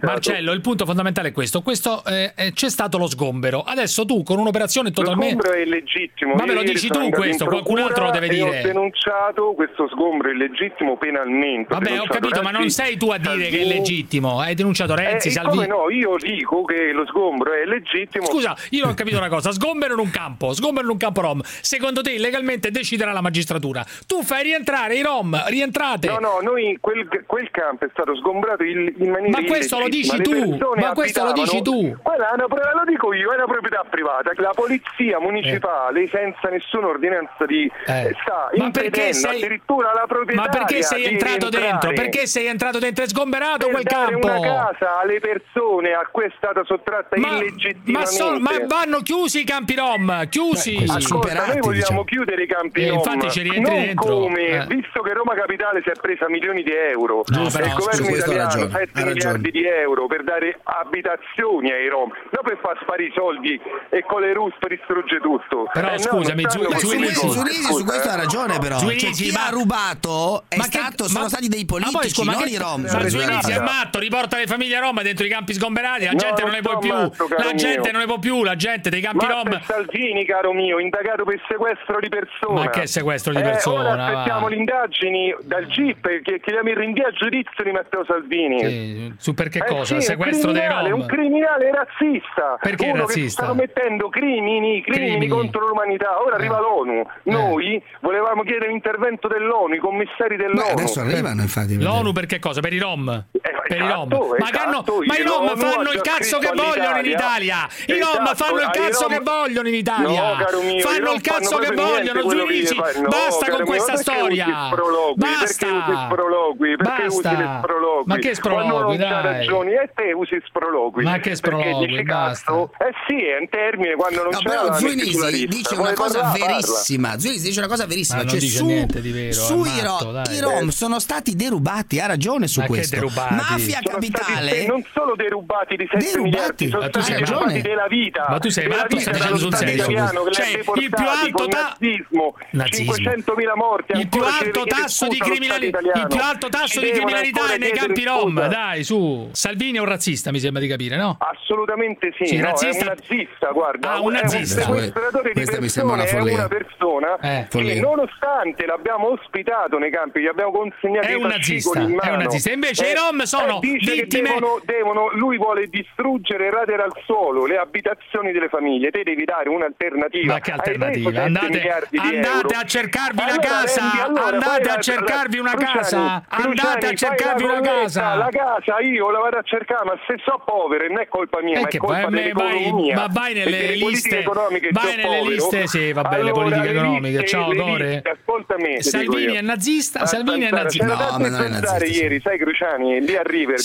[0.00, 1.62] Marcello, il punto fondamentale è questo.
[1.62, 2.32] questo eh,
[2.62, 3.64] c'è stato lo sgombero.
[3.66, 5.34] Adesso tu con un'operazione totalmente...
[5.34, 6.34] Lo sgombero è legittimo.
[6.34, 8.60] Ma me lo dici tu questo, qualcun altro lo deve dire.
[8.60, 11.74] Ho denunciato questo sgombero illegittimo penalmente.
[11.74, 13.50] Vabbè, ho capito, Renzi, ma non sei tu a dire Salvini.
[13.50, 14.38] che è legittimo.
[14.38, 15.66] Hai denunciato eh, Renzi, eh, Salvini.
[15.66, 18.26] no, io dico che lo sgombero è legittimo.
[18.26, 19.50] Scusa, io ho capito una cosa.
[19.50, 21.40] Sgombero in un campo, sgombero in un campo rom.
[21.42, 23.84] Secondo te legalmente deciderà la magistratura.
[24.06, 26.06] Tu fai rientrare i rom, rientrate.
[26.06, 29.88] No, no, noi quel, quel campo è stato sgombrato in, in maniera Ma questo lo
[29.88, 30.56] dici tu.
[30.76, 31.96] Ma questo lo dici tu.
[32.00, 34.30] Guarda, lo dico io, è una proprietà privata.
[34.36, 35.20] La polizia eh.
[35.20, 36.08] municipale, eh.
[36.08, 38.08] senza nessuna ordinanza di eh.
[38.08, 38.70] eh sta ma
[39.12, 39.36] sei...
[39.36, 40.42] addirittura la proprietà.
[40.42, 41.92] Ma perché sei entrato dentro?
[41.92, 43.04] Perché sei entrato dentro?
[43.04, 44.26] È sgomberato per quel campo.
[44.26, 47.38] una casa alle persone a cui è stata sottratta ma,
[47.84, 50.84] ma, so, ma, vanno chiusi i campi rom, chiusi.
[50.84, 52.04] Beh, Ascolta, noi vogliamo diciamo.
[52.04, 52.98] chiudere i campi eh, rom.
[52.98, 54.18] Infatti ci rientri non dentro.
[54.18, 54.66] Come, eh.
[54.66, 58.70] visto che Roma Capitale si è presa milioni di euro, no, il governo italiano ragione,
[58.70, 62.10] 7 miliardi di euro per dare abitazioni ai rom.
[62.10, 65.68] No, per far sparire i soldi e con le ruspe distrugge tutto.
[65.72, 67.84] Però eh, scusami, no, Giu- Giulisi, Giulisi, Giulisi su eh.
[67.84, 68.78] questo ha ragione però.
[68.78, 69.46] Giulisi, cioè, chi ma...
[69.46, 71.10] ha rubato è ma stato, che...
[71.10, 71.28] sono ma...
[71.28, 72.50] stati dei politici, ma poi, scu- non che...
[72.50, 72.82] i rom.
[72.82, 76.48] Ma Giulisi è matto, riporta le famiglie Roma dentro i campi sgomberati, la gente no,
[76.48, 76.92] non, non ne vuole più.
[76.92, 79.50] Matto, la gente non ne può più, la gente dei campi Rom.
[79.50, 79.60] rom.
[79.62, 82.64] Salvini, caro mio, indagato per sequestro di persona.
[82.64, 83.92] Ma che sequestro di eh, persona?
[83.92, 89.14] Ora aspettiamo le indagini dal GIP che chiediamo il rinvio a giudizio di Matteo Salvini.
[89.18, 90.00] Su perché eh, cosa?
[90.00, 90.86] Sequestro dei rom.
[90.86, 92.58] È un criminale razzista razzista.
[92.60, 93.42] Perché uno razzista?
[93.42, 96.22] stanno mettendo crimini, crimini, crimini, contro l'umanità.
[96.22, 96.38] Ora eh.
[96.38, 97.02] arriva l'ONU.
[97.24, 97.82] Noi eh.
[98.00, 100.62] volevamo chiedere l'intervento dell'ONU, i commissari dell'ONU.
[100.62, 101.80] Beh, adesso arrivano, infatti.
[101.80, 102.60] L'ONU per che cosa?
[102.60, 103.08] Per i Rom?
[103.30, 104.12] Eh, per esatto, i Rom.
[104.12, 107.68] Esatto, ma, hanno, esatto, ma, i Rom fanno il cazzo esatto, che vogliono in Italia.
[107.86, 110.36] I Rom fanno il cazzo che vogliono in Italia.
[110.80, 112.20] Fanno il cazzo che vogliono.
[112.22, 114.70] Tu dici basta con questa storia.
[115.14, 115.66] Basta.
[115.66, 118.06] Perché usi sprologui?
[118.06, 118.96] Ma che sproloqui?
[118.96, 119.22] Dai.
[119.22, 121.04] ragioni e te usi sprologui.
[121.04, 122.02] Ma che sprologui?
[122.02, 122.52] Dai, basta.
[122.52, 127.18] Eh sì, è un termine quando non no, c'è però Zuinisi dice una cosa verissima.
[127.18, 128.24] Zuinisi cioè dice una cosa verissima.
[128.24, 132.60] Cioè, su, niente di vero, su matto, i, rom sono stati derubati, ha ragione su
[132.60, 133.00] ma questo.
[133.06, 134.50] Mafia sono capitale.
[134.50, 136.68] Stati, non solo derubati di 7 derubati.
[136.68, 138.26] sono stati derubati della vita.
[138.28, 139.86] Ma tu sei matto, stai dicendo sul serio.
[140.30, 146.20] Cioè, il più alto nazismo, 500.000 morti, il più alto tasso di criminalità, il più
[146.20, 148.48] alto tasso di criminalità è nei campi rom.
[148.48, 149.30] Dai, su.
[149.32, 151.16] Salvini è un razzista, mi sembra di capire, no?
[151.18, 152.84] Assolutamente sì, sì no, razzista...
[152.84, 154.62] è un nazista, guarda, ah, un nazista.
[154.62, 154.92] è un
[155.32, 160.26] Questa di persone, una è una persona eh, che nonostante l'abbiamo ospitato nei campi, gli
[160.26, 162.52] abbiamo consegnato è un nazista, in mano, è un nazista.
[162.52, 166.82] Invece eh, i Rom eh, sono eh, vittime devono, devono, lui vuole distruggere e radere
[166.82, 170.34] al suolo le abitazioni delle famiglie, te devi dare un'alternativa.
[170.34, 171.22] Ma che alternativa?
[171.22, 176.94] Andate, andate a cercarvi una casa, rendi, allora, andate a cercarvi una casa, andate a
[176.94, 178.14] cercarvi una casa.
[178.14, 181.58] La casa io la vado a cercare, ma se so povero non è colpa mia,
[181.58, 182.94] eh, ma è colpa colpa eh.
[182.94, 184.24] Ma vai nelle liste,
[184.70, 185.28] vai nelle povero.
[185.28, 187.26] liste, sì, vabbè, allora, le politiche economiche.
[187.26, 188.02] Ciao Dore.
[188.04, 188.56] Ascolta.
[188.78, 190.86] Salvini è nazista, Salvini è nazista.
[190.86, 191.84] No, ma non è nazista.
[191.84, 193.58] ieri, sai Cruciani, lì a River,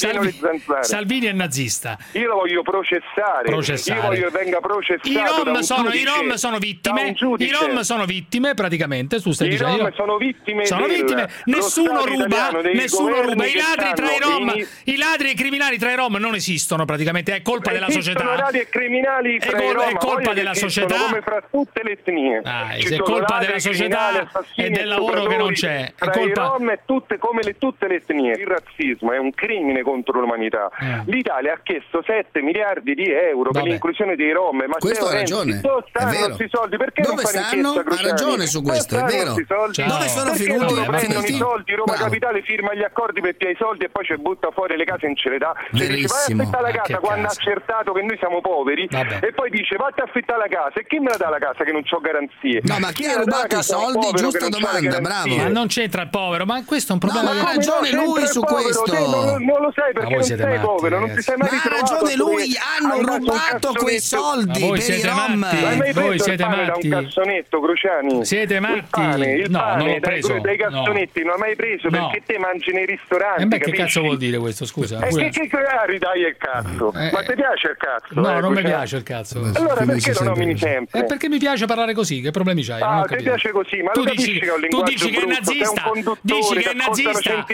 [0.81, 1.97] Salvini è nazista.
[2.13, 3.49] Io lo voglio processare.
[3.49, 5.09] Io voglio che venga processato.
[5.09, 7.15] I rom sono i rom sono vittime.
[7.37, 9.75] I rom sono vittime praticamente, tu stai dicendo.
[9.75, 10.65] I rom sono vittime.
[10.65, 11.29] Sono vittime.
[11.45, 14.53] Nessuno ruba, nessuno ruba i ladri tra i rom.
[14.83, 17.89] I ladri e i criminali tra i rom non esistono praticamente, è colpa eh, della
[17.89, 18.33] società società.
[18.33, 20.95] Onorari e criminali è, col- Roma, è colpa della società.
[20.97, 22.41] Come fra tutte le etnie.
[22.43, 25.93] Ah, è colpa della società e del lavoro che non c'è.
[25.97, 28.33] È colpa Rom e tutte, come le, tutte le etnie.
[28.33, 30.69] Il razzismo è un crimine contro l'umanità.
[30.79, 31.03] Eh.
[31.05, 33.59] L'Italia ha chiesto 7 miliardi di euro Vabbè.
[33.59, 34.57] per l'inclusione dei Rom.
[34.67, 35.61] Ma questo ha ragione.
[35.89, 37.71] Stanno questi soldi perché Dove non stanno?
[37.71, 39.33] Ha ragione su questo, è vero.
[39.33, 40.75] Dove sono finiti?
[40.87, 44.51] Prendono i soldi, Roma Capitale firma gli accordi per i soldi e poi ci butta
[44.51, 45.53] fuori le case in cerità.
[45.73, 49.19] Cioè, vai a aspettare la casa ah, quando ha accertato che noi siamo poveri Vabbè.
[49.21, 51.63] e poi dice vatti a affittare la casa e chi me la dà la casa
[51.63, 52.61] che non ho garanzie?
[52.63, 54.07] No, ma chi, chi ha rubato i soldi?
[54.15, 55.35] Giusta domanda, bravo.
[55.35, 57.33] Ma non c'entra il povero, ma questo è un problema.
[57.33, 58.83] No, ha ragione lui su povero, questo.
[58.83, 61.55] Te, non, non, lo sai perché non sei matti, povero, non ti sei mai ma
[61.55, 61.93] ritrovato.
[61.93, 65.39] Ha ragione lui, hanno rubato quei soldi per i rom.
[65.39, 66.87] Ma voi siete matti.
[66.87, 68.25] un cazzonetto, Cruciani?
[68.25, 69.45] Siete matti?
[69.47, 70.39] No, non l'ho preso.
[70.39, 73.55] dai cazzonetti non l'ho mai preso perché te mangi nei ristoranti.
[73.55, 74.99] E che cazzo vuol dire questo, scusa?
[75.05, 76.93] Eh, e che ah, dai il cazzo?
[76.93, 77.35] Eh, ma ti eh.
[77.35, 77.96] piace il cazzo?
[77.99, 78.19] cazzo.
[78.19, 79.39] No, eh, non mi piace il cazzo.
[79.53, 80.99] Allora perché non nomini sempre?
[80.99, 82.81] È perché mi piace parlare così, che problemi c'hai?
[82.81, 85.91] Ah, ti piace così, ma tu dici, che tu dici che è nazista,
[86.21, 87.45] dici che è nazista.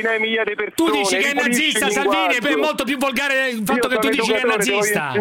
[0.76, 4.32] Tu dici che è nazista, Salvini, è molto più volgare il fatto che tu dici
[4.32, 5.14] che è nazista.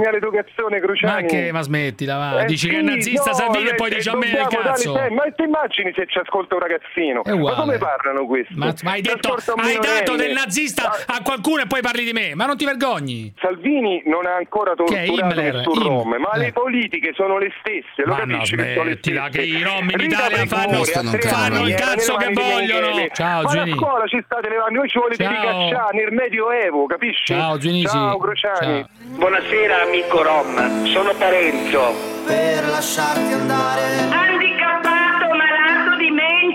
[1.03, 2.43] Ma che, ma smettila, va.
[2.43, 4.93] Eh dici che è nazista Salvini e poi eh, dici a me il cazzo.
[4.93, 7.23] Ma ti immagini se ci ascolta un ragazzino?
[7.24, 8.55] Ma come parlano questi?
[8.55, 12.47] Ma hai detto hai dato del nazista a qualcuno e poi parli di me, ma
[12.47, 13.32] non ti vergogni.
[13.40, 15.55] Salvini non ha ancora tolto Himmler?
[15.55, 15.89] nessun Himmler.
[15.89, 16.39] rom, ma Eh.
[16.39, 19.28] le politiche sono le stesse, lo Ma no, capisci che sono le stesse?
[19.30, 23.06] che i rom in Italia fanno- fanno il cazzo che vogliono.
[23.12, 25.32] Ciao, ma la scuola ci state levando, noi ci volete Ciao.
[25.32, 27.32] ricacciare nel medioevo, capisci?
[27.34, 27.86] Ciao, Ginisi.
[27.89, 28.84] Ciao, Crociani.
[29.16, 31.93] Buonasera amico Rom, sono Parenzo.
[32.26, 34.89] Per lasciarti andare Handicappato,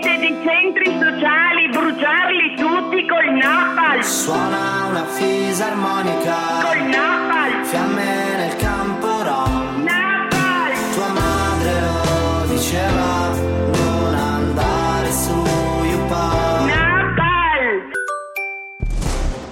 [0.00, 6.36] gente di centri sociali, bruciarli tutti col napal Suona una fisarmonica.
[6.62, 9.82] Col napal Fiamme nel campo rom.
[9.82, 13.28] napal Tua madre lo diceva,
[13.72, 15.44] non andare su
[15.90, 16.64] Yupal.
[16.66, 17.90] napal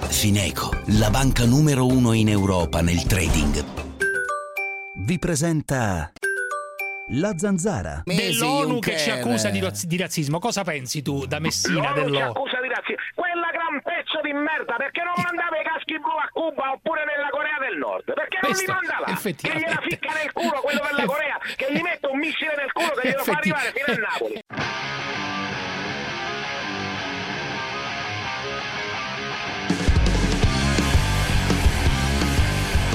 [0.09, 3.63] Fineco, la banca numero uno in Europa nel trading.
[4.99, 6.11] Vi presenta
[7.09, 8.01] la zanzara.
[8.03, 10.39] Dell'ONU che ci accusa di, razz- di razzismo.
[10.39, 11.93] Cosa pensi tu da Messina?
[11.93, 12.29] L'ONU ci Dello...
[12.31, 13.03] accusa di razzismo.
[13.15, 17.29] Quella gran pezzo di merda, perché non mandava i caschi blu a Cuba oppure nella
[17.29, 18.13] Corea del Nord?
[18.13, 19.15] Perché non li Questo, manda là?
[19.15, 22.91] Che gliela ficca nel culo quello della Corea, che gli mette un missile nel culo
[22.99, 24.41] che glielo fa arrivare fino a Napoli.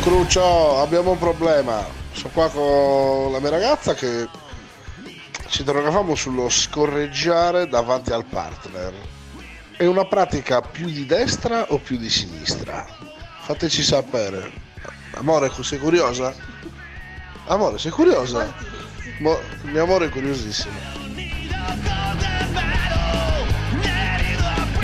[0.02, 2.01] Crucio, abbiamo un problema.
[2.22, 4.28] Sono qua con la mia ragazza che
[5.48, 8.94] ci interrogavamo sullo scorreggiare davanti al partner.
[9.76, 12.86] È una pratica più di destra o più di sinistra?
[13.40, 14.52] Fateci sapere.
[15.14, 16.32] Amore, sei curiosa?
[17.46, 18.54] Amore, sei curiosa?
[19.18, 20.78] Mo- mio amore è curiosissimo.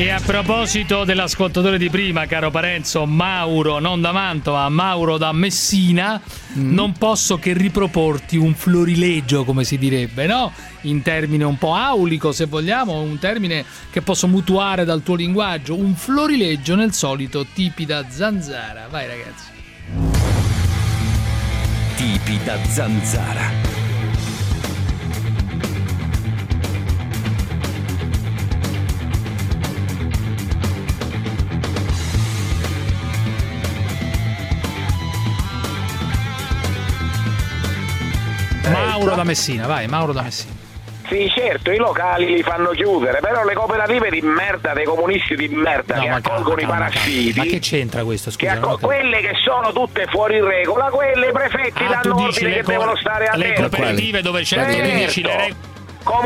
[0.00, 6.20] E a proposito dell'ascoltatore di prima, caro Parenzo, Mauro, non da Mantova, Mauro da Messina,
[6.52, 10.52] non posso che riproporti un florileggio, come si direbbe, no?
[10.82, 15.74] In termine un po' aulico, se vogliamo, un termine che posso mutuare dal tuo linguaggio,
[15.74, 18.86] un florileggio nel solito tipida zanzara.
[18.88, 19.46] Vai ragazzi.
[21.96, 23.67] Tipi da zanzara.
[39.18, 40.54] Da Messina, vai, Mauro da Messina.
[41.08, 45.48] Sì, certo, i locali li fanno chiudere, però le cooperative di merda, dei comunisti di
[45.48, 46.78] merda No, che calma, accolgono i calma.
[46.84, 48.52] parassiti, Ma che c'entra questo, che scusa?
[48.52, 48.86] accol- non ho capito.
[49.10, 52.70] quelle che sono tutte fuori regola, quelle i prefetti Ah, danno ordine le che co-
[52.70, 53.60] devono stare le attenti.
[53.70, 54.70] cooperative dove c'è Certo.
[54.82, 55.77] dici le regole Comunista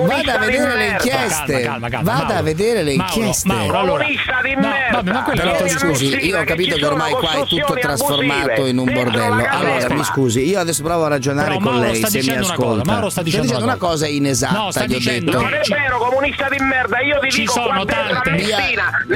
[0.06, 1.60] Vada a vedere le inchieste.
[1.60, 2.42] Calma, calma, calma, Vada a Mauro.
[2.44, 3.48] vedere le Mauro, inchieste.
[3.48, 7.12] Mauro, allora- Comunista di No, vabbè, ma quello Però scusi, io ho capito che ormai
[7.12, 9.44] qua è tutto trasformato in un bordello.
[9.48, 12.46] Allora, mi scusi, io adesso provo a ragionare con Mauro lei sta se mi dicendo
[12.46, 12.90] ascolta.
[12.92, 15.42] Mauro sta dicendo una una cosa inesatta, No, sta gli ho dicendo detto.
[15.42, 18.40] Non è ci- vero, comunista di merda, io Ci dico sono tante-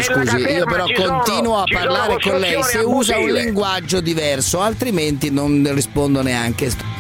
[0.03, 5.69] Scusi, io però continuo a parlare con lei se usa un linguaggio diverso, altrimenti non
[5.73, 6.96] rispondo neanche.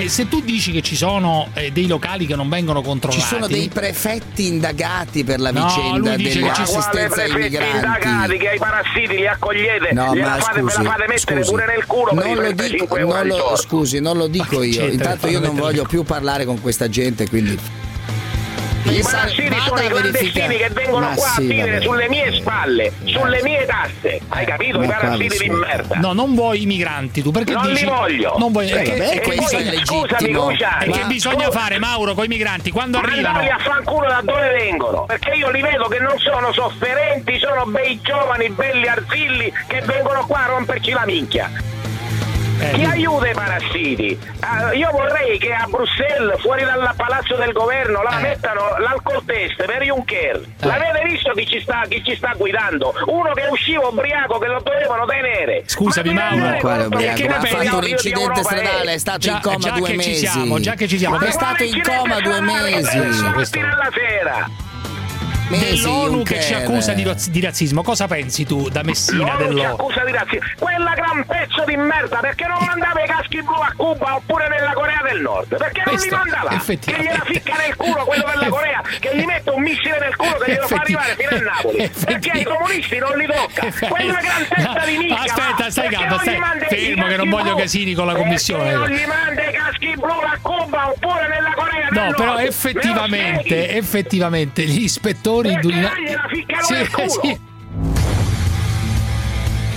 [0.00, 3.26] Eh, se tu dici che ci sono eh, dei locali che non vengono controllati Ci
[3.26, 7.76] sono dei prefetti indagati per la No, vicenda dell'assistenza ai prefetti indagati
[8.06, 8.36] migranti.
[8.38, 11.66] che ai parassiti li accogliete, No, gliela fate, ve scusi, la fate mettere scusi, pure
[11.66, 14.86] nel culo non lo 35 dico, non lo, scusi, non lo dico io.
[14.86, 17.58] Intanto io non voglio più parlare con questa gente, quindi
[18.90, 21.82] I parassiti vada sono a i clandestini che vengono Ma qua sì, a vivere vabbè.
[21.84, 24.20] sulle mie spalle, sulle mie tasse.
[24.28, 24.78] Hai capito?
[24.78, 25.96] Ma I parassiti di merda.
[25.98, 28.34] No, non vuoi i migranti tu perché Non li dici voglio.
[28.38, 30.06] Non vuoi Eh, perché- vabbè, e questo poi- è legittimo.
[30.06, 30.84] Scusami, Cruciani.
[30.86, 33.22] E che bisogna fare Mauro con i migranti quando arrivano?
[33.38, 37.64] Mandarli a fanculo da dove vengono perché io li vedo che non sono sofferenti sono
[37.66, 41.77] bei giovani belli arzilli che vengono qua a romperci la minchia Eh,
[42.72, 44.18] chi aiuta i parassiti?
[44.40, 48.04] Ah, io vorrei che a Bruxelles, fuori dal palazzo del governo, Eh.
[48.10, 50.40] la mettano l'alcol test per Juncker.
[50.60, 52.92] L'avete visto chi ci, sta, chi ci sta guidando?
[53.06, 55.62] Uno che usciva ubriaco che lo dovevano tenere.
[55.66, 56.96] Scusami Ma Mauro, quale Ma
[57.36, 60.08] ha fatto un incidente stradale, è- è stato Già- in coma già due che ci
[60.10, 60.26] mesi.
[60.26, 61.18] siamo, già che ci siamo.
[61.18, 62.98] È Ma stato in coma due mesi.
[62.98, 64.48] mattina alla sera.
[65.48, 67.82] Dell'ONU che ci accusa di, razz- di razzismo.
[67.82, 69.24] Cosa pensi tu da Messina?
[69.32, 70.46] L'ONU ci dello- accusa di razzismo.
[70.58, 74.72] Quella gran pezzo di merda, perché non mandava i caschi blu a Cuba oppure nella
[74.72, 75.56] Corea del Nord?
[75.56, 76.58] Perché non li Questo, manda là?
[76.58, 80.36] Che gliela ficca nel culo quello della Corea, che gli mette un missile nel culo
[80.36, 81.90] che glielo fa arrivare fino a Napoli.
[82.04, 83.88] Perché ai comunisti non li tocca.
[83.88, 85.22] Quella gran testa di minchia.
[85.22, 86.38] Aspetta, stai calmo, stai
[86.68, 87.58] fermo che non voglio blu?
[87.58, 88.72] casini con la commissione.
[88.72, 92.16] non gli manda i caschi blu a Cuba oppure nella Corea del No, Nord?
[92.16, 97.08] però Me lo effettivamente, effettivamente gli ispettori Perché indulina- gliela ficcano Sì, nel culo?
[97.22, 97.38] sì.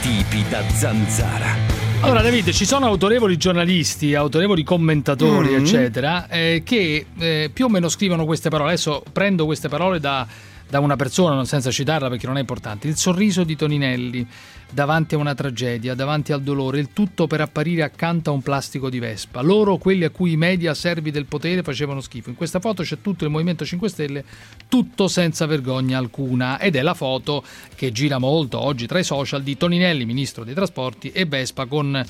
[0.02, 1.80] Tipi da zanzara.
[2.02, 5.58] Allora David, ci sono autorevoli giornalisti, autorevoli commentatori, Mm.
[5.60, 8.72] eccetera, eh, che eh, più o meno scrivono queste parole.
[8.72, 10.26] Adesso prendo queste parole da,
[10.72, 12.88] da una persona, senza citarla perché non è importante.
[12.88, 14.26] Il sorriso di Toninelli
[14.72, 18.89] davanti a una tragedia, davanti al dolore, il tutto per apparire accanto a un plastico
[18.89, 19.41] di Vespa.
[19.41, 22.30] Loro, quelli a cui i media servi del potere facevano schifo.
[22.30, 24.23] In questa foto c'è tutto il Movimento 5 Stelle,
[24.69, 26.57] tutto senza vergogna alcuna.
[26.57, 27.43] Ed è la foto
[27.76, 32.02] che gira molto oggi tra i social di Toninelli, ministro dei trasporti, e Vespa con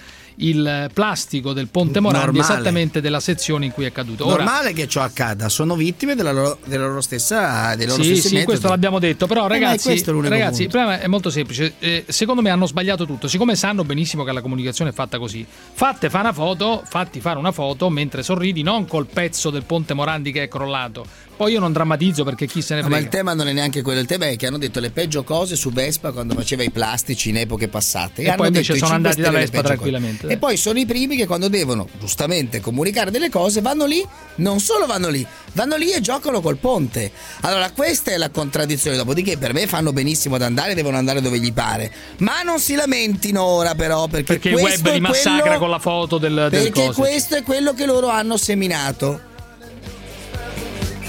[0.42, 2.54] il plastico del Ponte Morandi Normale.
[2.54, 4.26] esattamente della sezione in cui è caduto.
[4.26, 8.10] Ora, Normale che ciò accada, sono vittime della loro, della loro stessa dei loro sì,
[8.10, 8.46] stessi sì, metodi.
[8.46, 11.74] questo l'abbiamo detto, però Eh, ragazzi, l'unico ragazzi il problema è molto semplice.
[11.80, 15.46] Eh, secondo me hanno sbagliato tutto, siccome sanno benissimo che la comunicazione è fatta così.
[15.48, 19.94] Fatte fare una foto, fatti fare una foto mentre sorridi, non col pezzo del Ponte
[19.94, 21.06] Morandi che è crollato.
[21.42, 23.00] Poi io non drammatizzo perché chi se ne No, frega.
[23.02, 25.24] ma il tema non è neanche quello, il tema è che hanno detto le peggio
[25.24, 28.22] cose su Vespa quando faceva i plastici in epoche passate.
[28.22, 30.22] E hanno poi invece sono 5 andati da Vespa tranquillamente.
[30.22, 30.34] cose.
[30.34, 34.06] E poi sono i primi che quando devono giustamente comunicare delle cose vanno lì,
[34.36, 37.12] non solo vanno lì, vanno lì e giocano col ponte.
[37.42, 41.40] Allora questa è la contraddizione, dopodiché per me fanno benissimo ad andare, devono andare dove
[41.40, 41.92] gli pare.
[42.18, 45.80] Ma non si lamentino ora però perché, Perché il web li massacra quello- con la
[45.80, 47.02] foto del, del Perché coso.
[47.02, 49.30] questo è quello che loro hanno seminato.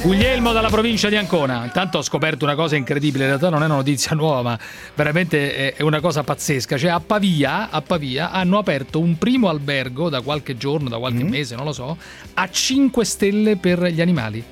[0.03, 1.65] Guglielmo dalla provincia di Ancona.
[1.65, 4.59] Intanto ho scoperto una cosa incredibile, in realtà non è una notizia nuova, ma
[4.97, 6.77] veramente è- una cosa pazzesca.
[6.77, 11.01] Cioè a Pavia, a Pavia hanno aperto un primo albergo da qualche giorno, da Mm.
[11.01, 11.97] qualche mese, non lo so,
[12.35, 14.43] a 5 stelle per gli animali.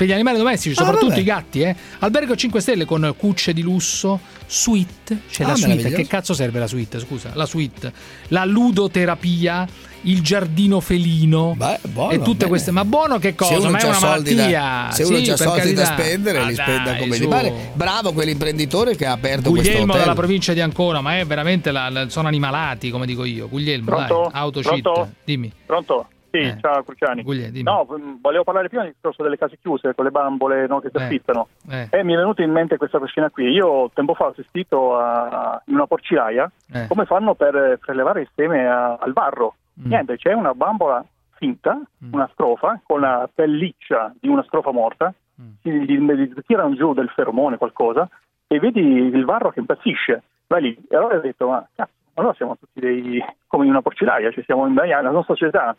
[0.00, 1.20] Per gli animali domestici, Ah, soprattutto vabbè.
[1.20, 1.76] i gatti, eh.
[1.98, 5.20] Albergo a 5 stelle con cucce di lusso, suite.
[5.30, 5.90] C'è Ah, la suite.
[5.90, 6.98] Che cazzo serve la suite?
[7.00, 7.92] Scusa, la suite.
[8.28, 9.68] La ludoterapia,
[10.04, 11.54] il giardino felino.
[11.82, 12.48] buono, e tutte bene.
[12.48, 12.70] queste.
[12.70, 13.68] Ma buono che cosa?
[13.68, 14.90] Ma è una soldi da- malattia.
[14.94, 16.02] se uno Sì, ha soldi da carità.
[16.02, 17.22] spendere, Ma li spenda dai, come su.
[17.24, 17.52] gli pare.
[17.74, 20.04] Bravo quell'imprenditore che ha aperto questo Guglielmo hotel.
[20.04, 23.50] dalla provincia di Ancona, ma è veramente la- la- sono animalati, come dico io.
[23.50, 24.30] Guglielmo, Pronto?
[24.32, 24.62] dai.
[24.62, 25.10] Pronto?
[25.24, 25.52] Dimmi.
[25.66, 26.08] Pronto?
[26.30, 26.56] Sì, Eh.
[26.60, 27.22] ciao Cruciani.
[27.22, 27.50] Guglie.
[27.62, 30.90] No, mh, volevo parlare prima del discorso delle case chiuse con le bambole no, che
[30.92, 31.02] si Eh.
[31.04, 31.48] affittano.
[31.68, 31.88] Eh.
[31.90, 33.48] E mi è venuta in mente questa questione qui.
[33.50, 36.86] Io tempo fa ho assistito a, in una porcilaia Eh.
[36.86, 39.54] come fanno per prelevare il seme a- al varro.
[39.80, 39.88] Mm.
[39.88, 41.04] Niente, c'è una bambola
[41.36, 41.80] finta,
[42.12, 45.48] una strofa, con la pelliccia di una strofa morta, Mm.
[45.62, 48.06] gli, gli tirano giù del feromone qualcosa
[48.46, 50.22] e vedi il varro che impazzisce.
[50.46, 50.78] Vai lì.
[50.88, 54.44] E allora ho detto, ma cazzo, allora siamo tutti dei, come in una porcilaia, cioè
[54.44, 55.74] siamo in la nostra società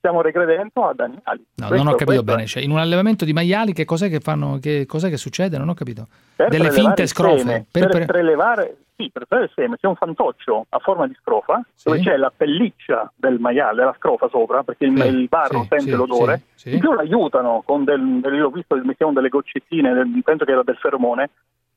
[0.00, 1.44] stiamo regredendo ad animali.
[1.56, 2.46] No, Questo- non ho capito questo bene.
[2.46, 4.58] Cioè, in un allevamento di maiali, che cos'è che fanno?
[4.60, 5.58] Che cos'è che succede?
[5.58, 6.08] Non ho capito.
[6.34, 7.38] Per Delle finte scrofe.
[7.40, 11.14] seme, Per- per, prelevare, sì, per prelevare il seme c'è un fantoccio a forma di
[11.20, 15.60] scrofa dove c'è la pelliccia del maiale, della scrofa sopra, perché il, Sì, il barro
[15.62, 16.42] sì, sente sì, l'odore.
[16.54, 16.74] sì, sì.
[16.76, 20.62] In più l'aiutano con del, del- l'ho visto, mettiamo delle goccettine, del- penso che era
[20.62, 21.30] del feromone.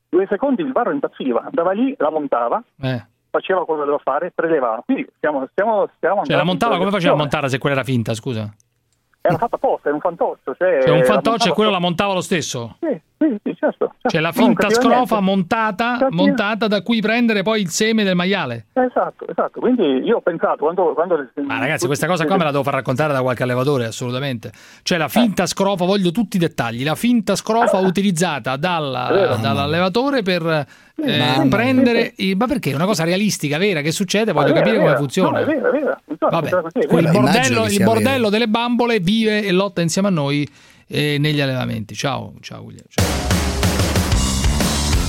[0.07, 3.03] Due secondi il barro impazziva, andava lì, la montava, Eh.
[3.33, 4.83] Faceva quello che doveva fare, prelevava.
[4.85, 8.13] Quindi stiamo, stiamo, stiamo Cioè, la montava come faceva a montarla se quella era finta?
[8.13, 8.53] Scusa.
[9.25, 10.53] Era fatta apposta, era un fantoccio.
[10.53, 12.75] Cioè, Cioè, un fantoccio e quello la montava lo stesso.
[12.81, 13.93] Sì, sì, sì, certo.
[14.05, 16.21] Cioè, la finta scrofa montata, Capiva.
[16.21, 18.65] montata da cui prendere poi il seme del maiale.
[18.73, 19.61] Esatto, esatto.
[19.61, 20.91] Quindi io ho pensato quando.
[20.93, 24.51] quando Ma ragazzi, questa cosa qua me la devo far raccontare da qualche allevatore, assolutamente.
[24.81, 26.83] Cioè, la finta scrofa, voglio tutti i dettagli.
[26.83, 32.13] La finta scrofa utilizzata dalla- dall'allevatore per eh, prendere.
[32.17, 32.71] i- Ma perché?
[32.71, 35.29] È una cosa realistica, vera, che succede, voglio vera, capire come funziona.
[35.31, 35.99] No, è vero, è vero.
[36.05, 37.11] Funziona, Vabbè, funziona vero.
[37.11, 40.47] bordello, il bordello delle bambole vive e lotta insieme a noi
[40.87, 41.95] eh, negli allevamenti.
[41.95, 42.87] Ciao, ciao Guglielmo.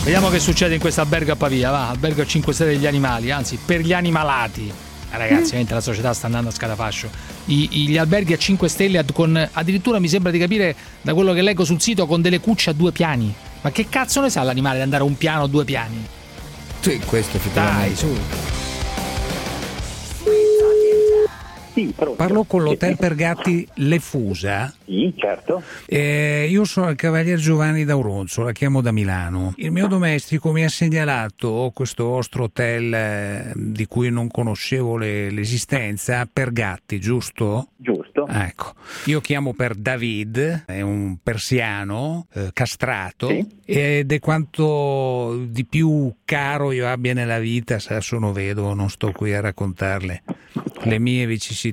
[0.05, 3.31] Vediamo che succede in questo albergo a Pavia, va, albergo a 5 stelle degli animali,
[3.31, 4.69] anzi per gli animalati.
[4.69, 7.09] Eh, Ragazzi, veramente la società sta andando a scatafascio.
[7.47, 11.32] I- gli alberghi a 5 stelle ad- con addirittura mi sembra di capire da quello
[11.32, 13.32] che leggo sul sito con delle cucce a due piani.
[13.65, 16.07] Ma che cazzo ne sa l'animale di andare un piano o due piani?
[16.81, 17.97] Sì, questo Dai,
[21.75, 22.05] effettivamente.
[22.05, 22.15] su.
[22.17, 24.73] Parlo con l'hotel per gatti Le Fusa.
[24.85, 25.63] Sì, certo.
[25.87, 29.55] Eh, io sono il cavalier Giovanni D'Auronzo, la chiamo da Milano.
[29.57, 35.31] Il mio domestico mi ha segnalato questo vostro hotel eh, di cui non conoscevo le-
[35.31, 37.69] l'esistenza per gatti, giusto?
[37.77, 38.27] Giusto.
[38.27, 38.75] Ecco,
[39.07, 43.29] io chiamo per David, è un persiano eh, castrato
[43.65, 49.13] ed è quanto di più caro io abbia nella vita, se sono vedovo, non sto
[49.13, 50.23] qui a raccontarle
[50.85, 51.64] le mie vicissitudini.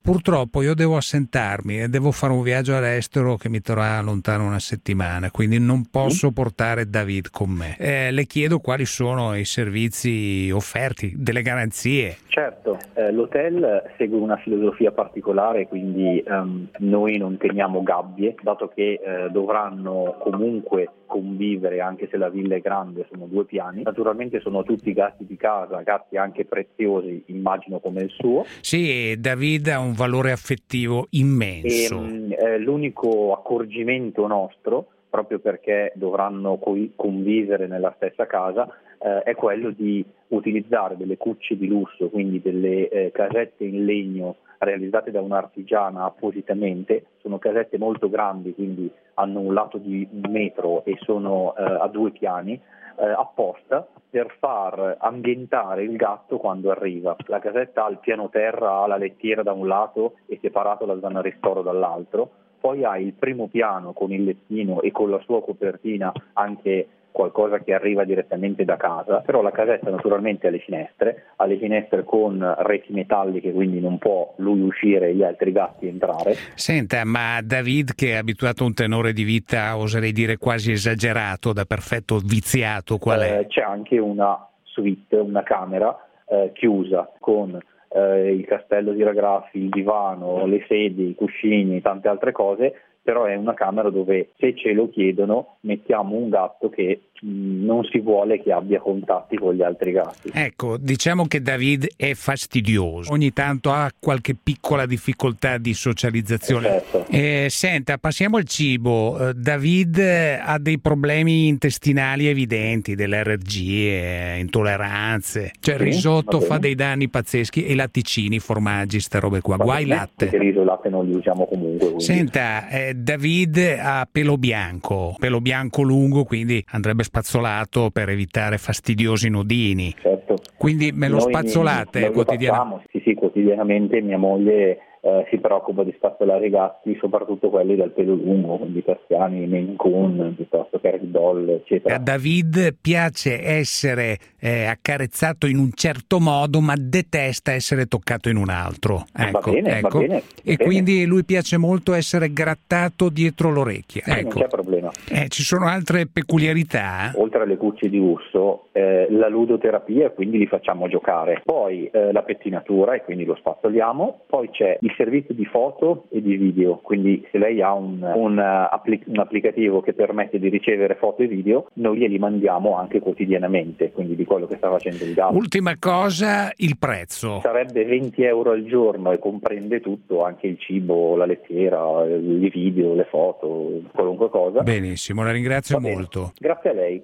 [0.00, 4.58] Purtroppo io devo assentarmi e devo fare un viaggio all'estero che mi terrà lontano una
[4.58, 7.76] settimana, quindi non posso portare David con me.
[7.78, 12.16] Eh, le chiedo quali sono i servizi offerti, delle garanzie.
[12.28, 19.00] Certo, eh, l'hotel segue una filosofia particolare, quindi ehm, noi non teniamo gabbie, dato che
[19.02, 23.82] eh, dovranno comunque convivere anche se la villa è grande, sono due piani.
[23.82, 28.44] Naturalmente sono tutti gatti di casa, gatti anche preziosi, immagino come il suo.
[28.60, 32.00] Sì, David ha un valore affettivo immenso.
[32.00, 38.68] E, eh, l'unico accorgimento nostro, proprio perché dovranno co- convivere nella stessa casa,
[39.02, 44.36] eh, è quello di utilizzare delle cucce di lusso, quindi delle eh, casette in legno
[44.58, 47.06] realizzate da un'artigiana appositamente.
[47.20, 51.86] Sono casette molto grandi, quindi hanno un lato di un metro e sono eh, a
[51.88, 57.16] due piani eh, apposta per far ambientare il gatto quando arriva.
[57.26, 60.98] La casetta ha il piano terra, ha la lettiera da un lato e separato la
[60.98, 62.30] zona ristoro dall'altro,
[62.60, 66.88] poi ha il primo piano con il lettino e con la sua copertina anche
[67.20, 71.58] qualcosa che arriva direttamente da casa, però la casetta naturalmente ha le finestre, ha le
[71.58, 76.34] finestre con reti metalliche, quindi non può lui uscire e gli altri gatti entrare.
[76.54, 81.52] Senta, ma David che è abituato a un tenore di vita, oserei dire quasi esagerato,
[81.52, 83.40] da perfetto viziato, qual è?
[83.40, 85.94] Eh, c'è anche una suite, una camera
[86.26, 92.08] eh, chiusa con eh, il castello di Ragraffi, il divano, le sedie, i cuscini, tante
[92.08, 92.72] altre cose,
[93.02, 97.98] però è una camera dove se ce lo chiedono mettiamo un gatto che non si
[98.00, 100.30] vuole che abbia contatti con gli altri gatti.
[100.32, 106.68] Ecco, diciamo che David è fastidioso, ogni tanto ha qualche piccola difficoltà di socializzazione.
[106.68, 107.06] Certo.
[107.10, 109.28] Eh, senta, passiamo al cibo.
[109.28, 115.52] Eh, David ha dei problemi intestinali evidenti, delle allergie, intolleranze.
[115.60, 119.56] Cioè il Sì, risotto va fa dei danni pazzeschi e latticini, formaggi, ste robe qua.
[119.56, 120.26] Guai latte.
[120.26, 121.86] Il riso e il latte non li usiamo comunque.
[121.86, 128.56] quindi- Senta, eh, David ha pelo bianco, pelo bianco lungo, quindi andrebbe spazzolato per evitare
[128.56, 129.92] fastidiosi nodini.
[130.00, 130.36] Certo.
[130.56, 132.86] Quindi me lo Noi- spazzolate quotidianamente?
[132.92, 137.90] Sì, sì, quotidianamente mia moglie eh, si preoccupa di spazzolare i gatti, soprattutto quelli dal
[137.90, 141.94] pelo lungo, quindi persiani, Maine Coon, piuttosto che Ragdoll, eccetera.
[141.94, 148.36] A David piace essere eh, accarezzato in un certo modo, ma detesta essere toccato in
[148.36, 149.04] un altro.
[149.14, 149.98] Ecco, bene, va ecco.
[149.98, 150.64] bene, va e bene.
[150.64, 154.02] quindi lui piace molto essere grattato dietro l'orecchia.
[154.06, 154.38] Non Ecco.
[154.40, 154.90] c'è problema.
[155.10, 157.12] Eh, ci sono altre peculiarità?
[157.16, 161.40] Oltre alle cucce di urso, eh, la ludoterapia quindi li facciamo giocare.
[161.44, 164.22] Poi eh, la pettinatura e quindi lo spazzoliamo.
[164.26, 168.38] Poi c'è il servizio di foto e di video, quindi se lei ha un, un,
[168.38, 173.00] eh, appli- un applicativo che permette di ricevere foto e video, noi glieli mandiamo anche
[173.00, 175.34] quotidianamente, quindi di quello che sta facendo il gatto.
[175.36, 177.40] Ultima cosa, il prezzo.
[177.42, 182.94] Sarebbe 20 euro al giorno e comprende tutto, anche il cibo, la lettiera, i video,
[182.94, 184.62] le foto, qualunque cosa.
[184.62, 186.32] Benissimo, la ringrazio molto.
[186.38, 187.02] Grazie a lei.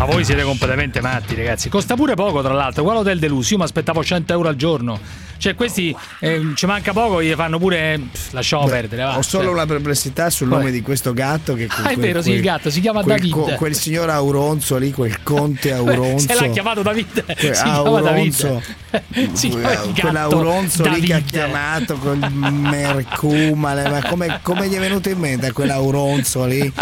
[0.00, 1.68] Ma voi siete completamente matti, ragazzi.
[1.68, 2.82] Costa pure poco, tra l'altro.
[2.84, 4.98] Quello del Delusi, io mi aspettavo 100 euro al giorno.
[5.36, 8.00] Cioè, questi eh, ci manca poco, gli fanno pure.
[8.10, 9.02] pff, lasciamo perdere.
[9.02, 9.18] Va.
[9.18, 12.22] Ho solo Cioè, una perplessità sul Poi- nome di questo gatto che Ah, è vero,
[12.22, 13.56] sì, il gatto si chiama quel, David.
[13.56, 16.28] quel signor Auronzo lì, quel conte Auronzo.
[16.32, 17.24] Se l'ha chiamato David.
[17.24, 18.62] Que- si chiama Auronzo.
[18.90, 19.32] David.
[19.36, 24.74] si chiama il gatto Quell'Auronzo lì che ha chiamato col Mercumale, ma come, come gli
[24.74, 26.72] è venuto in mente quell'Auronzo lì?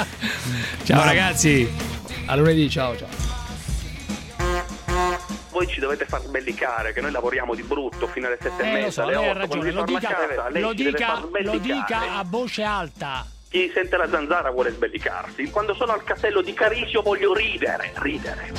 [0.85, 1.69] Ciao Ma- ragazzi,
[2.29, 3.09] a lunedì, ciao ciao.
[5.51, 8.73] Voi ci dovete far sbellicare, che noi lavoriamo di brutto fino alle sette e Eh,
[8.73, 9.47] lo mezza, so, alle lei ha otto.
[9.47, 13.27] Quando ragione, vi lo dica, a casa, lei lo dica, lo dica a voce alta.
[13.49, 15.51] Chi sente la zanzara vuole sbellicarsi.
[15.51, 18.53] Quando sono al castello di Carisio voglio ridere, ridere.